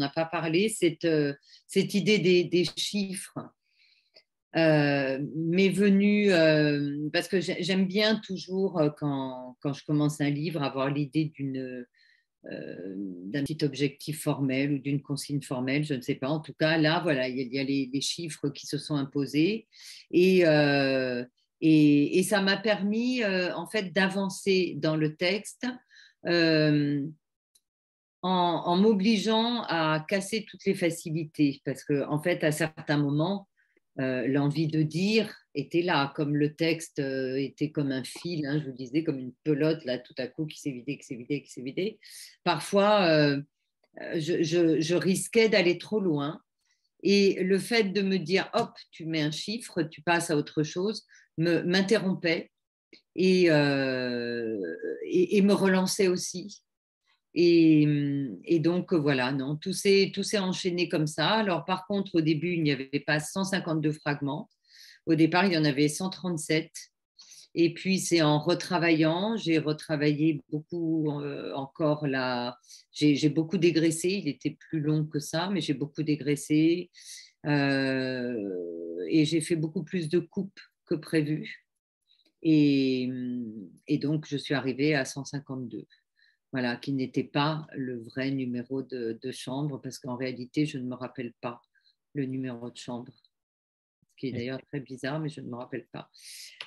[0.00, 1.32] a, a, pas parlé, cette, euh,
[1.66, 3.38] cette idée des, chiffres
[4.56, 6.30] euh, m'est venue
[7.12, 11.86] parce que j'aime bien toujours, quand, quand, je commence un livre, avoir l'idée d'une
[12.42, 16.30] d'un petit objectif formel ou d'une consigne formelle, je ne sais pas.
[16.30, 19.66] En tout cas, là, voilà, il y a, les, les, chiffres qui se sont imposés
[20.10, 20.42] et
[21.60, 25.66] et, ça m'a permis euh, en fait d'avancer dans le texte
[26.26, 27.06] euh,
[28.22, 31.60] en, m'obligeant à casser toutes les facilités.
[31.64, 33.48] Parce que en fait à certains moments
[33.98, 38.70] euh, l'envie de dire était là comme le texte était comme un fil hein, je
[38.70, 41.42] vous disais comme une pelote là tout à coup qui s'est vidé qui s'est vidé
[41.42, 41.98] qui s'est vidé
[42.44, 43.36] parfois
[43.96, 46.40] je risquais d'aller trop loin
[47.02, 50.62] et le fait de me dire, hop, tu mets un chiffre, tu passes à autre
[50.62, 51.06] chose,
[51.38, 52.50] m'interrompait
[53.16, 54.58] et, euh,
[55.04, 56.62] et, et, me relançait aussi.
[57.34, 57.86] Et,
[58.44, 61.28] et donc voilà, non, tout s'est enchaîné comme ça.
[61.28, 64.50] Alors par contre, au début, il n'y avait pas 152 fragments.
[65.06, 66.70] Au départ, il y en avait 137.
[67.54, 72.58] Et puis, c'est en retravaillant, j'ai retravaillé beaucoup euh, encore là.
[72.92, 76.90] J'ai beaucoup dégraissé, il était plus long que ça, mais j'ai beaucoup dégraissé.
[77.46, 81.66] Euh, et j'ai fait beaucoup plus de coupes que prévu.
[82.42, 83.10] Et,
[83.88, 85.86] et, donc, je suis arrivée à 152.
[86.52, 90.84] Voilà, qui n'était pas le vrai numéro de, de chambre, parce qu'en réalité, je ne
[90.84, 91.60] me rappelle pas
[92.14, 93.12] le numéro de chambre
[94.20, 96.10] qui est d'ailleurs très bizarre, mais je ne me rappelle pas.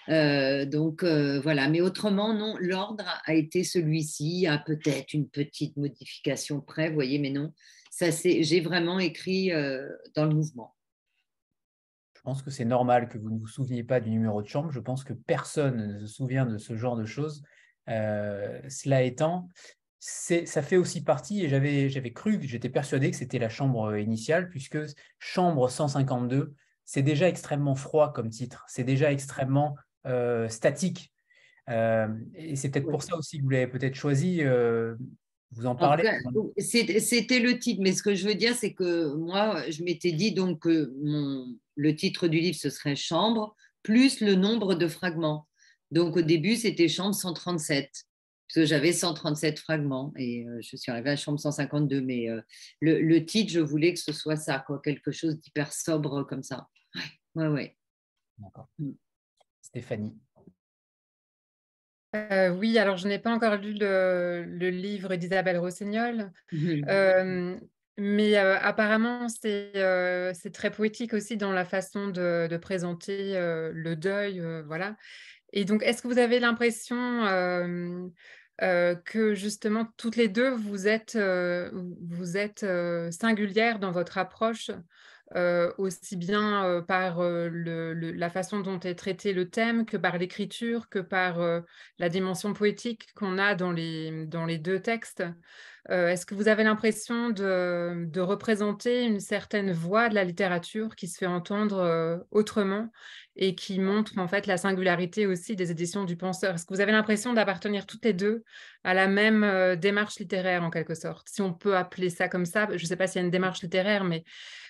[0.10, 5.78] Euh, donc euh, voilà, mais autrement, non, l'ordre a été celui-ci, à peut-être une petite
[5.78, 7.54] modification près, vous voyez, mais non,
[7.91, 10.76] ça c'est, j'ai vraiment écrit euh, dans le mouvement.
[12.16, 14.72] Je pense que c'est normal que vous ne vous souveniez pas du numéro de chambre.
[14.72, 17.43] Je pense que personne ne se souvient de ce genre de choses.
[17.86, 19.49] cela étant,
[19.99, 24.49] ça fait aussi partie, et j'avais, j'avais cru, j'étais persuadé que c'était la chambre initiale,
[24.49, 24.80] puisque
[25.20, 26.56] chambre 152,
[26.86, 29.76] c'est déjà extrêmement froid comme titre, c'est déjà extrêmement
[30.06, 31.12] euh, statique.
[31.70, 34.44] Euh, et c'est peut-être pour ça aussi que vous l'avez peut-être choisi.
[34.44, 34.96] Euh,
[35.52, 36.10] vous en parlez
[36.58, 40.34] C'était le titre, mais ce que je veux dire, c'est que moi, je m'étais dit
[40.34, 40.92] donc que
[41.76, 45.48] le titre du livre, ce serait Chambre, plus le nombre de fragments.
[45.92, 48.06] Donc au début, c'était Chambre 137
[48.54, 52.01] parce que j'avais 137 fragments et je suis arrivée à chambre 152.
[52.01, 52.28] Mais
[52.82, 56.43] le, le, titre, je voulais que ce soit ça, quoi, quelque chose d'hyper sobre comme
[56.43, 56.68] ça.
[57.34, 57.76] Ouais, ouais.
[58.38, 58.70] D'accord.
[58.78, 58.91] Mm.
[59.60, 60.16] Stéphanie.
[62.14, 67.56] oui, alors je n'ai pas encore lu le, livre d'Isabelle Rossignol, mmh.
[67.97, 73.34] mais apparemment c'est très poétique aussi dans la façon de, de présenter
[73.74, 74.95] le deuil, voilà.
[75.54, 77.24] Et donc, est-ce que vous avez l'impression
[78.60, 82.66] que justement toutes les deux, vous êtes, vous êtes
[83.12, 84.72] singulières dans votre approche,
[85.78, 91.39] aussi bien par la façon dont est traité le thème que par l'écriture, que par
[91.97, 95.24] la dimension poétique qu'on a dans les deux textes
[95.90, 101.08] Est-ce que vous avez l'impression de, de, représenter une certaine voix de la littérature qui
[101.08, 102.90] se fait entendre autrement
[103.36, 106.56] et qui montre en fait la singularité aussi des éditions du penseur?
[106.56, 108.44] Est-ce que vous avez l'impression d'appartenir toutes les deux
[108.84, 112.46] à la même euh, démarche littéraire en quelque sorte, si on peut appeler ça comme
[112.46, 114.24] ça Je ne sais pas s'il y a une démarche littéraire, mais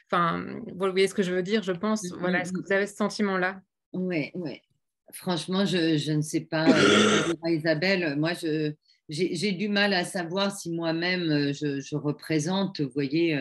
[0.09, 2.03] enfin, vous voyez ce que je veux dire, je pense.
[2.03, 3.61] Mmh, voilà, est-ce que mmh, vous avez ce sentiment-là?
[3.93, 4.61] Oui, oui.
[5.11, 8.16] Franchement, je, je, ne sais pas, euh, Isabelle.
[8.18, 8.74] Moi, je,
[9.09, 13.37] j'ai, du mal à savoir si moi-même euh, je, représente, voyez,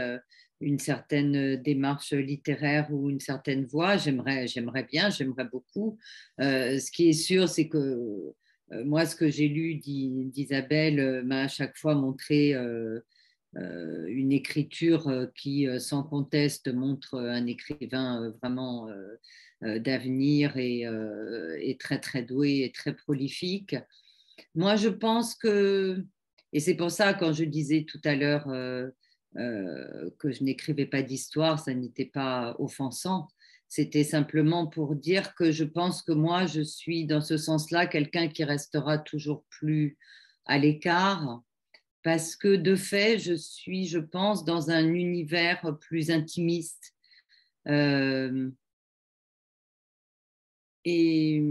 [0.63, 3.97] une certaine euh, démarche littéraire ou une certaine voix.
[3.97, 4.47] J'aimerais,
[4.91, 5.99] bien, j'aimerais beaucoup.
[6.41, 8.33] Euh, ce qui est sûr, c'est que
[8.73, 12.55] euh, moi, ce que j'ai lu d'Isabelle m'a à chaque fois montré
[13.55, 18.89] une écriture qui, sans conteste, montre un écrivain vraiment
[19.61, 20.87] d'avenir et,
[21.61, 23.77] et, très, très doué et très prolifique.
[24.55, 26.05] Moi, je pense que,
[26.53, 31.03] et c'est pour ça, quand je disais tout à l'heure, euh, que je n'écrivais pas
[31.03, 33.29] d'histoire, ça n'était pas offensant.
[33.67, 38.29] C'était simplement pour dire que je pense que moi, je suis dans ce sens-là quelqu'un
[38.29, 39.97] qui restera toujours plus
[40.45, 41.41] à l'écart,
[42.03, 46.93] parce que de fait, je suis, je pense, dans un univers plus intimiste.
[47.69, 48.51] Euh,
[50.85, 51.43] et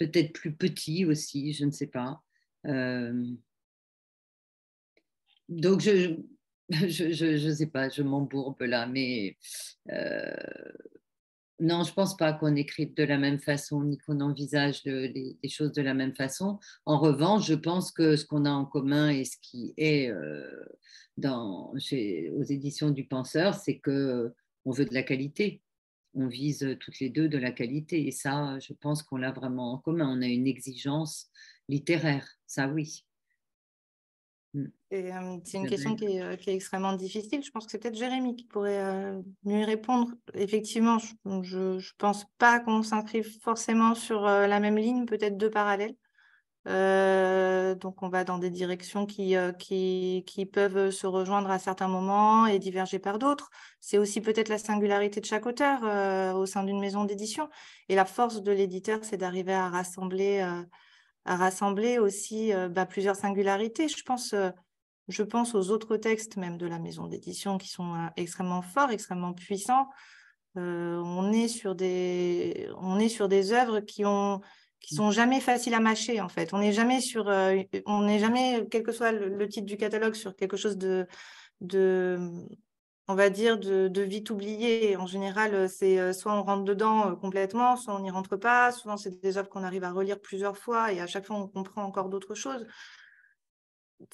[0.00, 2.22] peut-être plus petit aussi, je ne sais pas.
[2.66, 3.24] Euh,
[5.48, 6.16] donc, je
[6.70, 9.36] je ne sais pas, je m'embourbe là, mais
[9.90, 10.32] euh,
[11.58, 15.36] non, je ne pense pas qu'on écrive de la même façon ni qu'on envisage les,
[15.48, 16.60] choses de la même façon.
[16.86, 20.64] En revanche, je pense que ce qu'on a en commun et ce qui est euh,
[21.16, 24.32] dans, chez, aux éditions du Penseur, c'est que
[24.64, 25.60] on veut de la qualité.
[26.14, 28.06] On vise toutes les deux de la qualité.
[28.06, 30.08] Et ça, je pense qu'on l'a vraiment en commun.
[30.08, 31.30] On a une exigence
[31.68, 33.04] littéraire, ça oui.
[34.54, 34.66] Mm.
[35.44, 37.44] c'est une question qui est, qui est, extrêmement difficile.
[37.44, 40.12] Je pense que c'est peut-être Jérémy qui pourrait mieux y répondre.
[40.34, 45.94] Effectivement, je ne pense pas qu'on s'inscrive forcément sur la même ligne, peut-être deux parallèles.
[46.66, 52.46] Donc, on va dans des directions qui, qui, qui, peuvent se rejoindre à certains moments
[52.46, 53.50] et diverger par d'autres.
[53.80, 57.48] C'est aussi peut-être la singularité de chaque auteur au sein d'une maison d'édition.
[57.88, 60.42] Et la force de l'éditeur, c'est d'arriver à rassembler
[61.24, 63.88] à rassembler aussi euh, bah, plusieurs singularités.
[63.88, 64.50] Je pense, euh,
[65.08, 68.90] je pense aux autres textes même de la maison d'édition qui sont euh, extrêmement forts,
[68.90, 69.88] extrêmement puissants.
[70.56, 74.40] on, est sur des, on est sur des œuvres qui ont
[74.80, 76.52] qui sont jamais faciles à mâcher en fait.
[76.54, 77.26] On n'est jamais sur,
[77.86, 81.06] on n'est jamais, quel que soit le, titre du catalogue, sur quelque chose de,
[81.60, 82.18] de
[83.10, 84.96] on va dire, de, vite oublié.
[84.96, 88.36] En général, euh, c'est euh, soit on rentre dedans euh, complètement, soit on n'y rentre
[88.36, 88.70] pas.
[88.70, 91.48] Souvent, c'est des œuvres qu'on arrive à relire plusieurs fois et à chaque fois, on
[91.48, 92.66] comprend encore d'autres choses.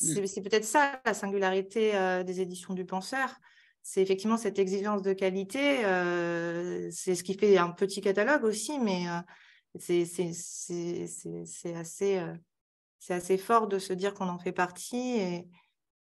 [0.00, 0.26] Mm.
[0.26, 1.92] C'est peut-être ça la singularité
[2.24, 3.38] des éditions du penseur.
[3.82, 5.82] C'est effectivement cette exigence de qualité.
[6.90, 9.04] c'est ce qui fait un petit catalogue aussi, mais
[9.78, 12.20] c'est assez,
[13.08, 15.20] assez fort de se dire qu'on en fait partie.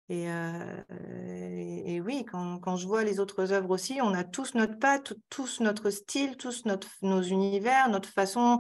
[0.10, 4.26] Et, euh, et, et, oui, quand, quand, je vois les autres œuvres aussi, on a
[4.26, 8.60] tous notre patte, tous notre style, tous notre, nos univers, notre façon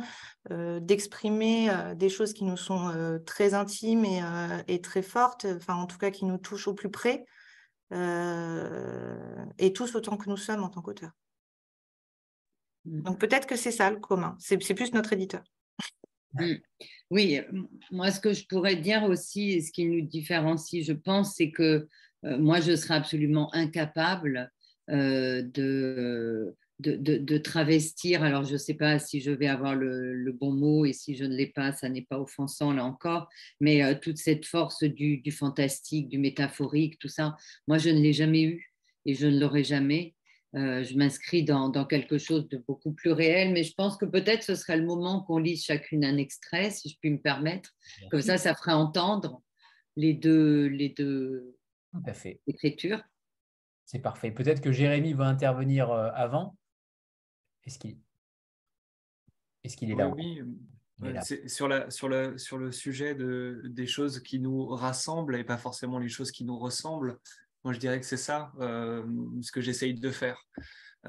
[0.52, 4.22] euh, d'exprimer euh, des choses qui nous sont très intimes et,
[4.68, 7.26] et, très fortes, enfin en tout cas qui nous touchent au plus près,
[7.92, 11.12] et tous autant que nous sommes en tant qu'auteurs.
[12.86, 13.02] Mmh.
[13.04, 15.44] Donc peut-être que c'est ça le commun, c'est plus notre éditeur.
[16.34, 16.54] Mmh.
[17.10, 17.40] Oui,
[17.92, 21.88] moi, ce que je pourrais dire aussi, ce qui nous différencie, je pense, c'est que
[22.26, 24.52] euh, moi, je serais absolument incapable
[24.90, 28.24] euh, de, de, travestir.
[28.24, 31.24] Alors, je ne sais pas si je vais avoir le, bon mot et si je
[31.24, 33.30] ne l'ai pas, ça n'est pas offensant là encore,
[33.60, 38.00] mais euh, toute cette force du, du, fantastique, du métaphorique, tout ça, moi, je ne
[38.00, 38.74] l'ai jamais eu
[39.06, 40.16] et je ne l'aurai jamais.
[40.56, 44.44] Euh, je m'inscris dans, quelque chose de beaucoup plus réel, mais je pense que peut-être
[44.44, 47.72] ce serait le moment qu'on lise chacune un extrait, si je puis me permettre.
[48.12, 49.42] Comme ça, ça ferait entendre
[49.96, 51.58] les deux, les deux
[52.46, 53.04] écritures.
[53.86, 54.32] C'est parfait.
[54.32, 56.56] Peut-être que Jérémy va intervenir euh, avant.
[57.66, 57.98] Est-ce qu'il
[59.92, 60.10] est là?
[60.10, 60.42] Oui,
[61.48, 65.58] sur, la, sur, le, sur le sujet de, des choses qui nous rassemblent et pas
[65.58, 67.18] forcément les choses qui nous ressemblent,
[67.64, 70.46] moi je dirais que c'est ça ce que j'essaye de faire.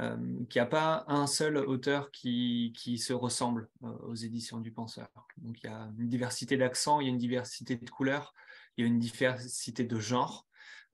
[0.00, 0.16] Euh,
[0.50, 5.08] qu'il n'y a pas un seul auteur qui, qui se ressemble aux éditions du penseur.
[5.38, 8.34] Donc il y a une diversité d'accents, il y a une diversité de couleurs,
[8.76, 10.48] il y a une diversité de genres.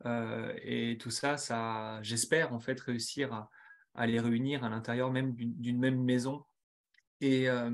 [0.04, 3.50] Euh, et tout ça, ça j'espère en fait réussir à,
[3.94, 6.44] à les réunir à l'intérieur même d'une même maison.
[7.22, 7.70] Et, euh,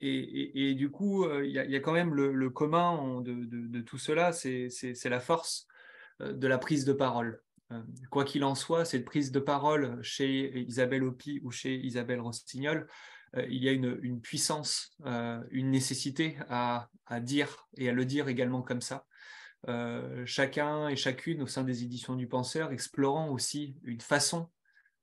[0.00, 3.80] et, et, du coup, euh, il y, a quand même le, commun de, de, de,
[3.80, 5.66] tout cela, c'est la force
[6.20, 7.42] de la prise de parole.
[8.10, 12.88] Quoi qu'il en soit, cette prise de parole chez Isabelle Hopi ou chez Isabelle Rossignol,
[13.36, 14.96] il y a une, puissance,
[15.50, 19.06] une nécessité à, à, dire et à le dire également comme ça.
[19.68, 24.50] Euh, chacun et chacune au sein des éditions du penseur explorant aussi une façon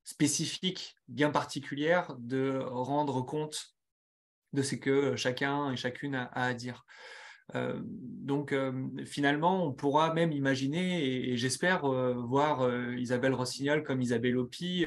[0.03, 3.76] spécifique, bien particulière de rendre compte
[4.53, 6.86] de ce que chacun et chacune a, à dire.
[7.56, 8.74] Euh, donc euh,
[9.06, 14.86] finalement, on pourra même imaginer, et, j'espère voir Isabelle Rossignol comme Isabelle Hopi,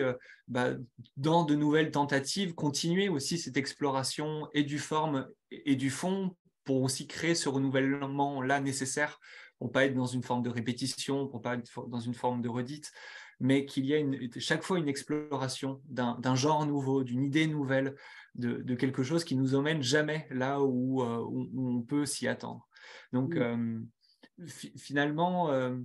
[0.48, 0.70] bah,
[1.16, 6.82] dans de nouvelles tentatives, continuer aussi cette exploration et du forme et du fond pour
[6.82, 9.18] aussi créer ce renouvellement là nécessaire
[9.60, 12.48] pour pas être dans une forme de répétition, pour pas être dans une forme de
[12.48, 12.90] redite,
[13.40, 17.94] mais qu'il y ait chaque fois une exploration d'un genre nouveau, d'une idée nouvelle,
[18.34, 21.24] de, quelque chose qui nous emmène jamais là où, euh,
[21.56, 22.66] on peut s'y attendre.
[23.12, 23.80] Donc euh,
[24.76, 25.76] finalement, euh,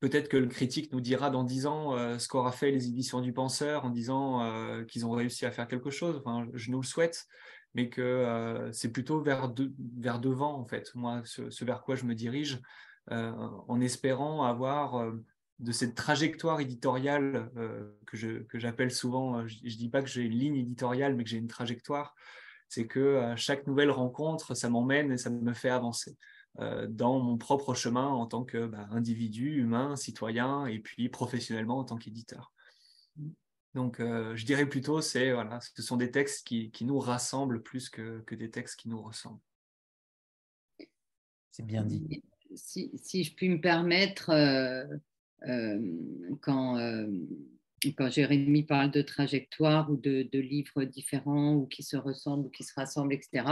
[0.00, 3.32] peut-être que le critique nous dira dans dix ans ce qu'aura fait les éditions du
[3.32, 6.16] penseur en disant qu'ils ont réussi à faire quelque chose.
[6.18, 7.26] Enfin, je nous le souhaite,
[7.74, 9.52] mais que c'est plutôt vers,
[9.96, 12.60] vers devant, en fait, moi, ce, vers quoi je me dirige,
[13.10, 15.10] en espérant avoir
[15.58, 17.50] de cette trajectoire éditoriale
[18.06, 21.24] que, je, que j'appelle souvent, je ne dis pas que j'ai une ligne éditoriale, mais
[21.24, 22.14] que j'ai une trajectoire,
[22.68, 26.16] c'est que chaque nouvelle rencontre, ça m'emmène et ça me fait avancer
[26.88, 31.96] dans mon propre chemin en tant qu'individu, bah, humain, citoyen, et puis professionnellement en tant
[31.98, 32.52] qu'éditeur.
[33.74, 37.62] Donc, euh, je dirais plutôt, c'est voilà, ce sont des textes qui, qui nous rassemblent
[37.62, 39.40] plus que, que, des textes qui nous ressemblent.
[41.50, 42.22] C'est bien dit.
[42.54, 44.98] Si, si, je puis me permettre, euh, euh,
[46.40, 47.06] quand,
[47.96, 52.64] quand Jérémy parle de trajectoire ou de, livres différents ou qui se ressemblent ou qui
[52.64, 53.44] se rassemblent, etc.,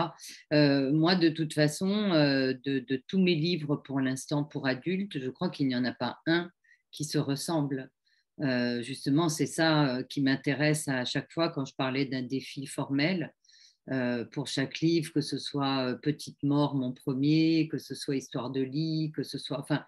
[0.51, 5.68] moi, de toute façon, de, tous mes livres pour l'instant pour adultes, je crois qu'il
[5.68, 6.51] n'y en a pas un
[6.93, 7.90] qui se ressemble.
[8.40, 12.66] Euh, justement, c'est ça euh, qui m'intéresse à chaque fois quand je parlais d'un défi
[12.66, 13.34] formel.
[13.90, 18.51] Euh, pour chaque livre, que ce soit Petite mort, mon premier, que ce soit Histoire
[18.51, 19.84] de lit, que ce soit, enfin,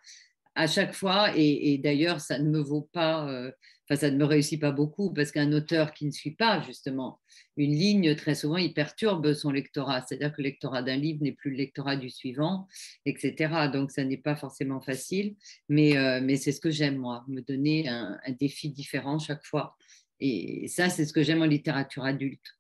[0.54, 3.50] à chaque fois, et, d'ailleurs, ça ne me vaut pas, euh,
[3.94, 7.20] ça ne me réussit pas beaucoup, parce qu'un auteur qui ne suit pas justement
[7.56, 10.02] une ligne, très souvent, il perturbe son lectorat.
[10.02, 12.68] C'est-à-dire que le lectorat d'un livre n'est plus le lectorat du suivant,
[13.04, 13.68] etc.
[13.72, 15.36] Donc, ça n'est pas forcément facile,
[15.68, 19.44] mais, euh, mais c'est ce que j'aime, moi, me donner un, un défi différent chaque
[19.44, 19.76] fois.
[20.20, 22.58] Et ça, c'est ce que j'aime en littérature adulte.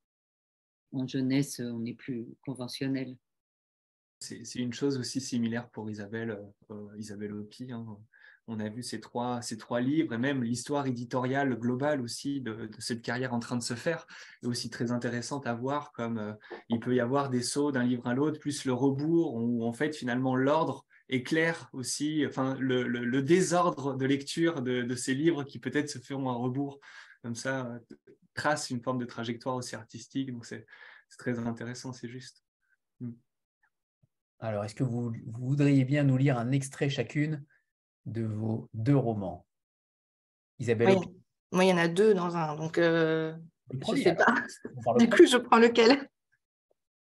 [0.92, 3.16] En jeunesse, on est plus conventionnel
[4.24, 6.38] c'est une chose aussi similaire pour Isabelle,
[6.70, 7.72] euh, Hopi.
[7.72, 7.86] Hein.
[8.46, 9.40] On a vu ces trois,
[9.80, 14.06] livres et même l'histoire éditoriale globale aussi de, cette carrière en train de se faire
[14.42, 16.32] est aussi très intéressante à voir comme euh,
[16.68, 19.72] il peut y avoir des sauts d'un livre à l'autre, plus le rebours où en
[19.72, 22.24] fait finalement l'ordre est clair aussi,
[22.58, 26.80] le, désordre de lecture de, ces livres qui peut-être se feront un rebours
[27.22, 27.78] comme ça
[28.34, 30.32] trace une forme de trajectoire aussi artistique.
[30.32, 30.66] Donc c'est
[31.16, 32.44] très intéressant, c'est juste.
[33.00, 33.12] Mm.
[34.44, 37.42] Alors, est-ce que vous, voudriez bien nous lire un extrait chacune
[38.04, 39.46] de vos deux romans?
[40.58, 40.98] Isabelle
[41.50, 43.34] Moi, il y en a deux dans un, donc euh,
[43.70, 44.34] je ne sais pas.
[44.98, 46.10] Du coup, je prends lequel?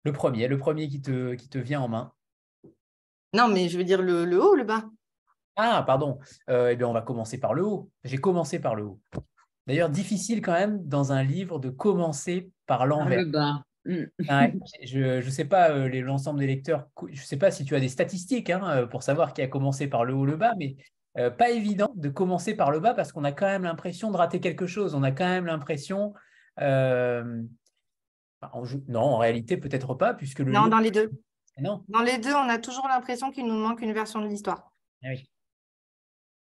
[0.04, 2.12] Le premier, le premier qui te, qui te vient en main.
[3.34, 4.84] Non, mais je veux dire le, le haut ou le bas
[5.56, 6.20] Ah, pardon.
[6.50, 7.90] Euh, eh bien, on va commencer par le haut.
[8.04, 9.00] J'ai commencé par le haut.
[9.68, 13.22] D'ailleurs, difficile quand même dans un livre de commencer par l'envers.
[13.22, 13.64] le bas.
[13.86, 14.04] Mm.
[14.84, 17.80] je ne sais pas euh, l'ensemble des lecteurs, je ne sais pas si tu as
[17.80, 20.54] des statistiques hein, euh, pour savoir qui a commencé par le haut ou le bas,
[20.58, 20.76] mais
[21.18, 24.18] euh, pas évident de commencer par le bas parce qu'on a quand même l'impression de
[24.18, 24.96] rater quelque chose.
[24.96, 26.14] On a quand même l'impression.
[26.60, 27.48] non,
[28.94, 30.52] en réalité, peut-être pas, puisque le.
[30.52, 31.12] Non, dans les deux.
[31.58, 31.84] Non.
[31.90, 34.72] Dans les deux, on a toujours l'impression qu'il nous manque une version de l'histoire.
[35.04, 35.30] Ah oui.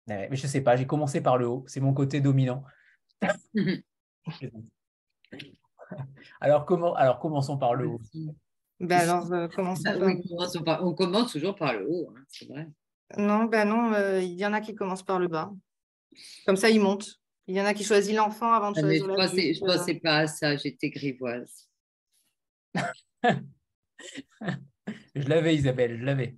[0.08, 2.64] Ah mais je ne sais pas, j'ai commencé par le haut, c'est mon côté dominant.
[6.40, 8.00] alors, comment, alors, commençons par le haut.
[8.80, 9.46] Ben alors, euh,
[10.66, 12.66] ah on commence toujours par le haut, hein, c'est vrai.
[13.18, 15.52] Non, ben non, euh, il y en a qui commencent par le bas.
[16.46, 17.20] Comme ça, ils montent.
[17.46, 20.18] Il y en a qui choisissent l'enfant avant de ah, choisir Je ne pensais, pas
[20.18, 21.68] à ça, j'étais grivoise.
[25.14, 26.36] je l'avais, Isabelle, je l'avais.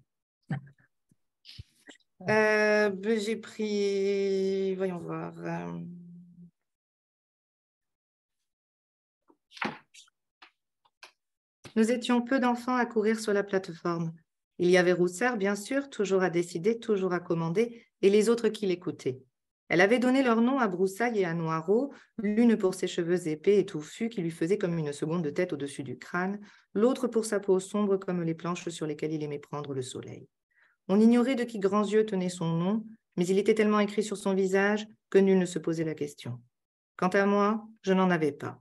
[2.28, 5.34] Euh, ben, j'ai pris, voyons voir.
[11.74, 14.12] Nous étions peu d'enfants à courir sur la plateforme.
[14.58, 18.48] Il y avait Roussard, bien sûr, toujours à décider, toujours à commander, et les autres
[18.48, 19.22] qui l'écoutaient.
[19.68, 23.58] Elle avait donné leur nom à Broussaille et à Noirot, l'une pour ses cheveux épais
[23.58, 26.40] et touffus qui lui faisaient comme une seconde de tête au-dessus du crâne,
[26.74, 30.28] l'autre pour sa peau sombre comme les planches sur lesquelles il aimait prendre le soleil.
[30.88, 32.84] On ignorait de qui grands yeux tenait son nom,
[33.16, 36.38] mais il était tellement écrit sur son visage que nul ne se posait la question.
[36.96, 38.60] Quant à moi, je n'en avais pas.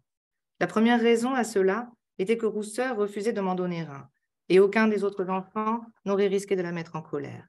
[0.62, 4.10] La première raison à cela était que Rousseur refusait de m'en donner un,
[4.50, 7.48] et aucun des autres enfants n'aurait risqué de la mettre en colère.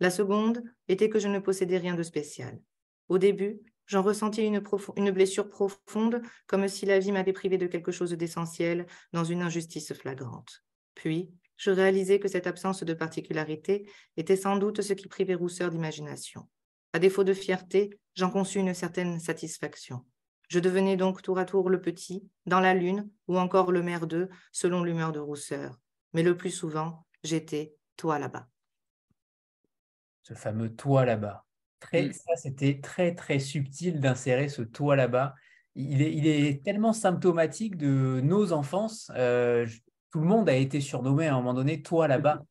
[0.00, 2.58] La seconde était que je ne possédais rien de spécial.
[3.08, 7.92] Au début, j'en ressentis une, blessure profonde, comme si la vie m'avait privé de quelque
[7.92, 10.62] chose d'essentiel dans une injustice flagrante.
[10.94, 15.70] Puis, je réalisais que cette absence de particularité était sans doute ce qui privait Rousseur
[15.70, 16.48] d'imagination.
[16.92, 20.04] À défaut de fierté, j'en conçus une certaine satisfaction.
[20.50, 24.28] Je devenais donc tour à tour le petit, dans la lune, ou encore le merdeux,
[24.50, 25.78] selon l'humeur de Rousseur.
[26.12, 28.48] Mais le plus souvent, j'étais toi là-bas.
[30.22, 31.44] Ce fameux toi là-bas.
[31.78, 32.12] Très, mm.
[32.12, 35.36] Ça, c'était très, très subtil d'insérer ce toi là-bas.
[35.76, 39.12] Il est, il est, tellement symptomatique de nos enfances.
[39.14, 39.68] Euh,
[40.10, 42.42] tout le monde a été surnommé à un moment donné toi là-bas,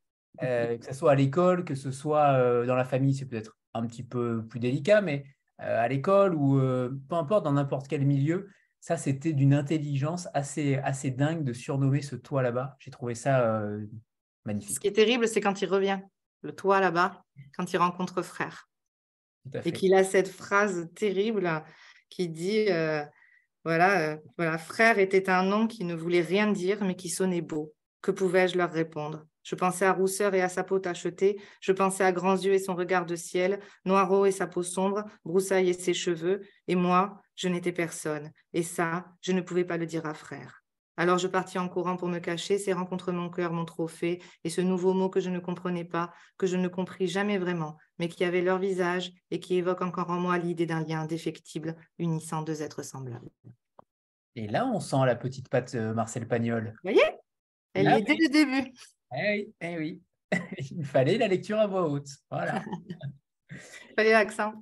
[0.42, 3.58] euh, que ce soit à l'école, que ce soit euh, dans la famille, c'est peut-être
[3.74, 5.26] un petit peu plus délicat, mais
[5.60, 8.50] à l'école ou peu importe, dans n'importe quel milieu,
[8.80, 12.78] ça c'était d'une intelligence assez, assez dingue de surnommer ce toi là-bas.
[12.80, 13.62] J'ai trouvé ça
[14.46, 14.76] magnifique.
[14.76, 16.00] Ce qui est terrible, c'est quand il revient,
[16.42, 17.24] le toi là-bas,
[17.56, 18.70] quand il rencontre frère.
[19.66, 21.64] Et qu'il a cette phrase terrible
[22.10, 22.68] qui dit
[23.66, 27.42] voilà, euh, voilà, frère était un nom qui ne voulait rien dire, mais qui sonnait
[27.42, 27.74] beau.
[28.02, 29.26] Que pouvais-je leur répondre?
[29.50, 32.60] Je pensais à Rousseur et à sa peau tachetée, je pensais à Grands yeux et
[32.60, 37.20] son regard de ciel, Noirot et sa peau sombre, Broussaille et ses cheveux, et moi,
[37.36, 38.32] je n'étais personne.
[38.54, 40.64] Et ça, je ne pouvais pas le dire à frère.
[40.98, 44.20] Alors je partis en courant pour me cacher, ces rencontres mon cœur m'ont trop fait,
[44.44, 47.76] et ce nouveau mot que je ne comprenais pas, que je ne compris jamais vraiment,
[47.98, 51.76] mais qui avait leur visage et qui évoque encore en moi l'idée d'un lien indéfectible
[51.98, 53.32] unissant deux êtres semblables.
[54.36, 56.76] Et là, on sent la petite patte euh, Marcel Pagnol.
[56.84, 57.18] Vous voyez?
[57.74, 58.72] Elle y était le début.
[59.16, 60.02] Eh oui, eh oui.
[60.72, 62.10] Il fallait la lecture à voix haute.
[62.30, 62.64] Voilà.
[63.50, 63.58] Il
[63.96, 64.54] fallait l'accent.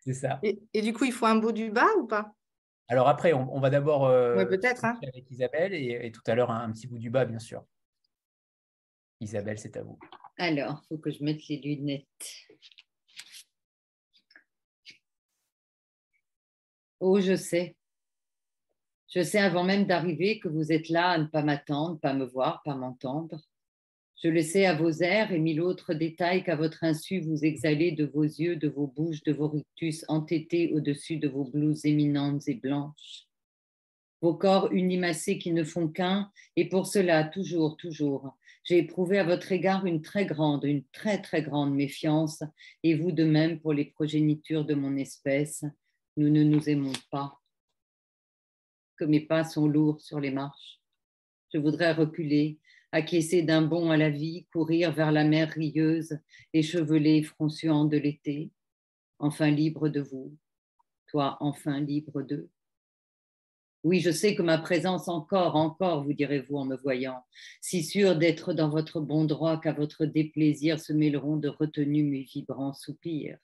[0.00, 0.40] C'est ça.
[0.42, 2.32] Et, du coup, il faut un bout du bas ou pas?
[2.88, 4.98] Alors après, on, va d'abord euh, peut-être hein.
[5.02, 7.62] avec Isabelle et, tout à l'heure un, petit bout du bas, bien sûr.
[9.20, 9.98] Isabelle, c'est à vous.
[10.38, 12.06] Alors, il faut que je mette les lunettes.
[17.00, 17.76] Oh, je sais.
[19.08, 22.24] Je sais avant même d'arriver que vous êtes là à ne pas m'attendre, pas me
[22.24, 23.38] voir, pas m'entendre.
[24.22, 27.92] Je le sais à vos airs et mille autres détails qu'à votre insu vous exhalez
[27.92, 32.48] de vos yeux, de vos bouches, de vos rictus entêtés au-dessus de vos blouses éminentes
[32.48, 33.28] et blanches.
[34.20, 39.24] Vos corps unimacés qui ne font qu'un, et pour cela, toujours, toujours, j'ai éprouvé à
[39.24, 42.42] votre égard une très grande, une très, très grande méfiance,
[42.82, 45.64] et vous de même pour les progénitures de mon espèce.
[46.16, 47.40] Nous ne nous aimons pas,
[48.96, 50.80] que mes pas sont lourds sur les marches.
[51.54, 52.58] Je voudrais reculer,
[52.92, 56.18] acquiescer d'un bond à la vie, courir vers la mer rieuse,
[56.52, 58.50] échevelée, front suant de l'été,
[59.18, 60.36] enfin libre de vous,
[61.06, 62.48] toi enfin libre d'eux.
[63.84, 67.22] Oui, je sais que ma présence encore, encore, vous direz-vous en me voyant,
[67.60, 72.22] si sûre d'être dans votre bon droit qu'à votre déplaisir se mêleront de retenus mes
[72.22, 73.38] vibrants soupirs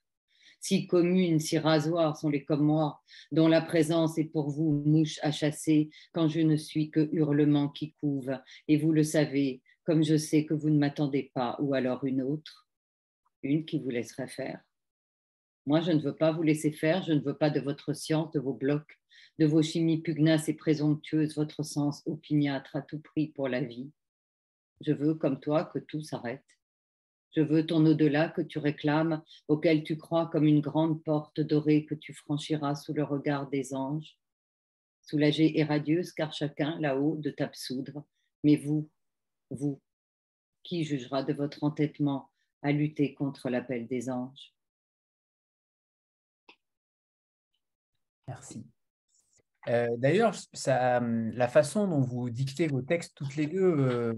[0.65, 3.03] si communes, si rasoirs sont les comme moi,
[3.33, 7.69] dont la présence est pour vous mouche à chasser, quand je ne suis que hurlement
[7.69, 8.33] qui couve,
[8.67, 12.23] et vous le savez, comme je sais que vous ne m'attendez pas, ou alors une
[12.23, 12.67] autre,
[13.43, 14.59] une qui vous laisserait faire.
[15.67, 18.33] Moi, je ne veux pas vous laisser faire, je ne veux pas de votre science,
[18.33, 18.99] de vos blocs,
[19.39, 23.91] de vos chimies pugnaces et présomptueuses, votre sens opiniâtre à tout prix pour la vie.
[24.81, 26.53] Je veux, comme toi, que tout s'arrête
[27.35, 31.85] je veux ton au-delà que tu réclames, auquel tu crois comme une grande porte dorée
[31.85, 34.16] que tu franchiras sous le regard des anges.
[35.03, 38.05] Soulagée et radieuse, car chacun là-haut de t'absoudre.
[38.43, 38.89] Mais vous,
[39.51, 39.80] vous,
[40.62, 42.30] qui jugera de votre entêtement
[42.62, 44.55] à lutter contre l'appel des anges?
[48.26, 48.64] Merci.
[49.69, 50.35] Euh, d'ailleurs,
[50.69, 54.15] hum, la façon dont vous dictez vos textes toutes les deux, euh,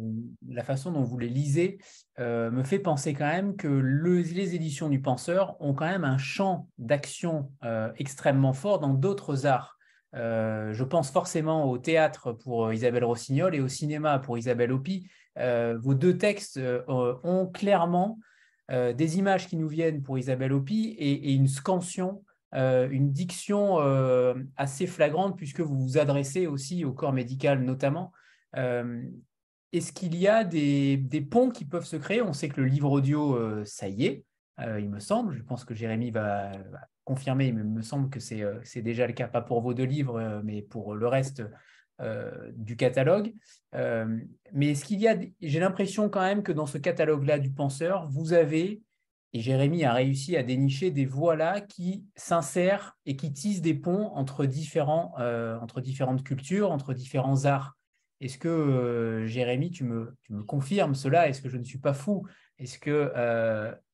[0.49, 1.79] la façon dont vous les lisez,
[2.19, 6.19] euh, me fait penser quand même que les éditions du penseur ont quand même un
[6.19, 7.51] champ d'action
[7.97, 9.79] extrêmement fort dans d'autres arts.
[10.15, 15.09] je pense forcément au théâtre pour Isabelle Rossignol et au cinéma pour Isabelle Hopi.
[15.37, 18.19] vos deux textes ont clairement
[18.71, 22.25] des images qui nous viennent pour Isabelle Hopi et, une scansion,
[22.57, 23.79] une diction
[24.57, 28.13] assez flagrante puisque vous vous adressez aussi au corps médical notamment.
[28.55, 32.23] Est-ce qu'il y a des, ponts qui peuvent se créer?
[32.23, 34.25] On sait que le livre audio, ça y est,
[34.59, 35.35] il me semble.
[35.35, 36.53] Je pense que Jérémy va,
[37.07, 40.43] confirmer, mais il me semble que c'est déjà le cas, pas pour vos deux livres,
[40.45, 41.43] mais pour le reste
[42.55, 43.33] du catalogue.
[43.73, 48.09] mais est-ce qu'il y a, j'ai l'impression quand même que dans ce catalogue-là du penseur,
[48.09, 48.83] vous avez,
[49.33, 54.11] et Jérémy a réussi à dénicher des voix-là qui s'insèrent et qui tissent des ponts
[54.15, 55.15] entre, différents,
[55.61, 57.77] entre différentes cultures, entre différents arts.
[58.21, 61.29] Est-ce que, Jérémy, tu me, tu me confirmes cela?
[61.29, 62.27] Est-ce que je ne suis pas fou?
[62.59, 63.13] Est-ce que,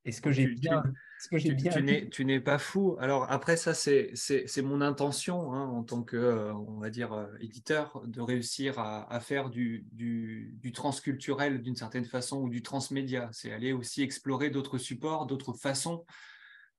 [0.04, 0.84] est-ce que j'ai bien
[1.30, 2.96] tu, n'es pas fou.
[2.98, 7.26] Alors après ça, c'est mon intention hein, en tant que, euh, on va dire, euh,
[7.40, 13.28] éditeur, de réussir à, faire du, du, transculturel d'une certaine façon ou du transmédia.
[13.32, 16.04] C'est aller aussi explorer d'autres supports, d'autres façons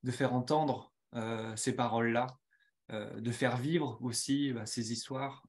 [0.03, 2.27] de faire entendre euh, ces paroles-là,
[2.91, 5.43] de faire vivre aussi bah, ces histoires.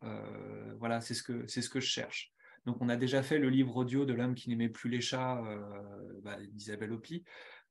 [0.78, 2.32] voilà, c'est ce, que, ce que je cherche.
[2.64, 5.42] Donc on a déjà fait le livre audio de l'homme qui n'aimait plus les chats
[6.22, 7.24] bah, d'Isabelle Hopi.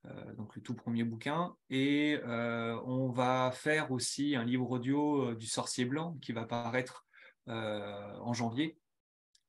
[0.07, 1.55] Euh, donc le tout premier bouquin.
[1.69, 6.43] Et euh, on va faire aussi un livre audio euh, du sorcier blanc qui va
[6.43, 7.05] paraître
[7.45, 8.77] en janvier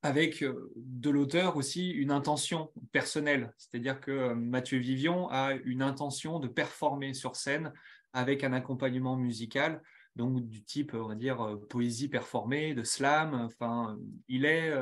[0.02, 0.44] avec
[0.74, 3.54] de l'auteur aussi une intention personnelle.
[3.56, 7.72] C'est-à-dire que Mathieu Vivion a une intention de performer sur scène
[8.12, 9.80] avec un accompagnement musical,
[10.16, 13.32] donc du type, on va dire, poésie performée, de slam.
[13.32, 13.96] Enfin,
[14.26, 14.74] il est,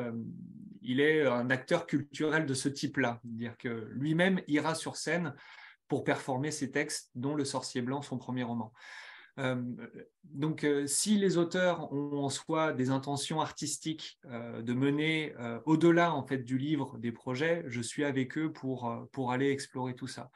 [0.81, 3.21] il est un acteur culturel de ce type-là.
[3.23, 5.35] C'est-à-dire que lui-même ira sur scène
[5.93, 8.73] pour performer ses textes, dont Le Sorcier Blanc, son premier roman.
[9.39, 9.63] Euh,
[10.25, 15.35] donc, euh, si les auteurs ont en soi des intentions artistiques euh, de mener
[15.67, 19.95] au-delà en fait du livre des projets, je suis avec eux pour, pour aller explorer
[19.95, 20.31] tout ça.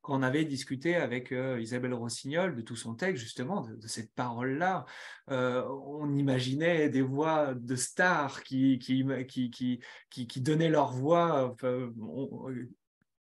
[0.00, 4.86] Quand on avait discuté avec Isabelle Rossignol de tout son texte, justement, de, cette parole-là,
[5.28, 11.54] on imaginait des voix de stars qui, qui, qui, qui, qui donnaient leur voix.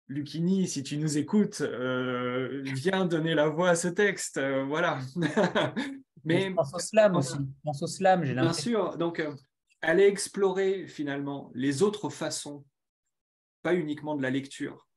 [0.07, 4.37] Lucini, si tu nous écoutes, euh, viens donner la voix à ce texte.
[4.37, 4.99] Euh, voilà.
[6.23, 7.33] Mais, je pense au slam aussi.
[7.33, 8.97] Je pense au slam, j'ai Bien sûr.
[8.97, 9.33] Donc, euh,
[9.81, 12.65] aller explorer finalement les autres façons,
[13.63, 14.87] pas uniquement de la lecture,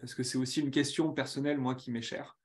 [0.00, 2.38] parce que c'est aussi une question personnelle, moi, qui m'est chère.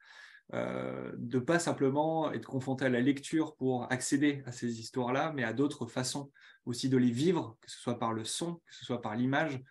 [0.52, 5.54] de pas simplement être confronté à la lecture pour accéder à ces histoires-là, mais à
[5.54, 6.32] d'autres façons
[6.66, 9.62] aussi de les vivre, que ce soit par le son, que ce soit par l'image,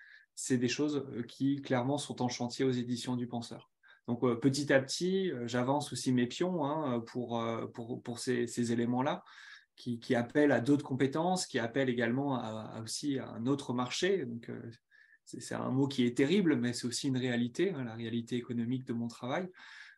[0.40, 3.70] c'est des choses euh, qui clairement sont en chantier aux éditions du Penseur.
[4.08, 7.42] Donc euh, petit à petit, euh, j'avance aussi mes pions hein, pour,
[7.74, 9.22] pour, ces, éléments-là,
[9.76, 14.24] qui, appellent à d'autres compétences, qui appellent également à, aussi un autre marché.
[14.26, 14.50] Donc
[15.24, 18.84] c'est un mot qui est terrible, mais c'est aussi une réalité, hein, la réalité économique
[18.86, 19.48] de mon travail.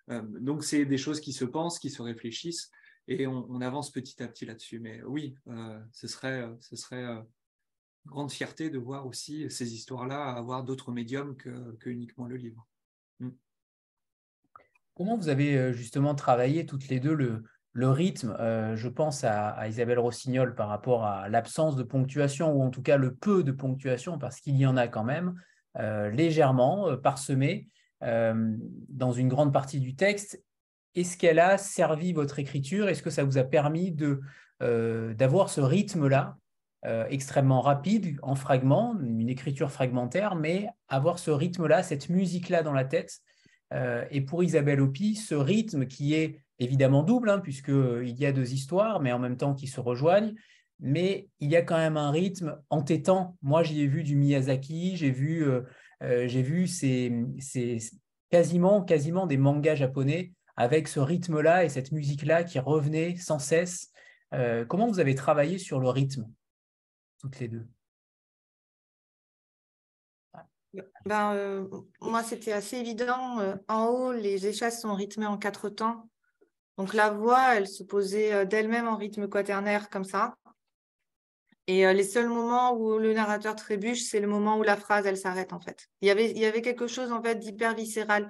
[0.09, 2.71] donc c'est des choses qui se pensent, qui se réfléchissent,
[3.09, 4.79] et on, avance petit à petit là-dessus.
[4.79, 5.35] Mais oui,
[5.91, 7.05] ce serait, ce serait
[8.07, 12.67] grande fierté de voir aussi ces histoires-là avoir d'autres médiums que, uniquement le livre.
[13.21, 13.31] Mm.
[14.95, 19.67] Comment vous avez euh, justement travaillé toutes les deux le, rythme euh, Je pense à,
[19.69, 23.53] Isabelle Rossignol par rapport à l'absence de ponctuation, ou en tout cas le peu de
[23.53, 25.35] ponctuation, parce qu'il y en a quand même,
[25.79, 27.69] euh, légèrement parsemé
[28.01, 30.43] dans une grande partie du texte.
[30.97, 32.89] Est-ce qu'elle a servi votre écriture?
[32.89, 33.97] Est-ce que ça vous a permis
[34.59, 36.37] d'avoir ce rythme-là?
[36.85, 42.73] Euh, extrêmement rapide, en fragments, une écriture fragmentaire, mais avoir ce rythme-là, cette musique-là dans
[42.73, 43.21] la tête.
[43.73, 48.33] Euh, et pour Isabelle Hopi, ce rythme qui est évidemment double, hein, puisqu'il y a
[48.33, 50.35] deux histoires, mais en même temps qui se rejoignent,
[50.81, 53.37] mais il y a quand même un rythme entêtant.
[53.43, 57.13] Moi, j'y ai vu du Miyazaki, j'ai vu, euh, vu ces,
[58.29, 63.93] quasiment, quasiment des mangas japonais avec ce rythme-là et cette musique-là qui revenait sans cesse.
[64.67, 66.27] comment vous avez travaillé sur le rythme?
[67.41, 67.67] Les deux
[71.05, 71.69] ben, euh,
[72.01, 73.41] Moi, c'était assez évident.
[73.41, 76.09] Euh, en haut, les échasses sont rythmées en quatre temps.
[76.79, 80.37] Donc la voix, elle se posait euh, d'elle-même en rythme quaternaire comme ça.
[81.69, 85.17] Et les seuls moments où le narrateur trébuche, c'est le moment où la phrase, elle
[85.17, 85.87] s'arrête en fait.
[86.01, 88.29] Il y avait, il y avait quelque chose en fait d'hyper viscéral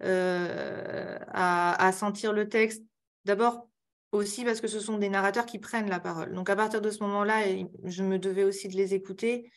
[0.00, 2.82] à, sentir le texte.
[3.24, 3.68] D'abord
[4.12, 6.32] aussi parce que ce sont des narrateurs qui prennent la parole.
[6.32, 7.42] Donc à partir de ce moment-là,
[7.84, 9.50] je me devais aussi de les écouter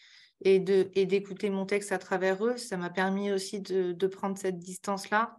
[0.44, 2.58] et d'écouter mon texte à travers eux.
[2.58, 5.38] Ça m'a permis aussi de, prendre cette distance-là.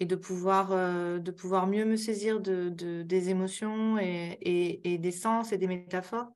[0.00, 0.70] et de pouvoir,
[1.20, 2.68] de pouvoir mieux me saisir de,
[3.02, 6.30] des émotions et, et, des sens et des métaphores.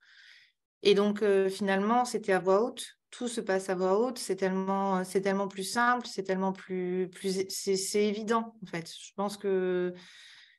[0.82, 2.86] Et donc, finalement, c'était à voix haute.
[3.10, 4.18] Tout se passe à voix haute.
[4.18, 8.88] C'est tellement, tellement plus simple, c'est tellement plus, plus c'est, évident, en fait.
[8.88, 9.92] Je pense que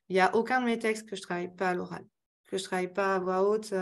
[0.10, 2.06] il n'y a aucun de mes textes que je travaille pas à l'oral,
[2.48, 3.74] que je travaille pas à voix haute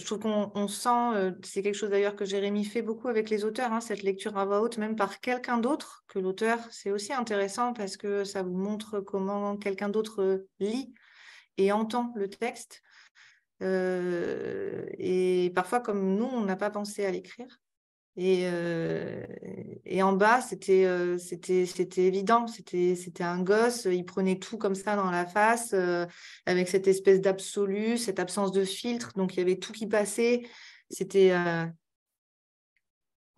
[0.00, 3.44] je trouve qu'on sent, euh, c'est quelque chose d'ailleurs que Jérémy fait beaucoup avec les
[3.44, 6.58] auteurs, hein, cette lecture à voix haute, même par quelqu'un d'autre que l'auteur.
[6.70, 10.94] C'est aussi intéressant parce que ça vous montre comment quelqu'un d'autre lit
[11.56, 12.82] et entend le texte.
[13.62, 17.60] Euh, et parfois, comme nous, on n'a pas pensé à l'écrire.
[18.16, 19.24] Et, euh,
[19.84, 21.16] et, en bas, c'était euh,
[21.96, 22.46] évident.
[22.46, 23.86] C'était un gosse.
[23.90, 26.06] Il prenait tout comme ça dans la face, euh,
[26.46, 29.12] avec cette espèce d'absolu, cette absence de filtre.
[29.16, 30.42] Donc il y avait tout qui passait.
[30.90, 31.32] C'était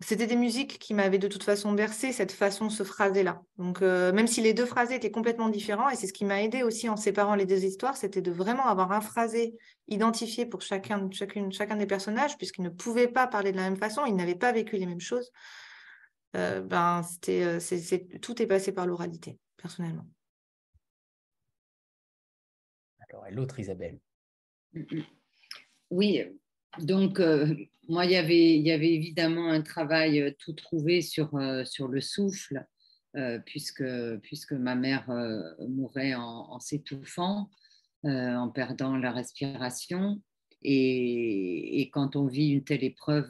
[0.03, 3.41] c'était des musiques qui m'avaient de toute façon bercé cette façon, ce phrasé-là.
[3.57, 6.41] Donc, euh, même si les deux phrasés étaient complètement différents, et c'est ce qui m'a
[6.41, 9.55] aidé aussi en séparant les deux histoires, c'était de vraiment avoir un phrasé
[9.87, 13.77] identifié pour chacun, chacune, chacun des personnages, puisqu'ils ne pouvaient pas parler de la même
[13.77, 15.31] façon, ils n'avaient pas vécu les mêmes choses.
[16.35, 20.07] Euh, ben, c'était, euh, c'est, tout est passé par l'oralité, personnellement.
[23.09, 23.99] Alors, et l'autre Isabelle
[25.91, 26.23] Oui,
[26.79, 27.55] donc, euh,
[27.87, 32.65] moi, il y, avait, évidemment un travail euh, tout trouvé sur, euh, le souffle,
[33.45, 33.83] puisque,
[34.53, 35.07] ma mère
[35.69, 37.47] mourait en, s'étouffant,
[38.03, 40.19] en perdant la respiration.
[40.63, 43.29] Et, et, quand on vit une telle épreuve,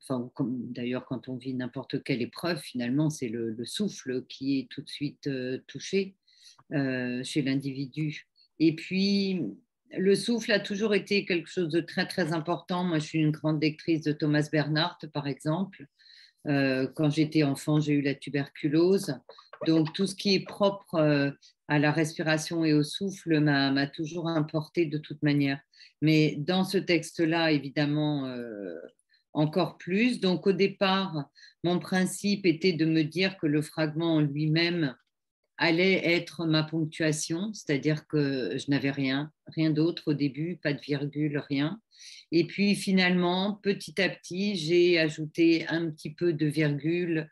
[0.00, 4.70] enfin, d'ailleurs, quand on vit n'importe quelle épreuve, finalement, c'est le, le, souffle qui est
[4.70, 5.28] tout de suite
[5.66, 6.16] touché
[6.70, 8.28] chez l'individu.
[8.60, 9.42] Et puis,
[9.92, 12.84] le souffle a toujours été quelque chose de très très important.
[12.84, 15.86] Moi, je suis une grande lectrice de Thomas Bernhardt, par exemple.
[16.46, 19.14] Euh, quand j'étais enfant, j'ai eu la tuberculose.
[19.66, 21.30] Donc, tout ce qui est propre euh,
[21.68, 25.60] à la respiration et au souffle m'a toujours importé de toute manière.
[26.02, 28.76] Mais dans ce texte-là, évidemment, euh,
[29.32, 30.20] encore plus.
[30.20, 31.28] Donc, au départ,
[31.64, 34.94] mon principe était de me dire que le fragment en lui-même
[35.58, 40.80] allait être ma ponctuation, c'est-à-dire que je n'avais rien, rien d'autre au début, pas de
[40.80, 41.80] virgule, rien.
[42.32, 47.30] Et puis finalement, petit à petit, j'ai ajouté un petit peu de virgule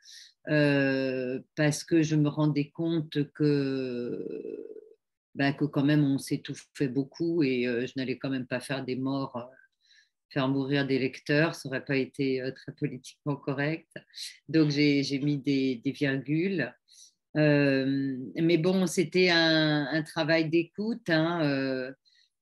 [0.49, 4.67] euh, parce que je me rendais compte que,
[5.35, 8.85] ben, que quand même on s'étouffait beaucoup et euh, je n'allais quand même pas faire
[8.85, 9.37] des morts.
[9.37, 9.45] Euh,
[10.31, 13.89] faire mourir des lecteurs, ça n'aurait pas été très politiquement correct.
[14.49, 16.75] Donc j'ai mis des virgules.
[17.37, 21.09] Euh, mais bon, c'était un, travail d'écoute.
[21.09, 21.93] Hein, euh,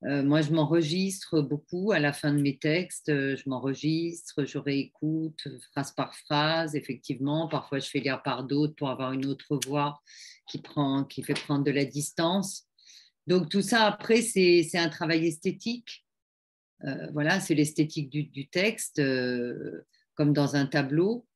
[0.04, 3.08] euh, moi, je m'enregistre beaucoup à la fin de mes textes.
[3.08, 6.74] Je m'enregistre, je réécoute phrase par phrase.
[6.74, 10.00] Effectivement, parfois je fais lire par d'autres pour avoir une autre voix
[10.48, 12.66] qui, prend, qui fait prendre de la distance.
[13.26, 16.04] Donc tout ça, après, c'est un travail esthétique.
[17.12, 19.00] voilà, c'est l'esthétique du, texte,
[20.14, 21.26] comme dans un tableau.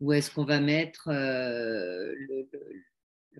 [0.00, 2.48] Où est-ce qu'on va mettre le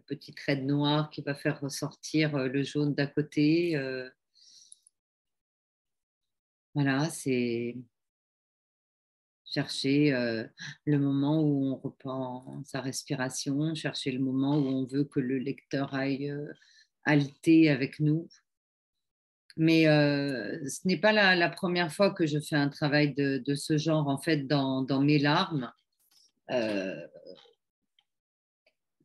[0.01, 3.77] petit trait noir qui va faire ressortir euh, le jaune d'à côté.
[3.77, 4.09] Euh.
[6.75, 7.77] Voilà, c'est
[9.45, 10.45] chercher euh,
[10.85, 15.39] le moment où on reprend sa respiration, chercher le moment où on veut que le
[15.39, 16.33] lecteur aille
[17.05, 18.29] halter avec nous.
[19.57, 24.07] Mais ce n'est pas la, première fois que je fais un travail de, ce genre,
[24.07, 25.73] en fait, dans mes larmes.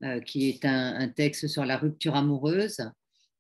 [0.04, 2.80] Euh, qui est un, texte sur la rupture amoureuse.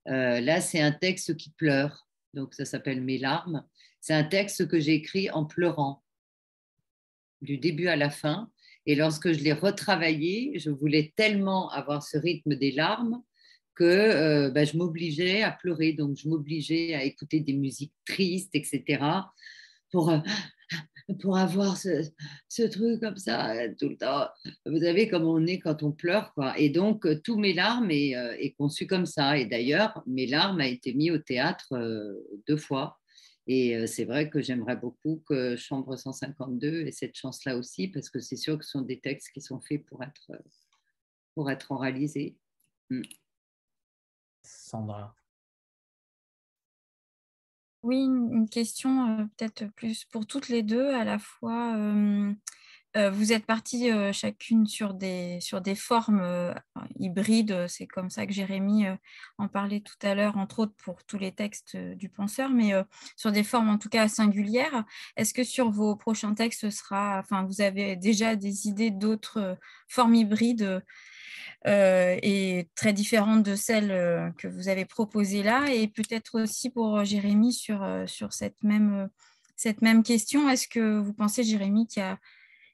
[0.07, 3.65] Euh, là, c'est un texte qui pleure, donc ça s'appelle Mes larmes.
[3.99, 6.03] C'est un texte que j'ai écrit en pleurant,
[7.41, 8.49] du début à la fin.
[8.85, 13.21] Et lorsque je l'ai retravaillé, je voulais tellement avoir ce rythme des larmes
[13.75, 15.91] que euh, bah, je m'obligeais à pleurer.
[15.91, 19.03] Donc, je m'obligeais à écouter des musiques tristes, etc.,
[19.91, 20.13] pour
[21.21, 24.27] pour avoir ce, truc comme ça euh, tout le temps.
[24.65, 26.33] Vous savez comme on est quand on pleure.
[26.33, 26.57] Quoi.
[26.57, 29.37] Et donc, euh, tous mes larmes est, euh, est, conçu comme ça.
[29.37, 31.73] Et d'ailleurs, mes larmes a été mis au théâtre
[32.47, 32.99] deux fois.
[33.45, 38.19] Et c'est vrai que j'aimerais beaucoup que Chambre 152 ait cette chance-là aussi, parce que
[38.19, 40.31] c'est sûr que ce sont des textes qui sont faits pour être,
[41.35, 42.37] pour être oralisés.
[42.89, 43.01] Mm.
[44.43, 45.13] Sandra.
[47.83, 51.75] Oui, une question euh, peut-être plus pour toutes les deux, à la fois
[52.95, 56.53] Euh, vous êtes partis euh, chacune sur des, sur des formes euh,
[56.99, 58.85] hybrides, c'est comme ça que Jérémy
[59.39, 62.73] en parlait tout à l'heure, entre autres pour tous les textes du penseur, mais
[63.15, 64.85] sur des formes en tout cas singulières.
[65.17, 69.57] Est-ce que sur vos prochains textes, ce sera, enfin, vous avez déjà des idées d'autres
[69.87, 70.83] formes hybrides
[71.65, 75.65] et très différentes de celles que vous avez proposées là.
[75.73, 79.09] Et peut-être aussi pour Jérémy sur, sur cette, même,
[79.55, 82.19] cette même question, est-ce que vous pensez, Jérémy, qu'il y a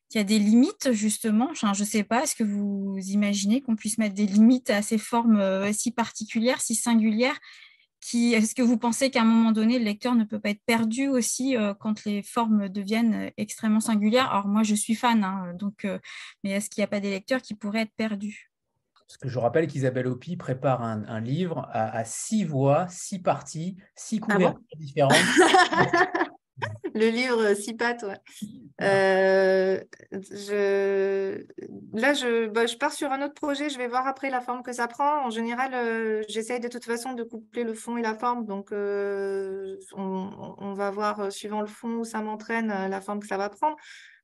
[0.09, 1.53] qu'il y a des limites, justement?
[1.53, 4.97] je ne sais pas, est-ce que vous imaginez qu'on puisse mettre des limites à ces
[4.97, 7.39] formes euh, si particulières, si singulières?
[8.13, 11.07] Est-ce que vous pensez qu'à un moment donné, le lecteur ne peut pas être perdu
[11.07, 15.53] aussi euh, quand les formes deviennent euh, extrêmement singulières Alors, moi, je suis fan, hein,
[15.53, 15.85] donc,
[16.43, 18.48] mais est-ce qu'il n'y a pas des lecteurs qui pourraient être perdus?
[19.10, 24.22] Parce que je rappelle qu'Isabelle Hopi prépare un, livre à, six voix, six parties, six
[24.22, 25.18] ah couvertures différentes.
[26.94, 28.19] le livre Six pattes, ouais.
[28.84, 31.44] Euh, je...
[31.94, 32.49] Là, je...
[32.49, 33.72] Bah, je pars sur un autre projet.
[33.72, 35.26] Je vais voir après la forme que ça prend.
[35.26, 38.45] En général, euh, j'essaye de toute façon de coupler le fond et la forme.
[38.45, 43.38] Donc, euh, on, va voir, suivant le fond où ça m'entraîne, la forme que ça
[43.38, 43.76] va prendre.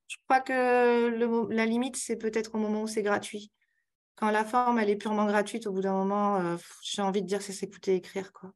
[0.06, 1.52] Je crois que le...
[1.52, 3.52] la limite, c'est peut-être au moment où c'est gratuit.
[4.15, 7.41] Quand la forme, elle est purement gratuite, au bout d'un moment, j'ai envie de dire
[7.41, 8.31] c'est s'écouter écrire.
[8.31, 8.53] Quoi.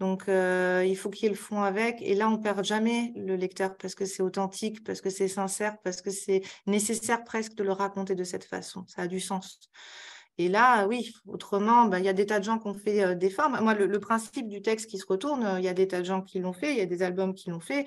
[0.00, 2.00] Donc, euh, il faut qu'il y ait le fond avec.
[2.02, 5.76] Et là, on perd jamais le lecteur parce que c'est authentique, parce que c'est sincère,
[5.82, 8.84] parce que c'est nécessaire presque de le raconter de cette façon.
[8.86, 9.58] Ça a du sens.
[10.40, 13.02] Et là, oui, autrement, bah, il y a des tas de gens qui ont fait
[13.02, 13.58] euh, des formes.
[13.60, 16.04] Moi, le, principe du texte qui se retourne, euh, il y a des tas de
[16.04, 17.86] gens qui l'ont fait, il y a des albums qui l'ont fait.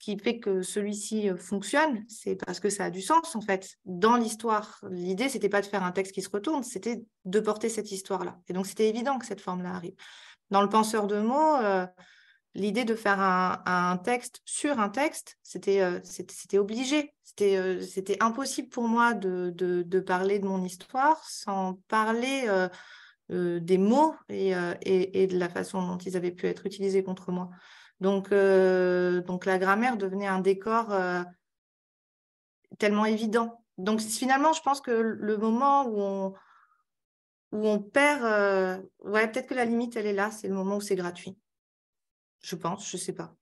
[0.00, 3.76] Qui fait que celui-ci fonctionne, c'est parce que ça a du sens, en fait.
[3.84, 7.68] Dans l'histoire, l'idée, c'était pas de faire un texte qui se retourne, c'était de porter
[7.68, 8.40] cette histoire-là.
[8.48, 9.94] Et donc, c'était évident que cette forme-là arrive.
[10.50, 11.86] Dans le penseur de mots, euh,
[12.54, 16.00] l'idée de faire un, texte sur un texte, c'était euh,
[16.54, 17.14] obligé.
[17.40, 22.48] Euh, c'était impossible pour moi de, parler de mon histoire sans parler
[23.28, 27.50] des mots et, de la façon dont ils avaient pu être utilisés contre moi.
[28.00, 30.94] Donc, donc la grammaire devenait un décor
[32.78, 33.62] tellement évident.
[33.78, 36.34] Donc finalement, je pense que le moment où
[37.52, 38.24] on, perd.
[38.24, 41.36] Euh, peut-être que la limite, elle est là, c'est le moment où c'est gratuit.
[42.42, 43.34] Je pense, je ne sais pas.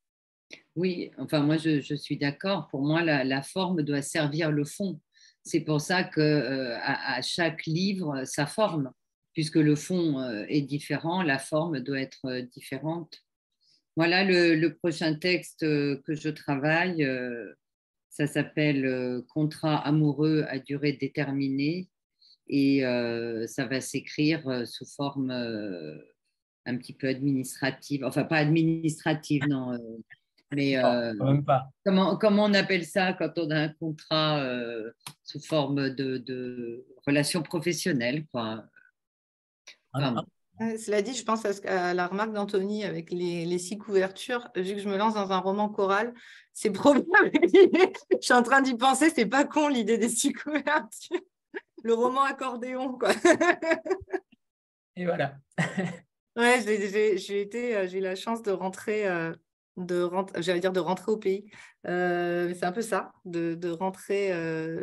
[0.76, 2.68] Oui, enfin, moi, je, suis d'accord.
[2.68, 5.00] Pour moi, la, forme doit servir le fond.
[5.42, 8.92] C'est pour ça que euh, à, chaque livre, sa forme,
[9.32, 13.18] puisque le fond euh, est différent, la forme doit être différente.
[13.98, 17.04] Voilà le, prochain texte que je travaille.
[18.08, 21.88] ça s'appelle Contrat amoureux à durée déterminée
[22.48, 25.98] et euh, ça va s'écrire euh, sous forme euh,
[26.66, 29.78] un petit peu administrative, enfin pas administrative, non,
[30.52, 30.76] mais
[31.84, 34.44] Comment, comment on appelle ça quand on a un contrat
[35.24, 38.64] sous forme de, de relation professionnelle quoi.
[40.60, 44.48] Cela dit, je pense à, la remarque d'Anthony avec les, les, six couvertures.
[44.56, 46.14] Vu que je me lance dans un roman choral,
[46.52, 47.30] c'est probable.
[47.32, 51.20] je suis en train d'y penser, c'est pas con l'idée des six couvertures
[51.82, 53.10] le roman accordéon, quoi.
[54.96, 55.36] Et voilà.
[56.36, 59.32] ouais, j'ai été, euh, j'ai eu la chance de rentrer, euh,
[59.76, 60.08] de
[60.38, 61.50] j'allais dire de rentrer au pays.
[61.86, 64.30] Euh, c'est un peu ça, de, rentrer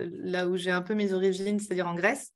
[0.09, 2.33] là où j'ai un peu mes origines, c'est-à-dire en Grèce.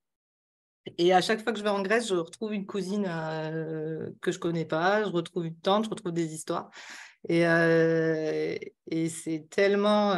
[0.98, 3.04] Et à chaque fois que je vais en Grèce, je retrouve une cousine
[4.22, 6.70] que je connais pas, je retrouve une tante, je retrouve des histoires.
[7.28, 7.42] Et,
[8.88, 10.16] et c'est tellement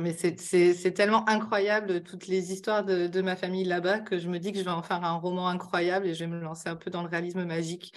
[0.00, 4.52] mais c'est tellement incroyable toutes les histoires de, ma famille là-bas que je me dis
[4.52, 6.90] que je vais en faire un roman incroyable et je vais me lancer un peu
[6.90, 7.94] dans le réalisme magique.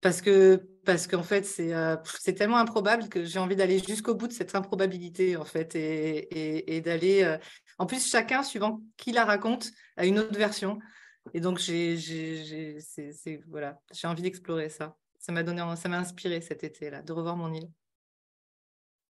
[0.00, 1.96] Parce que parce qu'en fait, c'est euh,
[2.36, 7.24] tellement improbable que j'ai envie d'aller jusqu'au bout de cette improbabilité, en fait, et, d'aller.
[7.24, 7.36] Euh,
[7.78, 10.78] en plus, chacun, suivant qui la raconte, a une autre version.
[11.32, 11.96] Et donc, j'ai
[13.48, 14.96] voilà, envie d'explorer ça.
[15.18, 17.70] Ça m'a donné, ça m'a inspiré cet été-là, de revoir mon île.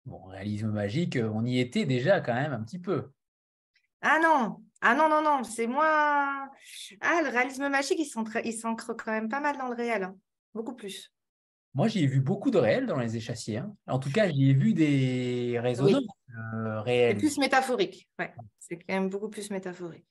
[0.04, 3.10] Bon, réalisme magique, on y était déjà quand même un petit peu.
[4.02, 6.48] Ah non, ah non, non, non, c'est moins.
[7.00, 10.16] Ah, le réalisme magique, il s'ancre quand même pas mal dans le réel, hein.
[10.54, 11.12] beaucoup plus.
[11.76, 13.58] Moi, j'y ai vu beaucoup de réel dans les échassiers.
[13.58, 13.76] Hein.
[13.86, 17.20] En tout cas, j'y ai vu des résonances euh, réelles.
[17.20, 18.32] C'est plus métaphorique, ouais.
[18.58, 20.06] C'est quand même beaucoup plus métaphorique.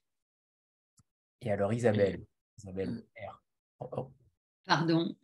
[1.42, 2.24] Et alors, Isabelle,
[2.60, 3.42] Isabelle R.
[3.80, 4.12] Oh, oh.
[4.68, 5.16] Pardon,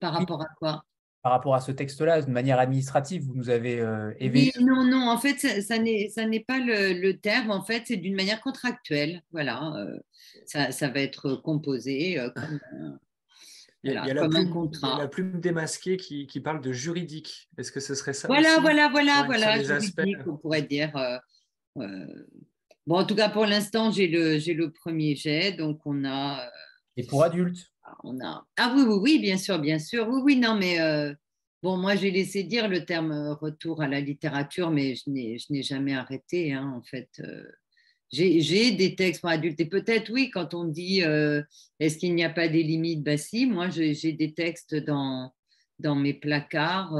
[0.00, 0.84] par rapport à quoi?
[1.20, 4.84] Par rapport à ce texte-là, de manière administrative, vous nous avez euh, éveillé oui, Non,
[4.84, 9.22] non, en fait, ça, ça n'est pas le, terme, en fait, c'est d'une manière contractuelle.
[9.32, 9.98] Voilà, euh,
[10.46, 12.98] ça, va être composé euh, comme,
[13.84, 14.98] il y a, la, plume, un contrat.
[14.98, 17.50] la plume démasquée qui, qui, parle de juridique.
[17.58, 20.92] Est-ce que ce serait ça Voilà, voilà, voilà, voilà, juridique, on pourrait dire.
[21.76, 26.50] bon, en tout cas, pour l'instant, j'ai le, le premier jet, donc on a.
[26.96, 27.70] Et pour adultes?
[28.02, 28.46] on a...
[28.56, 30.08] Ah oui, oui, oui, bien sûr, bien sûr.
[30.08, 30.78] Oui, oui, non, mais
[31.62, 35.94] bon, moi, j'ai laissé dire le terme retour à la littérature, mais je n'ai jamais
[35.94, 37.20] arrêté, hein, en fait.
[38.14, 39.60] J'ai des textes pour adultes.
[39.60, 43.02] Et peut-être, oui, quand on dit est-ce qu'il n'y a pas des limites?
[43.02, 45.32] Bah si, moi, j'ai des textes dans,
[45.78, 46.92] dans mes placards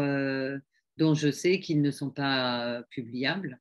[0.96, 3.60] dont je sais qu'ils ne sont pas publiables.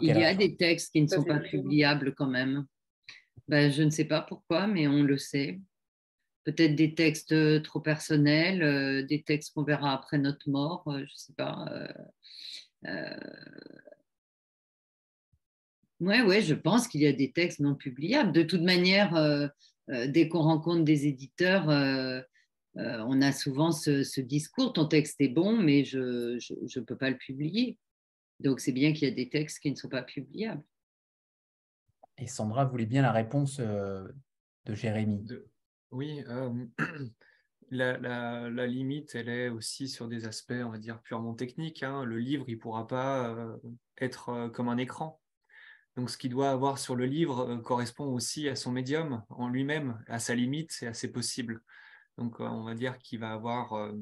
[0.00, 2.66] Il y a des textes qui ne sont pas publiables quand même.
[3.48, 5.58] Ben, je ne sais pas pourquoi, mais on le sait.
[6.44, 10.98] Peut-être des textes euh, trop personnels, euh, des textes qu'on verra après notre mort, euh,
[10.98, 11.68] je ne sais pas.
[16.00, 18.32] Oui, ouais, je pense qu'il y a des textes non publiables.
[18.32, 19.50] De toute manière,
[19.88, 21.66] dès qu'on rencontre des éditeurs,
[22.76, 27.10] on a souvent ce, ce, discours, ton texte est bon, mais je ne peux pas
[27.10, 27.76] le publier.
[28.40, 30.62] Donc c'est bien qu'il y a des textes qui ne sont pas publiables.
[32.18, 34.06] Et Sandra voulait bien la réponse euh,
[34.66, 35.24] de Jérémy.
[35.90, 36.52] Oui, euh,
[37.70, 41.82] la, limite, elle est aussi sur des aspects, on va dire, purement techniques.
[41.82, 42.04] Hein.
[42.04, 43.56] Le livre, il ne pourra pas euh,
[44.00, 45.20] être comme un écran.
[45.98, 50.00] Donc, ce qu'il doit avoir sur le livre correspond aussi à son médium en lui-même,
[50.06, 51.60] à sa limite et à ses possibles.
[52.18, 53.92] Donc, on va dire qu'il va avoir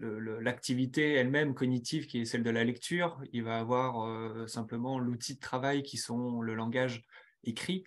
[0.00, 3.22] l'activité elle-même cognitive qui est celle de la lecture.
[3.34, 7.04] Il va avoir simplement l'outil de travail qui sont le langage
[7.44, 7.84] écrit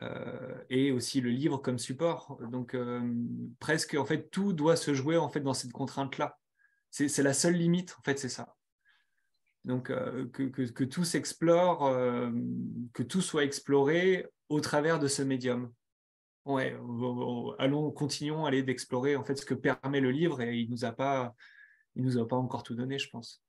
[0.00, 2.40] euh, et aussi le livre comme support.
[2.50, 2.74] Donc
[3.60, 6.38] presque en fait tout doit se jouer en fait dans cette contrainte là.
[6.90, 8.57] C'est la seule limite en fait, c'est ça.
[9.68, 11.94] Donc que, que, tout s'explore,
[12.94, 15.70] que tout soit exploré au travers de ce médium
[16.48, 16.76] ouais,
[17.58, 20.84] allons, continuons à aller d'explorer en fait ce que permet le livre et il nous
[20.84, 21.34] a pas,
[21.94, 23.42] il nous a pas encore tout donné, je pense.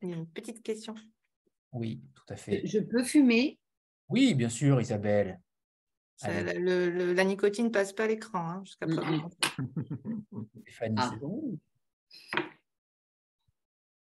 [0.00, 0.94] Une petite question.
[1.72, 2.66] Oui, tout à fait.
[2.66, 3.58] Je peux fumer?
[4.08, 5.40] Oui, bien sûr, Isabelle.
[6.22, 9.30] la nicotine passe pas à l'écran hein, jusqu'à présent.
[10.96, 11.12] ah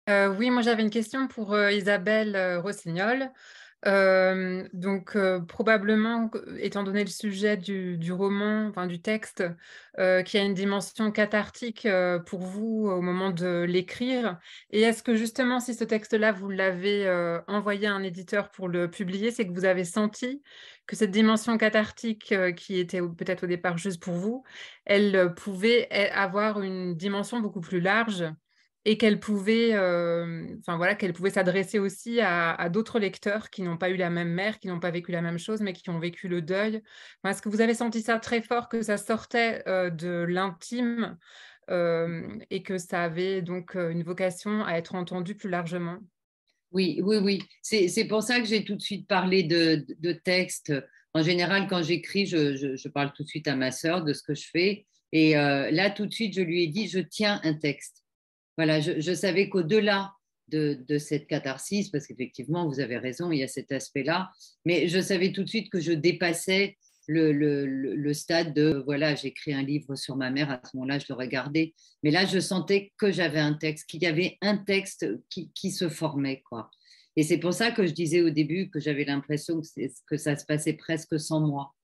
[0.08, 3.30] euh, oui, moi j'avais une question pour euh, Isabelle euh, Rossignol
[3.84, 5.18] donc,
[5.48, 9.42] probablement, étant donné le sujet du, roman, enfin du texte,
[9.96, 11.88] qui a une dimension cathartique
[12.26, 14.38] pour vous au moment de l'écrire.
[14.70, 17.10] Et est-ce que justement, si ce texte-là, vous l'avez
[17.48, 20.44] envoyé à un éditeur pour le publier, c'est que vous avez senti
[20.86, 24.44] que cette dimension cathartique, qui était peut-être au départ juste pour vous,
[24.84, 28.32] elle pouvait avoir une dimension beaucoup plus large
[28.84, 33.90] et qu'elle pouvait, euh, voilà, qu'elle pouvait s'adresser aussi à, d'autres lecteurs qui n'ont pas
[33.90, 36.28] eu la même mère, qui n'ont pas vécu la même chose, mais qui ont vécu
[36.28, 36.82] le deuil.
[37.24, 41.16] Est-ce que vous avez senti ça très fort, que ça sortait euh, de l'intime
[41.70, 45.98] euh, et que ça avait donc une vocation à être entendu plus largement?
[46.72, 47.42] Oui, oui, oui.
[47.62, 50.72] C'est pour ça que j'ai tout de suite parlé de, de texte.
[51.14, 54.22] En général, quand j'écris, je, je, parle tout de suite à ma sœur de ce
[54.22, 54.86] que je fais.
[55.12, 58.01] Et là, tout de suite, je lui ai dit, je tiens un texte
[58.56, 60.12] voilà, je, savais qu'au-delà
[60.48, 64.30] de, cette catharsis, parce qu'effectivement, vous avez raison, il y a cet aspect-là,
[64.64, 66.76] mais je savais tout de suite que je dépassais
[67.08, 71.14] le, stade de, voilà, j'écris un livre sur ma mère, à ce moment-là, je le
[71.14, 75.70] regardais, mais là, je sentais que j'avais un texte, qu'il y avait un texte qui,
[75.70, 76.70] se formait, quoi.
[77.16, 79.60] Et c'est pour ça que je disais au début que j'avais l'impression
[80.06, 81.74] que, ça se passait presque sans moi.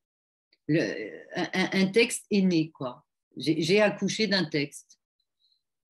[0.70, 3.04] un, un, texte est né, quoi.
[3.36, 4.97] J'ai accouché d'un texte.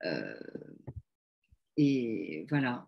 [0.05, 0.33] Euh,
[1.77, 2.87] et voilà,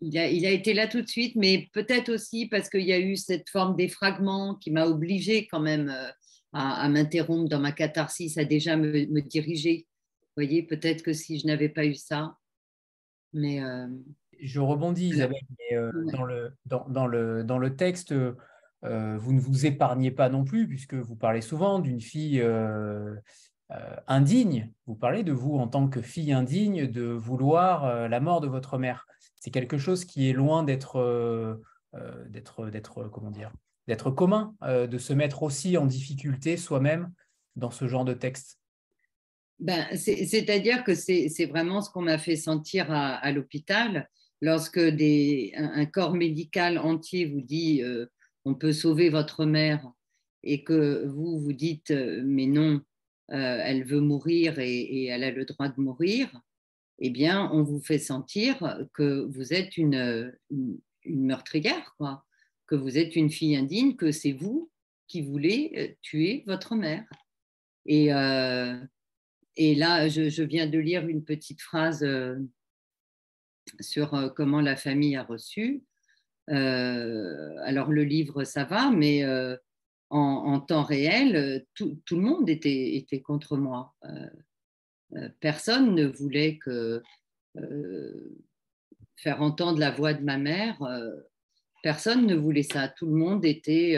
[0.00, 2.92] il a, il a, été là tout de suite, mais peut-être aussi parce qu'il y
[2.92, 6.08] a eu cette forme d'effragment qui m'a obligée quand même euh,
[6.52, 9.86] à, m'interrompre dans ma catharsis, à déjà me, me diriger.
[10.20, 12.36] Vous voyez, peut-être que si je n'avais pas eu ça,
[13.32, 13.62] mais...
[13.62, 13.86] Euh,
[14.40, 15.38] je rebondis, Isabelle,
[16.12, 20.66] dans, le, dans, dans, le, dans le texte, vous ne vous épargnez pas non plus,
[20.66, 22.42] puisque vous parlez souvent d'une fille
[24.06, 28.40] indigne, vous parlez de vous en tant que fille indigne de vouloir euh, la mort
[28.40, 29.06] de votre mère.
[29.40, 31.56] C'est quelque chose qui est loin d'être euh,
[32.28, 33.52] d'être d'être comment dire
[33.88, 37.12] d'être commun, de se mettre aussi en difficulté soi-même
[37.56, 38.60] dans ce genre de texte.
[39.58, 44.08] Ben, C'est-à-dire que c'est vraiment ce qu'on m'a fait sentir à, l'hôpital
[44.40, 47.82] lorsque des, un, corps médical entier vous dit
[48.44, 49.84] on peut sauver votre mère
[50.44, 51.92] et que vous vous dites
[52.24, 52.91] mais non, euh,
[53.28, 56.28] elle veut mourir et, elle a le droit de mourir,
[56.98, 60.32] eh bien, on vous fait sentir que vous êtes une,
[61.04, 62.24] meurtrière, quoi,
[62.66, 64.70] que vous êtes une fille indigne, que c'est vous
[65.08, 67.04] qui voulez euh, tuer votre mère.
[67.86, 68.76] Et, euh,
[69.56, 72.06] et là, je, viens de lire une petite phrase
[73.80, 75.82] sur comment la famille a reçu.
[76.46, 79.24] alors le livre, ça va, mais
[80.12, 83.94] en, temps réel, tout, le monde était, contre moi.
[85.40, 87.02] personne ne voulait que
[89.16, 90.76] faire entendre la voix de ma mère.
[91.82, 92.88] personne ne voulait ça.
[92.88, 93.96] Tout le monde était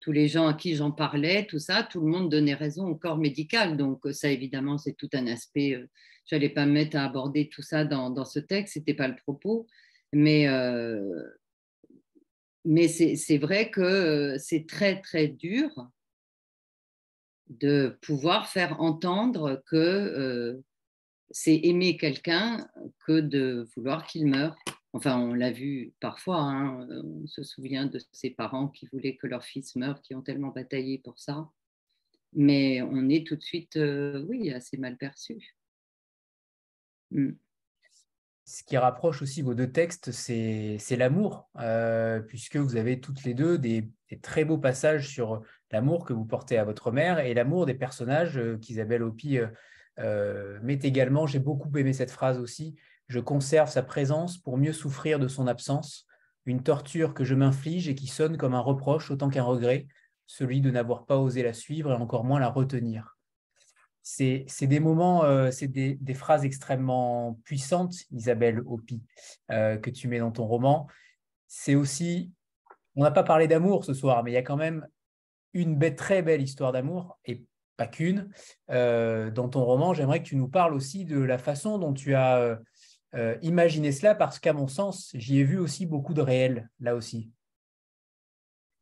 [0.00, 2.94] tous les gens à qui j'en parlais, tout ça, tout le monde donnait raison au
[2.94, 3.76] corps médical.
[3.76, 5.74] Donc ça, évidemment, c'est tout un aspect.
[5.74, 5.86] Euh,
[6.26, 9.08] je n'allais pas me mettre à aborder tout ça dans, ce texte, ce n'était pas
[9.08, 9.66] le propos.
[10.12, 11.24] Mais, euh,
[12.64, 15.70] mais c'est vrai que euh, c'est très, très dur
[17.48, 20.62] de pouvoir faire entendre que
[21.30, 22.68] c'est aimer quelqu'un
[23.06, 24.56] que de vouloir qu'il meure.
[24.92, 29.26] Enfin, on l'a vu parfois, hein, on se souvient de ces parents qui voulaient que
[29.26, 31.48] leur fils meure, qui ont tellement bataillé pour ça.
[32.32, 35.54] Mais on est tout de suite, euh, oui, assez mal perçu.
[37.10, 37.32] Mm.
[38.48, 43.34] Ce qui rapproche aussi vos deux textes, c'est l'amour, euh, puisque vous avez toutes les
[43.34, 43.90] deux des,
[44.22, 48.38] très beaux passages sur l'amour que vous portez à votre mère et l'amour des personnages
[48.38, 49.38] euh, qu'Isabelle Hopi
[49.98, 51.26] met également.
[51.26, 52.76] J'ai beaucoup aimé cette phrase aussi
[53.08, 56.06] je conserve sa présence pour mieux souffrir de son absence,
[56.44, 59.86] une torture que je m'inflige et qui sonne comme un reproche autant qu'un regret,
[60.26, 63.17] celui de n'avoir pas osé la suivre et encore moins la retenir.
[64.10, 69.02] C'est des moments, euh, c'est des, phrases extrêmement puissantes, Isabelle Hopi,
[69.50, 70.86] euh, que tu mets dans ton roman.
[71.46, 72.32] C'est aussi,
[72.96, 74.88] on n'a pas parlé d'amour ce soir, mais il y a quand même
[75.52, 77.44] une très belle histoire d'amour, et
[77.76, 78.30] pas qu'une,
[78.70, 79.92] euh, dans ton roman.
[79.92, 82.58] J'aimerais que tu nous parles aussi de la façon dont tu as
[83.14, 86.94] euh, imaginez cela parce qu'à mon sens, j'y ai vu aussi beaucoup de réel, là
[86.94, 87.30] aussi.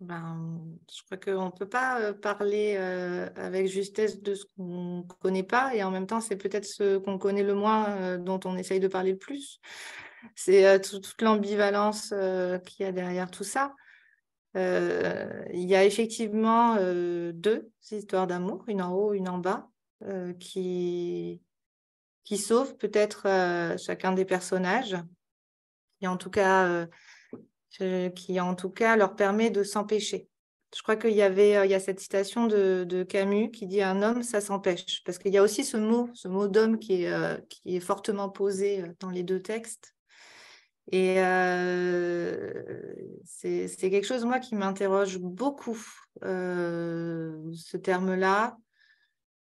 [0.01, 0.61] Ben,
[0.95, 5.03] je crois qu'on ne peut pas euh, parler euh, avec justesse de ce qu'on ne
[5.21, 8.57] connaît pas et en même temps, c'est peut-être ce qu'on connaît le moins dont on
[8.57, 9.61] essaye de parler le plus.
[10.35, 12.09] C'est toute l'ambivalence
[12.65, 13.75] qu'il y a derrière tout ça.
[14.55, 16.77] il y a effectivement
[17.33, 19.69] deux histoires d'amour, une en haut, une en bas,
[20.41, 21.41] qui,
[22.27, 24.97] qui sauve peut-être euh, chacun des personnages,
[26.03, 26.87] et en tout cas, euh,
[27.71, 30.29] qui en tout cas leur permet de s'empêcher.
[30.75, 33.83] Je crois qu'il y avait euh, il y a cette citation de, Camus qui dit
[33.83, 35.03] un homme, ça s'empêche.
[35.05, 38.29] Parce qu'il y a aussi ce mot, ce mot d'homme qui est, qui est fortement
[38.29, 39.95] posé dans les deux textes.
[40.93, 41.17] Et
[43.25, 45.79] c'est quelque chose, moi, qui m'interroge beaucoup,
[46.23, 48.57] ce terme-là.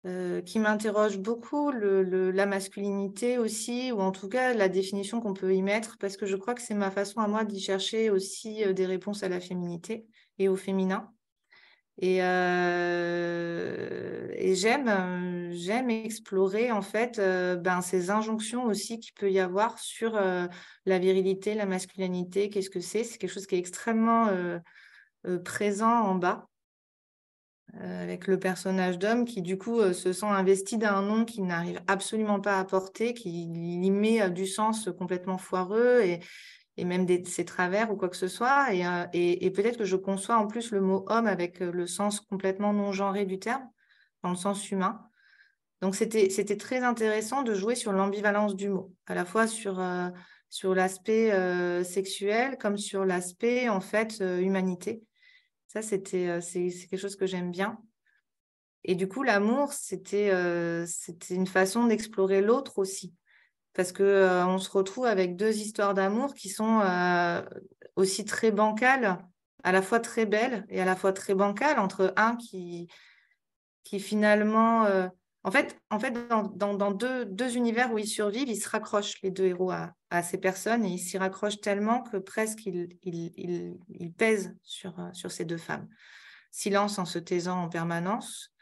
[0.05, 5.55] Euh, qui m'interroge beaucoup, la masculinité aussi, ou en tout cas la définition qu'on peut
[5.55, 8.63] y mettre, parce que je crois que c'est ma façon à moi d'y chercher aussi
[8.63, 10.05] euh, des réponses à la féminité
[10.37, 11.11] et au féminin.
[11.97, 12.93] Et, euh,
[14.53, 20.99] j'aime, j'aime explorer en fait ben, ces injonctions aussi qu'il peut y avoir sur la
[20.99, 24.29] virilité, la masculinité, qu'est-ce que c'est C'est quelque chose qui est extrêmement
[25.43, 26.47] présent en bas.
[27.81, 31.45] Euh, avec le personnage d'homme qui du coup euh, se sent investi d'un nom qu'il
[31.45, 36.21] n'arrive absolument pas à porter, qui y met euh, du sens complètement foireux et,
[36.85, 38.73] même ses travers ou quoi que ce soit.
[39.13, 42.91] Et, peut-être que je conçois en plus le mot homme avec le sens complètement non
[42.91, 43.63] genré du terme,
[44.23, 45.01] dans le sens humain.
[45.81, 49.81] Donc c'était très intéressant de jouer sur l'ambivalence du mot, à la fois sur,
[50.49, 51.31] sur l'aspect
[51.85, 55.01] sexuel comme sur l'aspect en fait humanité.
[55.75, 57.77] Ça, c'était, euh, c'est, quelque chose que j'aime bien.
[58.85, 63.13] Et du coup, l'amour, c'était, euh, c'était une façon d'explorer l'autre aussi.
[63.73, 66.81] Parce qu'on euh, on se retrouve avec deux histoires d'amour qui sont
[67.97, 69.17] aussi très bancales,
[69.63, 72.87] à la fois très belles et à la fois très bancales, entre un qui,
[73.83, 74.85] qui finalement
[75.45, 76.11] en fait, en fait
[76.55, 80.83] dans, deux, univers où ils survivent, ils se raccrochent, les deux héros, à, ces personnes
[80.83, 85.87] et ils s'y raccrochent tellement que presque ils, pèsent sur, sur ces deux femmes.
[86.49, 88.53] Silence en se taisant en permanence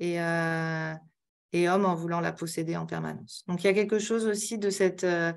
[0.00, 0.94] et, euh,
[1.52, 3.44] et homme en voulant la posséder en permanence.
[3.46, 5.04] Donc il y a quelque chose aussi de cette...
[5.04, 5.32] Euh,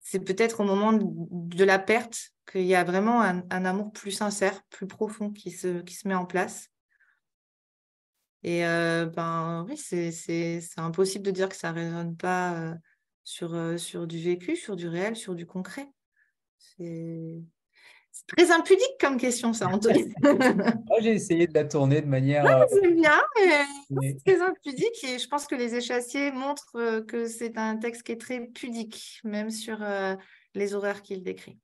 [0.00, 4.10] c'est peut-être au moment de la perte qu'il y a vraiment un, un, amour plus
[4.10, 6.71] sincère, plus profond qui se, qui se met en place.
[8.44, 12.74] Et euh, ben oui, c'est impossible de dire que ça ne résonne pas euh,
[13.22, 15.86] sur, euh, sur du vécu, sur du réel, sur du concret.
[16.58, 17.40] C'est
[18.26, 20.12] très impudique comme question, ça, Anthony.
[21.00, 22.66] J'ai essayé de la tourner de manière.
[22.68, 23.22] c'est bien,
[23.90, 28.02] mais c'est très impudique et je pense que les échassiers montrent que c'est un texte
[28.02, 29.84] qui est très pudique, même sur
[30.54, 31.58] les horreurs qu'il décrit.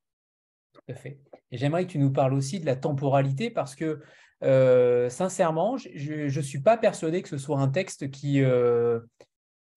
[0.73, 1.19] Tout à fait.
[1.51, 4.01] Et j'aimerais que tu nous parles aussi de la temporalité parce que
[4.43, 9.01] euh, sincèrement, je ne suis pas persuadé que ce soit un texte qui euh,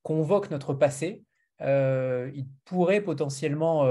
[0.03, 1.23] convoque notre passé.
[1.59, 3.85] il pourrait potentiellement...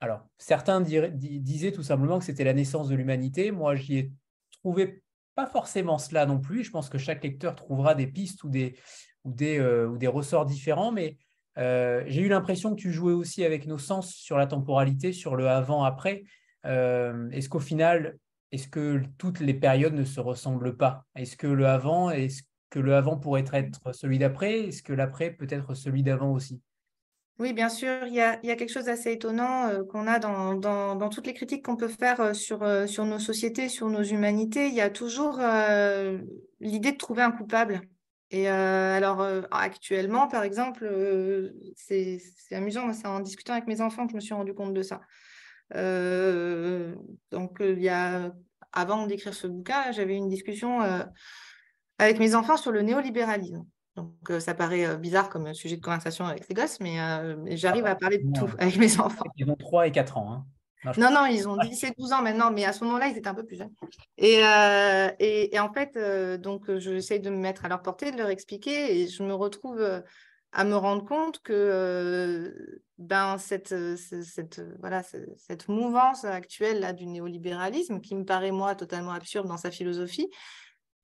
[0.00, 3.50] alors, certains disaient tout simplement que c'était la naissance de l'humanité.
[3.50, 4.12] Moi, j'y ai
[4.62, 5.02] trouvé
[5.34, 6.64] pas forcément cela non plus.
[6.64, 8.76] Je pense que chaque lecteur trouvera des pistes ou des,
[9.24, 11.16] ou des, ou des ressorts différents, mais
[11.56, 15.48] j'ai eu l'impression que tu jouais aussi avec nos sens sur la temporalité, sur le
[15.48, 16.24] avant-après.
[16.64, 18.18] est-ce qu'au final,
[18.52, 21.04] est-ce que toutes les périodes ne se ressemblent pas?
[21.14, 24.60] Est-ce que le avant, est-ce que le avant pourrait être celui d'après?
[24.60, 26.60] Est-ce que l'après peut être celui d'avant aussi?
[27.38, 31.26] Oui, bien sûr, il y a, quelque chose d'assez étonnant euh, qu'on a dans, toutes
[31.26, 34.68] les critiques qu'on peut faire euh, sur, euh, sur nos sociétés, sur nos humanités.
[34.68, 35.38] Il y a toujours
[36.60, 37.82] l'idée de trouver un coupable.
[38.30, 40.90] Et alors, actuellement, par exemple,
[41.76, 42.20] c'est
[42.50, 45.00] amusant, c'est en discutant avec mes enfants que je me suis rendu compte de ça.
[45.72, 48.32] Donc, il y a,
[48.72, 50.80] avant d'écrire ce bouquin, j'avais une discussion
[51.98, 53.64] avec mes enfants sur le néolibéralisme.
[53.96, 56.98] Donc, ça paraît bizarre comme sujet de conversation avec les gosses, mais
[57.56, 59.24] j'arrive à parler de tout avec mes enfants.
[59.36, 60.32] Ils ont 3 et 4 ans.
[60.32, 60.44] Hein.
[60.98, 63.28] Non, non, ils ont 10 et 12 ans maintenant, mais à ce moment-là, ils étaient
[63.28, 63.72] un peu plus jeunes.
[64.18, 64.42] Et,
[65.18, 65.98] et, en fait,
[66.38, 69.82] donc, j'essaie de me mettre à leur portée, de leur expliquer, et je me retrouve
[70.52, 75.02] à me rendre compte que ben, cette, cette, voilà,
[75.36, 80.28] cette mouvance actuelle là, du néolibéralisme, qui me paraît, moi, totalement absurde dans sa philosophie,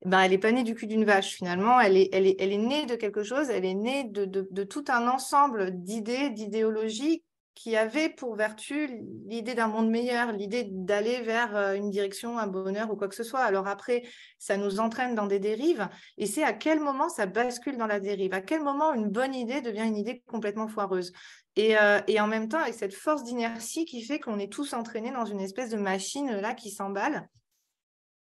[0.04, 2.52] ben, elle n'est pas née du cul d'une vache finalement, elle est, elle, est, elle
[2.52, 6.30] est née de quelque chose, elle est née de, de, de tout un ensemble d'idées,
[6.30, 7.22] d'idéologies
[7.54, 8.88] qui avaient pour vertu
[9.26, 13.14] l'idée d'un monde meilleur, l'idée d'aller vers euh, une direction, un bonheur ou quoi que
[13.14, 13.40] ce soit.
[13.40, 14.02] Alors après,
[14.38, 15.86] ça nous entraîne dans des dérives,
[16.16, 19.34] et c'est à quel moment ça bascule dans la dérive, à quel moment une bonne
[19.34, 21.12] idée devient une idée complètement foireuse?
[21.56, 24.72] Et, euh, et en même temps, avec cette force d'inertie qui fait qu'on est tous
[24.72, 27.28] entraînés dans une espèce de machine là qui s'emballe.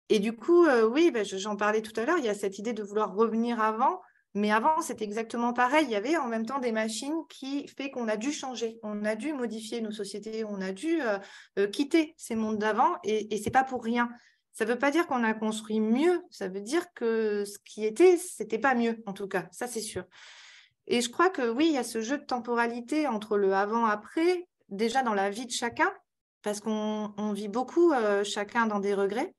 [0.09, 2.59] Et du coup, euh, oui, ben, j'en parlais tout à l'heure, il y a cette
[2.59, 4.01] idée de vouloir revenir avant,
[4.35, 5.85] mais avant, c'était exactement pareil.
[5.85, 9.05] Il y avait en même temps des machines qui fait qu'on a dû changer, on
[9.05, 11.19] a dû modifier nos sociétés, on a dû euh,
[11.61, 14.09] euh, quitter ces mondes d'avant, et, et ce n'est pas pour rien.
[14.53, 17.85] Ça ne veut pas dire qu'on a construit mieux, ça veut dire que ce qui
[17.85, 20.05] était, c'était pas mieux, en tout cas, ça c'est sûr.
[20.91, 24.47] Et je crois que oui, il y a ce jeu de temporalité entre le avant-après,
[24.69, 25.91] déjà dans la vie de chacun,
[26.43, 27.93] parce qu'on vit beaucoup
[28.25, 29.35] chacun dans des regrets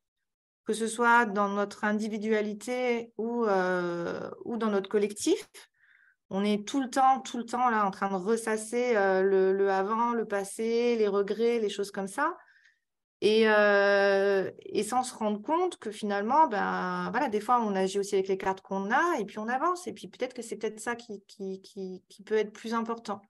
[0.65, 5.47] que ce soit dans notre individualité ou, euh, ou dans notre collectif.
[6.29, 9.69] On est tout le temps, tout le temps là en train de ressasser euh, le,
[9.69, 12.37] avant, le passé, les regrets, les choses comme ça.
[13.23, 17.99] Et, euh, et, sans se rendre compte que finalement, ben, voilà, des fois, on agit
[17.99, 19.85] aussi avec les cartes qu'on a et puis on avance.
[19.85, 23.21] Et puis peut-être que c'est peut-être ça qui, qui, qui, peut être plus important.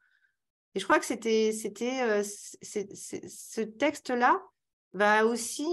[0.76, 4.42] Et je crois que c'était, c'était ce texte-là
[4.94, 5.68] va aussi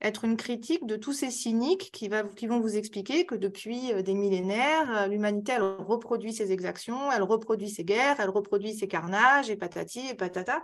[0.00, 3.92] être une critique de tous ces cyniques qui, va, qui vont vous expliquer que depuis
[3.92, 8.74] euh, des millénaires, euh, l'humanité, elle reproduit ses exactions, elle reproduit ses guerres, elle reproduit
[8.74, 10.62] ses carnages, et patati, et patata.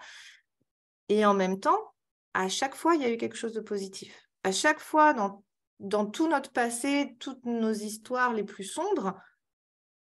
[1.09, 1.78] Et en même temps,
[2.36, 4.28] à chaque fois, il y a eu quelque chose de positif.
[4.44, 5.14] À chaque fois,
[5.80, 9.18] dans, tout notre passé, toutes nos histoires les plus sombres,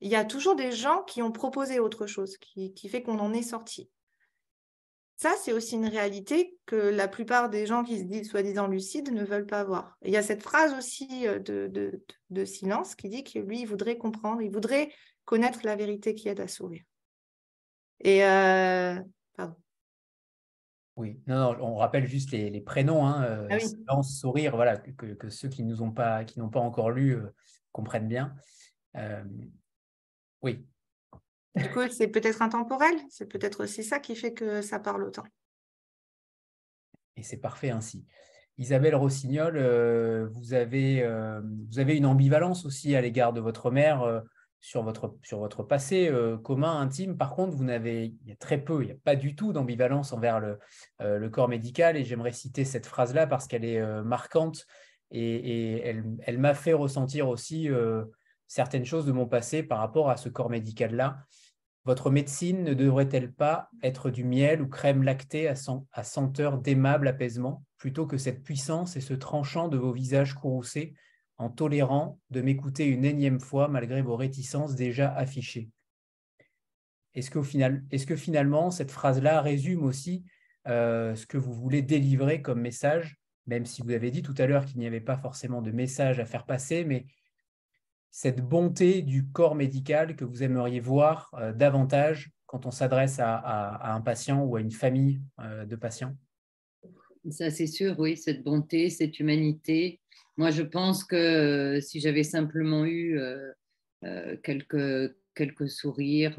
[0.00, 3.20] il y a toujours des gens qui ont proposé autre chose, qui, qui fait qu'on
[3.20, 3.88] en est sorti.
[5.16, 9.12] Ça, c'est aussi une réalité que la plupart des gens qui se disent soi-disant lucides
[9.12, 9.96] ne veulent pas voir.
[10.02, 13.96] il y a cette phrase aussi euh, de, silence qui dit que lui, il voudrait
[13.96, 14.92] comprendre, il voudrait
[15.24, 16.82] connaître la vérité qui aide à sourire.
[18.00, 19.00] Et euh,
[19.36, 19.54] pardon.
[20.96, 25.48] Oui, non, on rappelle juste les, prénoms, hein, euh, ah silence, sourire, voilà, que, ceux
[25.48, 27.18] qui nous ont pas, qui n'ont pas encore lu
[27.72, 28.34] comprennent bien.
[30.42, 30.64] oui,
[31.56, 35.24] du coup, c'est peut-être intemporel, c'est peut-être aussi ça qui fait que ça parle autant.
[37.16, 38.06] Et c'est parfait ainsi.
[38.58, 41.40] Isabelle Rossignol, euh, vous, avez, euh,
[41.70, 44.20] vous avez une ambivalence aussi à l'égard de votre mère euh,
[44.64, 46.10] sur, votre, passé
[46.42, 47.18] commun, intime.
[47.18, 50.58] Par contre, vous n'avez, très peu, il n'y a pas du tout d'ambivalence envers le,
[51.00, 51.98] le, corps médical.
[51.98, 54.66] Et j'aimerais citer cette phrase-là parce qu'elle est marquante
[55.10, 57.68] et, elle, elle m'a fait ressentir aussi
[58.46, 61.18] certaines choses de mon passé par rapport à ce corps médical-là.
[61.84, 67.62] Votre médecine ne devrait-elle pas être du miel ou crème lactée à, senteur d'aimable apaisement,
[67.76, 70.94] plutôt que cette puissance et ce tranchant de vos visages courroucés,
[71.36, 75.70] en tolérant de m'écouter une énième fois malgré vos réticences déjà affichées
[77.14, 80.24] Est-ce que, finalement, cette phrase-là résume aussi
[80.66, 84.46] euh, ce que vous voulez délivrer comme message, même si vous avez dit tout à
[84.46, 87.06] l'heure qu'il n'y avait pas forcément de message à faire passer, mais
[88.10, 93.92] cette bonté du corps médical que vous aimeriez voir euh, davantage quand on s'adresse à,
[93.92, 96.16] un patient ou à une famille euh, de patients?
[97.30, 100.00] Ça, c'est sûr, oui, cette bonté, cette humanité.
[100.36, 101.16] Moi, je pense que
[101.76, 103.20] euh, si j'avais simplement eu
[104.42, 106.38] quelques, quelques sourires,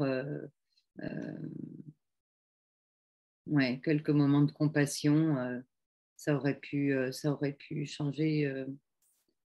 [3.46, 5.62] ouais, quelques moments de compassion,
[6.16, 8.66] ça, aurait pu, ça aurait pu changer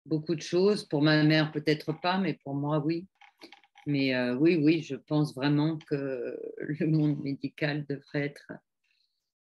[0.05, 0.83] beaucoup de choses.
[0.83, 3.07] Pour ma mère, peut-être pas, mais pour moi, oui.
[3.87, 8.51] Mais oui, oui, je pense vraiment que le monde médical devrait être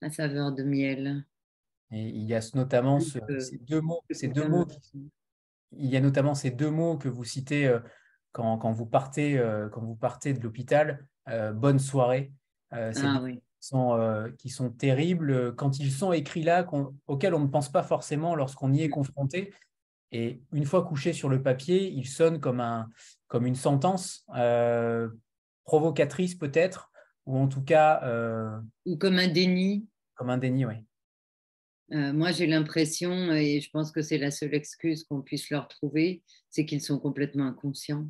[0.01, 1.26] à saveur de miel.
[1.95, 3.22] Et il y a notamment ces
[3.61, 4.67] deux mots, ces deux mots
[5.77, 7.80] il y a notamment ces deux mots que vous citez euh,
[8.31, 12.31] quand, quand, vous partez, euh, quand vous partez de l'hôpital, euh, bonne soirée.
[12.72, 13.41] Ah, oui.
[13.61, 13.97] sont,
[14.38, 16.67] qui sont terribles quand ils sont écrits là,
[17.07, 19.53] auxquels on ne pense pas forcément lorsqu'on y est confronté.
[20.11, 22.89] Et une fois couchés sur le papier, ils sonnent comme, un,
[23.27, 24.26] comme une sentence
[25.63, 26.91] provocatrice peut-être,
[27.26, 28.01] ou en tout cas...
[28.85, 29.88] ou comme un déni.
[30.15, 30.85] Comme un déni, oui.
[31.91, 35.68] Euh, moi, j'ai l'impression, et je pense que c'est la seule excuse qu'on puisse leur
[35.68, 38.07] trouver, c'est qu'ils sont complètement inconscients.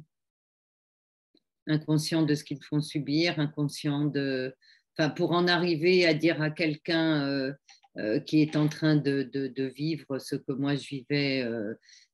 [1.68, 4.54] Inconscients de ce qu'ils font subir, inconscients de.
[4.98, 7.54] Enfin, pour en arriver à dire à quelqu'un euh,
[7.98, 11.46] euh, qui est en train de, de, vivre ce que moi je vivais,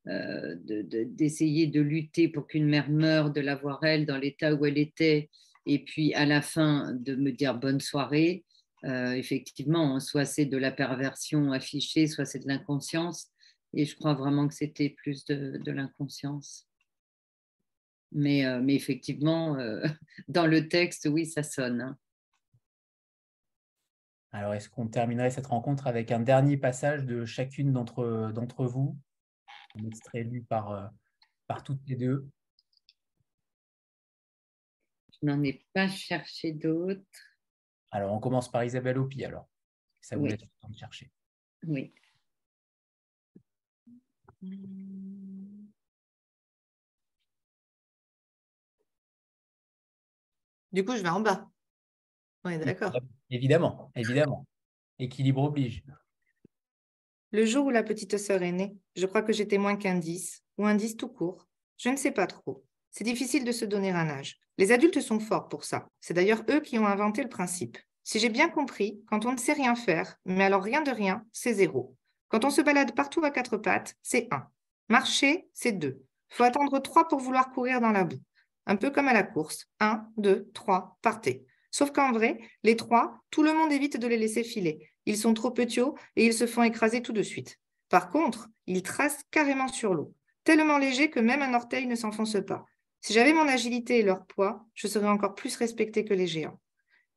[0.06, 4.80] d'essayer de, lutter pour qu'une mère meure, de la voir elle dans l'état où elle
[4.80, 5.30] était,
[5.68, 8.44] et puis à la fin de me dire bonne soirée,
[8.86, 13.28] euh, effectivement, hein, soit c'est de la perversion affichée, soit c'est de l'inconscience.
[13.74, 16.68] Et je crois vraiment que c'était plus de, l'inconscience.
[18.12, 19.86] Mais, euh, mais, effectivement, euh,
[20.28, 21.82] dans le texte, oui, ça sonne.
[21.82, 21.98] Hein.
[24.32, 28.98] Alors, est-ce qu'on terminerait cette rencontre avec un dernier passage de chacune d'entre vous,
[29.78, 30.92] un extrait lu par,
[31.48, 32.28] par toutes les deux
[35.14, 37.31] Je n'en ai pas cherché d'autres.
[37.92, 39.48] Alors, on commence par Isabelle Opi, alors.
[40.00, 41.12] Ça vous laisse le temps de chercher.
[41.68, 41.94] Oui.
[50.72, 51.52] Du coup, je vais en bas.
[52.46, 52.98] Oui, d'accord.
[53.30, 54.48] Évidemment, évidemment.
[54.98, 55.84] Équilibre oblige.
[57.32, 60.44] Le jour où la petite sœur est née, je crois que j'étais moins qu'un 10,
[60.58, 61.48] ou un 10 tout court.
[61.78, 62.66] Je ne sais pas trop.
[62.92, 64.40] C'est difficile de se donner un âge.
[64.58, 65.88] Les adultes sont forts pour ça.
[66.02, 67.78] C'est d'ailleurs eux qui ont inventé le principe.
[68.04, 71.26] Si j'ai bien compris, quand on ne sait rien faire, mais alors rien de rien,
[71.32, 71.96] c'est zéro.
[72.28, 74.48] Quand on se balade partout à quatre pattes, c'est un.
[74.90, 76.04] Marcher, c'est deux.
[76.30, 78.22] Faut attendre trois pour vouloir courir dans la boue.
[78.66, 79.68] Un peu comme à la course.
[79.80, 81.46] Un, deux, trois, partez.
[81.72, 84.92] Sauf qu'en vrai, les trois, tout le monde évite de les laisser filer.
[85.06, 85.82] Ils sont trop petits
[86.16, 87.58] et ils se font écraser tout de suite.
[87.90, 90.14] Par contre, ils tracent carrément sur l'eau,
[90.44, 92.66] tellement légers que même un orteil ne s'enfonce pas.
[93.02, 96.60] Si j'avais mon agilité et leur poids, je serais encore plus respecté que les géants.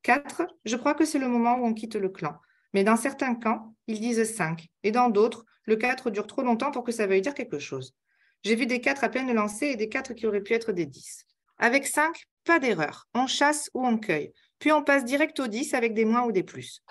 [0.02, 2.36] 4, je crois que c'est le moment où on quitte le clan.
[2.72, 4.66] Mais dans certains camps, ils disent 5.
[4.82, 7.94] Et dans d'autres, le 4 dure trop longtemps pour que ça veuille dire quelque chose.
[8.42, 10.86] J'ai vu des 4 à peine lancés et des 4 qui auraient pu être des
[10.86, 11.24] 10.
[11.58, 13.06] Avec 5, pas d'erreur.
[13.14, 14.32] On chasse ou on cueille.
[14.58, 16.82] Puis on passe direct au 10 avec des moins ou des plus.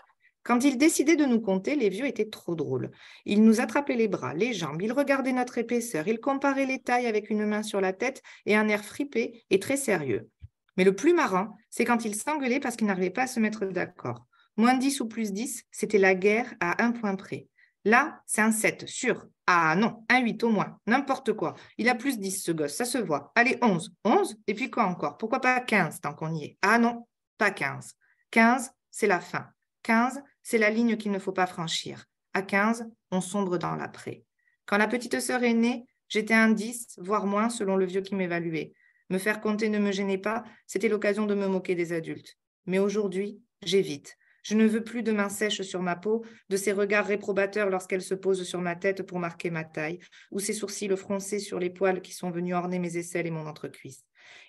[0.44, 2.91] Quand ils décidaient de nous compter, les vieux étaient trop drôles.
[3.26, 7.07] Ils nous attrapaient les bras, les jambes, ils regardaient notre épaisseur, ils comparaient les tailles
[7.07, 10.30] avec une main sur la tête et un air fripé et très sérieux.
[10.76, 13.65] Mais le plus marrant, c'est quand ils s'engueulaient parce qu'ils n'arrivaient pas à se mettre
[13.65, 14.26] d'accord.
[14.57, 17.48] Moins 10 ou plus 10, c'était la guerre à un point près.
[17.86, 19.26] Là, c'est un 7, sûr.
[19.48, 21.56] Ah non, un 8 au moins, n'importe quoi.
[21.78, 23.32] Il a plus 10 ce gosse, ça se voit.
[23.36, 23.94] Allez, 11.
[24.06, 25.18] 11 Et puis quoi encore?
[25.18, 26.57] Pourquoi pas 15 tant qu'on y est?
[26.61, 27.07] Ah non,
[27.38, 27.94] pas 15.
[28.32, 29.48] 15, c'est la fin.
[29.84, 32.06] 15, c'est la ligne qu'il ne faut pas franchir.
[32.34, 34.26] À 15, on sombre dans l'après.
[34.65, 38.15] Quand la petite sœur est née, j'étais un 10, voire moins selon le vieux qui
[38.15, 38.74] m'évaluait.
[39.10, 42.38] Me faire compter ne me gênait pas, c'était l'occasion de me moquer des adultes.
[42.65, 44.18] Mais aujourd'hui, j'évite.
[44.44, 48.02] Je ne veux plus de mains sèches sur ma peau, de ces regards réprobateurs lorsqu'elle
[48.02, 49.99] se pose sur ma tête pour marquer ma taille,
[50.32, 53.48] ou ces sourcils froncés sur les poils qui sont venus orner mes aisselles et mon
[53.48, 54.03] entrecuisse.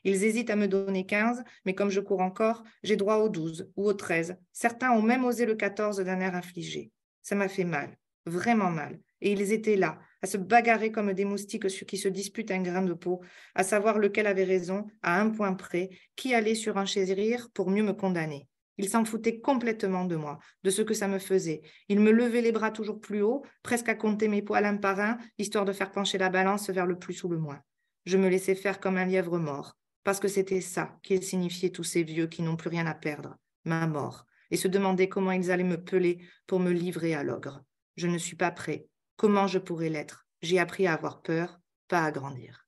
[0.04, 3.70] Ils hésitent à me donner 15, mais comme je cours encore, j'ai droit aux 12
[3.76, 4.36] ou aux 13.
[4.52, 6.90] Certains ont même osé le 14 d'un air affligé.
[7.22, 7.96] Ça m'a fait mal,
[8.26, 9.00] vraiment mal.
[9.20, 12.82] Et ils étaient là, à se bagarrer comme des moustiques qui se disputent un grain
[12.82, 13.22] de peau,
[13.54, 17.70] à savoir lequel avait raison, à un point près, qui allait sur un chérir pour
[17.70, 18.48] mieux me condamner.
[18.76, 21.62] Ils s'en foutaient complètement de moi, de ce que ça me faisait.
[21.88, 24.98] Ils me levaient les bras toujours plus haut, presque à compter mes poils un par
[24.98, 27.60] un, histoire de faire pencher la balance vers le plus ou le moins.
[28.04, 31.84] Je me laissais faire comme un lièvre mort, parce que c'était ça qu'ils signifiaient tous
[31.84, 35.50] ces vieux qui n'ont plus rien à perdre, ma mort, et se demandaient comment ils
[35.50, 37.62] allaient me peler pour me livrer à l'ogre.
[37.96, 40.26] Je ne suis pas prêt, Comment je pourrais l'être?
[40.42, 42.66] J'ai appris à avoir peur, pas à grandir.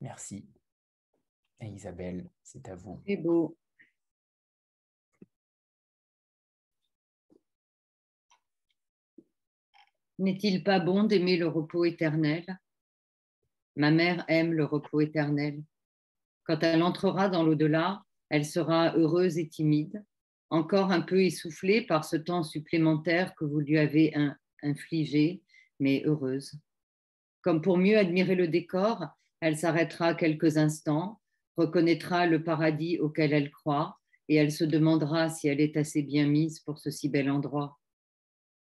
[0.00, 0.46] Merci.
[1.60, 3.02] Et Isabelle, c'est à vous.
[3.06, 3.56] C'est beau.
[10.20, 12.44] N'est-il pas bon d'aimer le repos éternel?
[13.78, 15.62] Ma mère aime le repos éternel.
[16.42, 20.04] Quand elle entrera dans l'au-delà, Elle sera heureuse et timide,
[20.50, 24.14] encore un peu essoufflée par ce temps supplémentaire que vous lui avez
[24.62, 25.42] infligé,
[25.80, 26.52] mais heureuse.
[27.40, 29.06] Comme pour mieux admirer le décor,
[29.40, 31.20] elle s'arrêtera quelques instants,
[31.56, 33.96] reconnaîtra le paradis auquel elle croit,
[34.28, 37.78] et elle se demandera si elle est assez bien mise pour ce si bel endroit.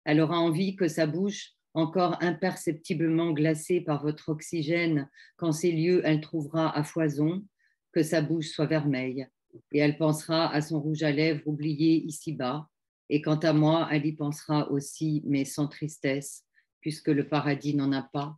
[0.03, 6.01] Elle aura envie que sa bouche, encore imperceptiblement glacée par votre oxygène, qu'en ces lieux
[6.05, 7.45] elle trouvera à foison,
[7.91, 9.27] que sa bouche soit vermeille,
[9.71, 12.69] et elle pensera à son rouge à lèvres oublié ici-bas,
[13.09, 16.45] et quant à moi, elle y pensera aussi, mais sans tristesse,
[16.81, 18.37] puisque le paradis n'en a pas.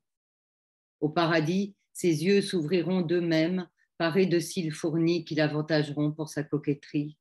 [0.99, 7.18] Au paradis, ses yeux s'ouvriront d'eux-mêmes, parés de cils fournis qui l'avantageront pour sa coquetterie.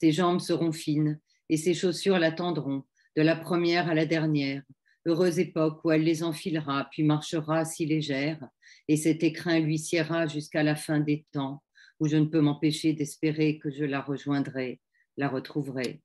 [0.00, 2.84] Ses jambes seront fines, et ses chaussures l'attendront,
[3.16, 4.62] de la première à la dernière,
[5.06, 8.46] heureuse époque où elle les enfilera, puis marchera si légère,
[8.88, 11.62] et cet écrin lui siera jusqu'à la fin des temps,
[12.00, 14.80] où je ne peux m'empêcher d'espérer que je la rejoindrai,
[15.16, 16.02] la retrouverai.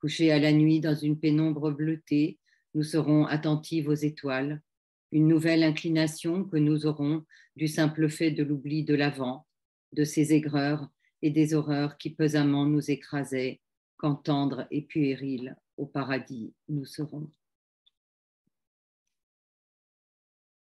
[0.00, 2.38] Couchée à la nuit dans une pénombre bleutée,
[2.74, 4.62] nous serons attentives aux étoiles,
[5.10, 7.24] une nouvelle inclination que nous aurons
[7.56, 9.46] du simple fait de l'oubli de l'avant,
[9.92, 10.88] de ces aigreurs
[11.22, 13.60] et des horreurs qui pesamment nous écrasaient,
[13.96, 17.30] quand tendres et puérils au paradis nous serons.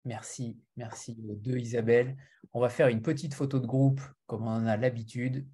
[0.07, 2.15] Merci, merci aux deux Isabelle.
[2.53, 5.45] On va faire une petite photo de groupe comme on en a l'habitude.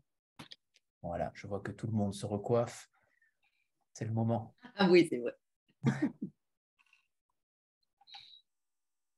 [1.01, 2.87] Voilà, je vois que tout le monde se recoiffe.
[3.93, 4.55] C'est le moment.
[4.75, 5.33] Ah oui, c'est vrai.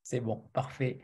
[0.04, 1.02] c'est bon, parfait.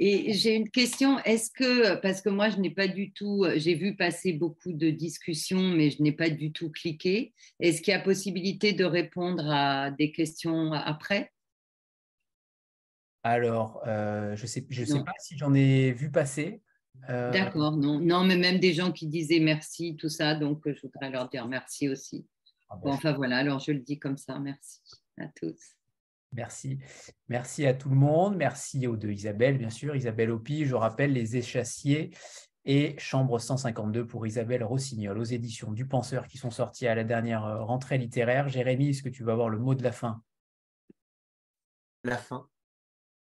[0.00, 3.76] Et j'ai une question, est-ce que, parce que moi je n'ai pas du tout, j'ai
[3.76, 7.96] vu passer beaucoup de discussions, mais je n'ai pas du tout cliqué, est-ce qu'il y
[7.96, 11.30] a possibilité de répondre à des questions après?
[13.22, 16.62] Alors, euh, je ne sais, je sais pas si j'en ai vu passer.
[17.08, 17.98] Euh, D'accord, non.
[17.98, 21.46] non, mais même des gens qui disaient merci, tout ça, donc je voudrais leur dire
[21.46, 22.26] merci aussi.
[22.68, 24.80] Ah bah, bon, enfin voilà, alors je le dis comme ça, merci
[25.18, 25.58] à tous.
[26.32, 26.78] Merci.
[27.28, 28.36] Merci à tout le monde.
[28.36, 29.96] Merci aux deux Isabelle, bien sûr.
[29.96, 32.10] Isabelle Opi, je rappelle, Les Échassiers
[32.64, 37.04] et Chambre 152 pour Isabelle Rossignol aux éditions du Penseur qui sont sortis à la
[37.04, 38.48] dernière euh, rentrée littéraire.
[38.48, 40.22] Jérémy, est-ce que tu vas avoir le mot de la fin?
[42.04, 42.48] La fin.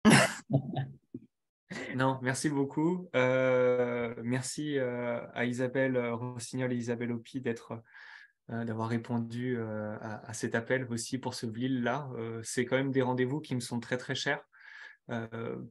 [1.96, 3.10] non, merci beaucoup.
[3.16, 7.82] Euh, merci euh, à Isabelle Rossignol et Isabelle Opi d'être
[8.52, 12.10] euh, d'avoir répondu euh, à, cet appel aussi pour ce VLIL-là.
[12.16, 14.42] Euh, c'est quand même des rendez-vous qui me sont très très chers.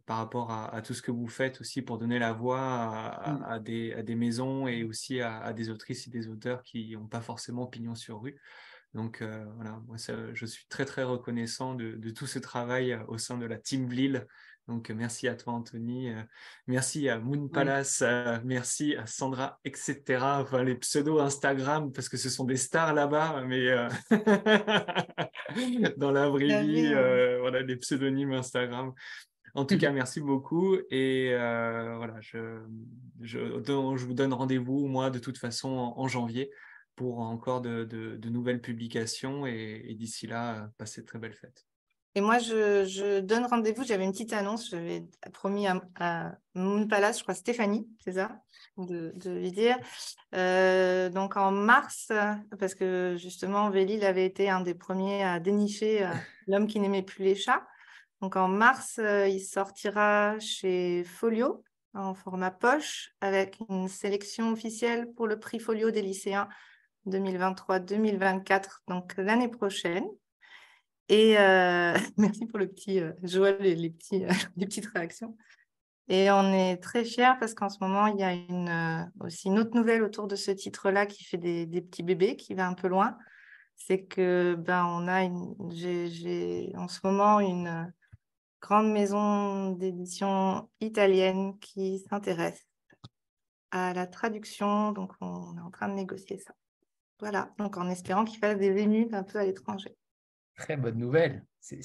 [0.07, 3.63] par rapport à, tout ce que vous faites aussi pour donner la voix à, mm.
[3.63, 7.21] des, à des, maisons et aussi à, des autrices et des auteurs qui n'ont pas
[7.21, 8.41] forcément pignon sur rue.
[8.94, 9.23] Donc
[9.56, 9.97] voilà, moi
[10.32, 13.86] je suis très très reconnaissant de, de, tout ce travail au sein de la Team
[13.86, 14.27] Vlil
[14.69, 16.10] donc, merci à toi, Anthony.
[16.10, 16.23] Euh,
[16.66, 18.02] merci à Moon Palace.
[18.02, 20.02] Euh, merci à Sandra, etc.
[20.23, 23.89] Enfin, les pseudos Instagram, parce que ce sont des stars là-bas, mais euh,
[25.97, 26.93] dans la vraie vie,
[27.40, 28.93] voilà, les pseudonymes Instagram.
[29.55, 30.77] En tout cas, merci beaucoup.
[30.90, 32.60] Et voilà, je,
[33.23, 36.51] je, vous donne rendez-vous, moi, de toute façon, en, janvier
[36.99, 39.47] pour encore de, nouvelles publications.
[39.47, 41.65] Et, et d'ici là, passez de très belles fêtes.
[42.15, 43.85] Et moi, je, donne rendez-vous.
[43.85, 44.70] J'avais une petite annonce.
[44.70, 48.41] J'avais promis à, Moon Palace, je crois Stéphanie, c'est ça,
[48.77, 49.77] de, lui dire.
[50.35, 52.11] Euh, donc en mars,
[52.59, 56.11] parce que justement, Vélil avait été un des premiers à dénicher euh,
[56.49, 57.65] l'homme qui n'aimait plus les chats.
[58.20, 61.62] Donc en mars, euh, il sortira chez Folio
[61.95, 66.49] en format poche avec une sélection officielle pour le prix Folio des lycéens
[67.09, 70.05] 2023-2024, donc l'année prochaine.
[71.09, 75.36] Et euh, merci pour le petit euh, Joël et les, petits, euh, les petites réactions.
[76.09, 79.59] Et on est très fiers parce qu'en ce moment, il y a une, aussi une
[79.59, 82.72] autre nouvelle autour de ce titre-là qui fait des, des, petits bébés, qui va un
[82.72, 83.18] peu loin.
[83.76, 87.93] C'est que ben, on a une, j'ai, en ce moment une
[88.62, 92.66] grande maison d'édition italienne qui s'intéresse
[93.70, 94.93] à la traduction.
[94.93, 96.55] Donc, on est en train de négocier ça.
[97.20, 99.97] Voilà, donc en espérant qu'il fasse des émules un peu à l'étranger.
[100.57, 101.45] Très bonne nouvelle.
[101.61, 101.81] C'est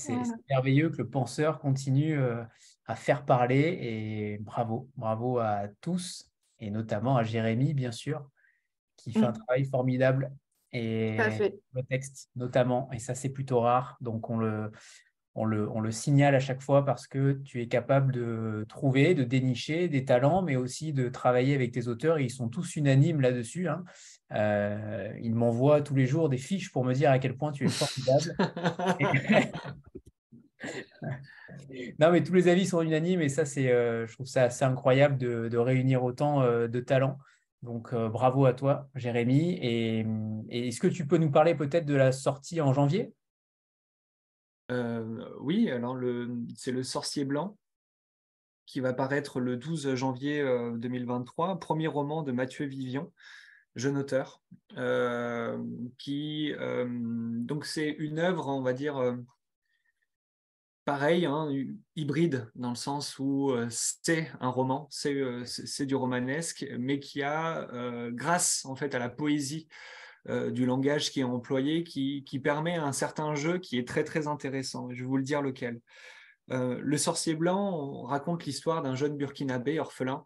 [0.50, 2.44] merveilleux que le penseur continue euh,
[2.86, 8.30] à faire parler et bravo, bravo à tous et notamment à Jérémy, bien sûr,
[8.96, 9.34] qui fait un mmh.
[9.46, 10.32] travail formidable
[10.72, 11.18] et
[11.74, 12.90] le texte notamment.
[12.92, 13.98] Et ça, c'est plutôt rare.
[14.02, 14.72] Donc, on le,
[15.36, 19.88] on le, signale à chaque fois parce que tu es capable de trouver, de dénicher
[19.88, 22.20] des talents, mais aussi de travailler avec tes auteurs.
[22.20, 23.68] ils sont tous unanimes là-dessus.
[23.68, 23.84] Hein.
[24.34, 27.66] Euh, ils m'envoient tous les jours des fiches pour me dire à quel point tu
[27.66, 28.36] es formidable.
[32.00, 34.66] non, mais tous les avis sont unanimes et ça, c'est, euh, je trouve ça assez
[34.66, 37.18] incroyable de, réunir autant euh, de talents.
[37.64, 39.58] Donc bravo à toi, Jérémy.
[39.62, 40.06] Et,
[40.50, 43.14] est-ce que tu peux nous parler peut-être de la sortie en janvier?
[44.70, 45.98] Oui, alors
[46.56, 47.58] c'est le Sorcier Blanc
[48.66, 50.42] qui va paraître le 12 janvier
[50.78, 53.12] 2023, premier roman de Mathieu Vivion
[53.76, 54.42] jeune auteur,
[55.98, 59.16] qui donc c'est une œuvre, on va dire,
[60.86, 61.50] pareil, hein,
[61.96, 67.22] hybride, dans le sens où euh, c'est un roman, euh, c'est du romanesque, mais qui
[67.24, 69.68] a, euh, grâce en fait à la poésie
[70.28, 74.90] du langage qui est employé, qui, permet un certain jeu qui est très très intéressant.
[74.92, 75.82] Je vais vous le dire lequel.
[76.50, 80.26] le sorcier blanc raconte l'histoire d'un jeune burkinabé orphelin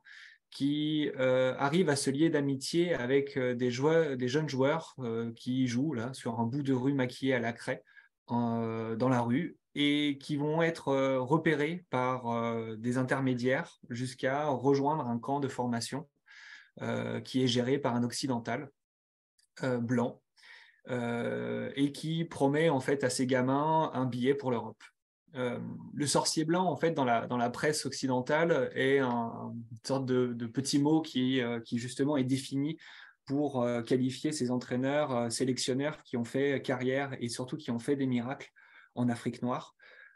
[0.51, 4.95] qui arrive à se lier d'amitié avec des, des, jeunes joueurs
[5.35, 7.83] qui jouent là sur un bout de rue maquillé à la craie
[8.29, 15.05] dans la rue et qui vont être euh, repérés par euh, des intermédiaires jusqu'à rejoindre
[15.05, 16.09] un camp de formation
[16.81, 18.71] euh, qui est géré par un occidental
[19.61, 20.21] blanc
[20.89, 24.81] et qui promet en fait à ces gamins un billet pour l'Europe.
[25.33, 30.05] le sorcier blanc, en fait, dans la, dans la presse occidentale, est un, une sorte
[30.05, 32.77] de, petit mot qui, qui, justement est défini
[33.25, 38.07] pour qualifier ces entraîneurs, sélectionneurs qui ont fait carrière et surtout qui ont fait des
[38.07, 38.49] miracles
[38.95, 39.75] en Afrique noire.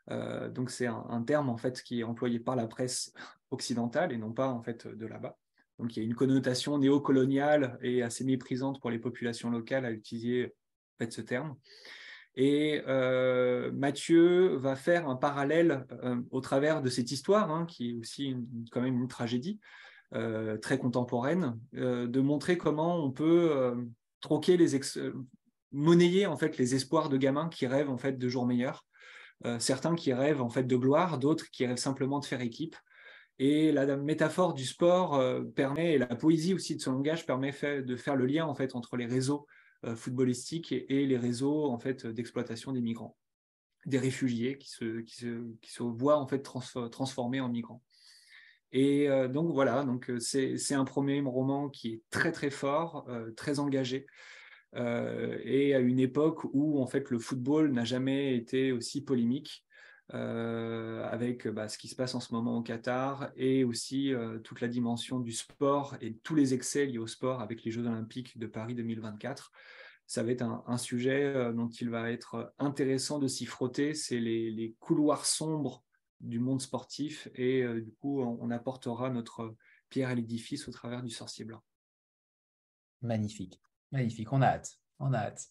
[0.09, 3.13] Euh, donc c'est un, terme en fait qui est employé par la presse
[3.51, 5.38] occidentale et non pas en fait de là-bas.
[5.81, 9.91] Donc il y a une connotation néocoloniale et assez méprisante pour les populations locales à
[9.91, 10.53] utiliser
[11.09, 11.55] ce terme.
[12.35, 17.89] Et euh, Mathieu va faire un parallèle euh, au travers de cette histoire, hein, qui
[17.89, 18.37] est aussi
[18.71, 19.59] quand même une tragédie
[20.61, 23.73] très contemporaine, de montrer comment on peut
[24.19, 24.75] troquer les
[25.71, 28.85] monnayer en fait les espoirs de gamins qui rêvent en fait de jours meilleurs,
[29.45, 32.75] euh, certains qui rêvent en fait de gloire, d'autres qui rêvent simplement de faire équipe.
[33.43, 37.51] Et la métaphore du sport euh, permet, et la poésie aussi de son langage permet
[37.81, 39.47] de faire le lien en fait entre les réseaux
[39.84, 43.18] euh, footballistiques et, les réseaux en fait d'exploitation des migrants,
[43.88, 46.43] des réfugiés qui se, voient en fait
[46.91, 47.81] transformés en migrants.
[48.73, 53.05] Et donc voilà, donc c'est un premier roman qui est très très fort,
[53.35, 54.05] très engagé,
[54.76, 59.65] euh, et à une époque où en fait le football n'a jamais été aussi polémique.
[60.14, 64.40] Euh, avec bah, ce qui se passe en ce moment au Qatar et aussi euh,
[64.40, 67.88] toute la dimension du sport et tous les excès liés au sport avec les Jeux
[67.88, 69.52] olympiques de Paris 2024.
[70.07, 74.76] Ça va être un, sujet dont il va être intéressant de s'y frotter, c'est les,
[74.82, 75.86] couloirs sombres
[76.19, 79.56] du monde sportif et du coup on apportera notre
[79.88, 81.64] pierre à l'édifice au travers du sorcier blanc.
[83.02, 83.61] Magnifique.
[83.91, 84.80] Magnifique, on a hâte.
[84.99, 85.48] On a hâte.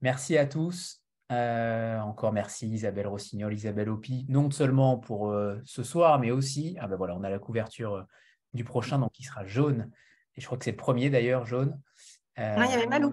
[0.00, 1.02] Merci à tous.
[1.32, 6.76] Euh, encore merci Isabelle Rossignol, Isabelle Opi, non seulement pour euh, ce soir, mais aussi,
[6.80, 8.02] ah ben voilà, on a la couverture euh,
[8.54, 9.90] du prochain, donc qui sera jaune.
[10.36, 11.80] Et je crois que c'est le premier d'ailleurs, jaune.
[12.36, 13.12] il y avait Malou.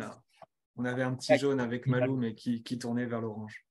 [0.76, 3.66] On, avait un petit jaune avec Malou, mais qui, tournait vers l'orange.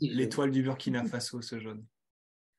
[0.00, 1.84] L'étoile du Burkina Faso, ce jaune.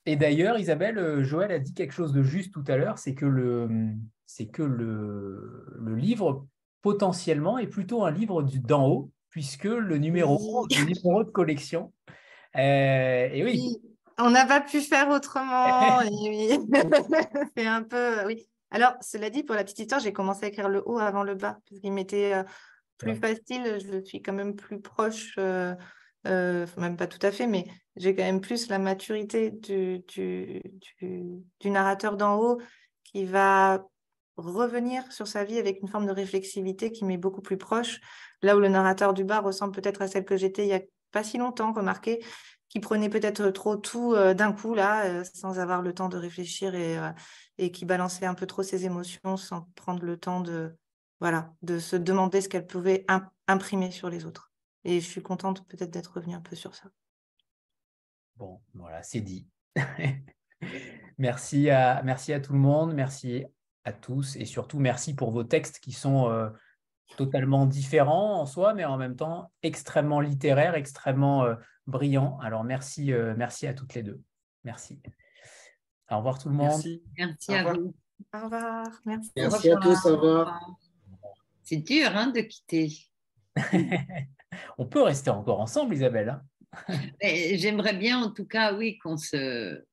[0.08, 3.26] Et d'ailleurs, Isabelle, Joël a dit quelque chose de juste tout à l'heure, c'est que
[3.26, 6.48] le, c'est que le, le livre
[6.82, 11.92] potentiellement est plutôt un livre d'en haut, puisque le numéro, numéro de collection.
[12.56, 13.76] Euh, et oui.
[14.18, 16.00] On n'a pas pu faire autrement.
[17.58, 18.26] C'est un peu.
[18.26, 18.48] Oui.
[18.72, 21.36] Alors, cela dit, pour la petite histoire, j'ai commencé à écrire le haut avant le
[21.36, 22.44] bas, parce qu'il m'était euh,
[22.98, 23.78] plus facile.
[23.86, 25.36] Je suis quand même plus proche.
[25.38, 25.76] Euh,
[26.78, 27.66] même pas tout à fait, mais
[27.98, 30.62] j'ai quand même plus la maturité du, du,
[31.02, 32.62] du narrateur d'en haut
[33.04, 33.86] qui va
[34.38, 38.02] revenir sur sa vie avec une forme de réflexivité qui m'est beaucoup plus proche,
[38.42, 40.82] là où le narrateur du bas ressemble peut-être à celle que j'étais il n'y a
[41.12, 42.24] pas si longtemps, remarqué,
[42.70, 46.18] qui prenait peut-être trop tout euh, d'un coup, là, euh, sans avoir le temps de
[46.18, 47.12] réfléchir et, euh,
[47.58, 50.76] et qui balançait un peu trop ses émotions sans prendre le temps de,
[51.22, 53.06] voilà, de se demander ce qu'elle pouvait
[53.48, 54.52] imprimer sur les autres.
[54.84, 56.90] Et je suis contente peut-être d'être revenue un peu sur ça.
[58.36, 59.48] Bon, voilà, c'est dit.
[61.18, 62.94] merci, à, merci à tout le monde.
[62.94, 63.46] Merci
[63.86, 66.50] à tous et surtout merci pour vos textes qui sont euh,
[67.18, 71.56] totalement différents en soi, mais en même temps extrêmement littéraires, extrêmement euh,
[71.86, 72.40] brillants.
[72.40, 74.22] Alors merci, euh, merci à toutes les deux.
[74.64, 75.00] Merci.
[76.10, 76.70] Au revoir tout le monde.
[76.70, 77.96] Merci, merci à vous.
[78.34, 78.88] Au revoir.
[79.06, 79.32] Merci.
[79.38, 80.06] Merci à tous.
[80.06, 80.60] Au revoir.
[81.64, 82.92] C'est dur hein, de quitter.
[84.78, 86.42] On peut rester encore ensemble, Isabelle.
[86.90, 87.00] Hein.
[87.22, 89.84] J'aimerais bien, en tout cas, oui, qu'on se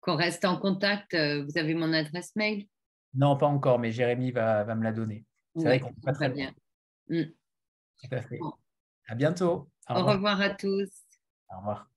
[0.00, 1.14] qu'on reste en contact.
[1.14, 2.66] Vous avez mon adresse mail?
[3.14, 5.24] Non, pas encore, mais Jérémy va, va me la donner.
[5.56, 6.52] C'est vrai qu'on pas très bien.
[7.08, 7.24] Mm.
[7.24, 8.38] Tout à fait.
[9.08, 9.68] À bientôt.
[9.88, 10.88] Au revoir à tous.
[11.52, 11.89] Au revoir.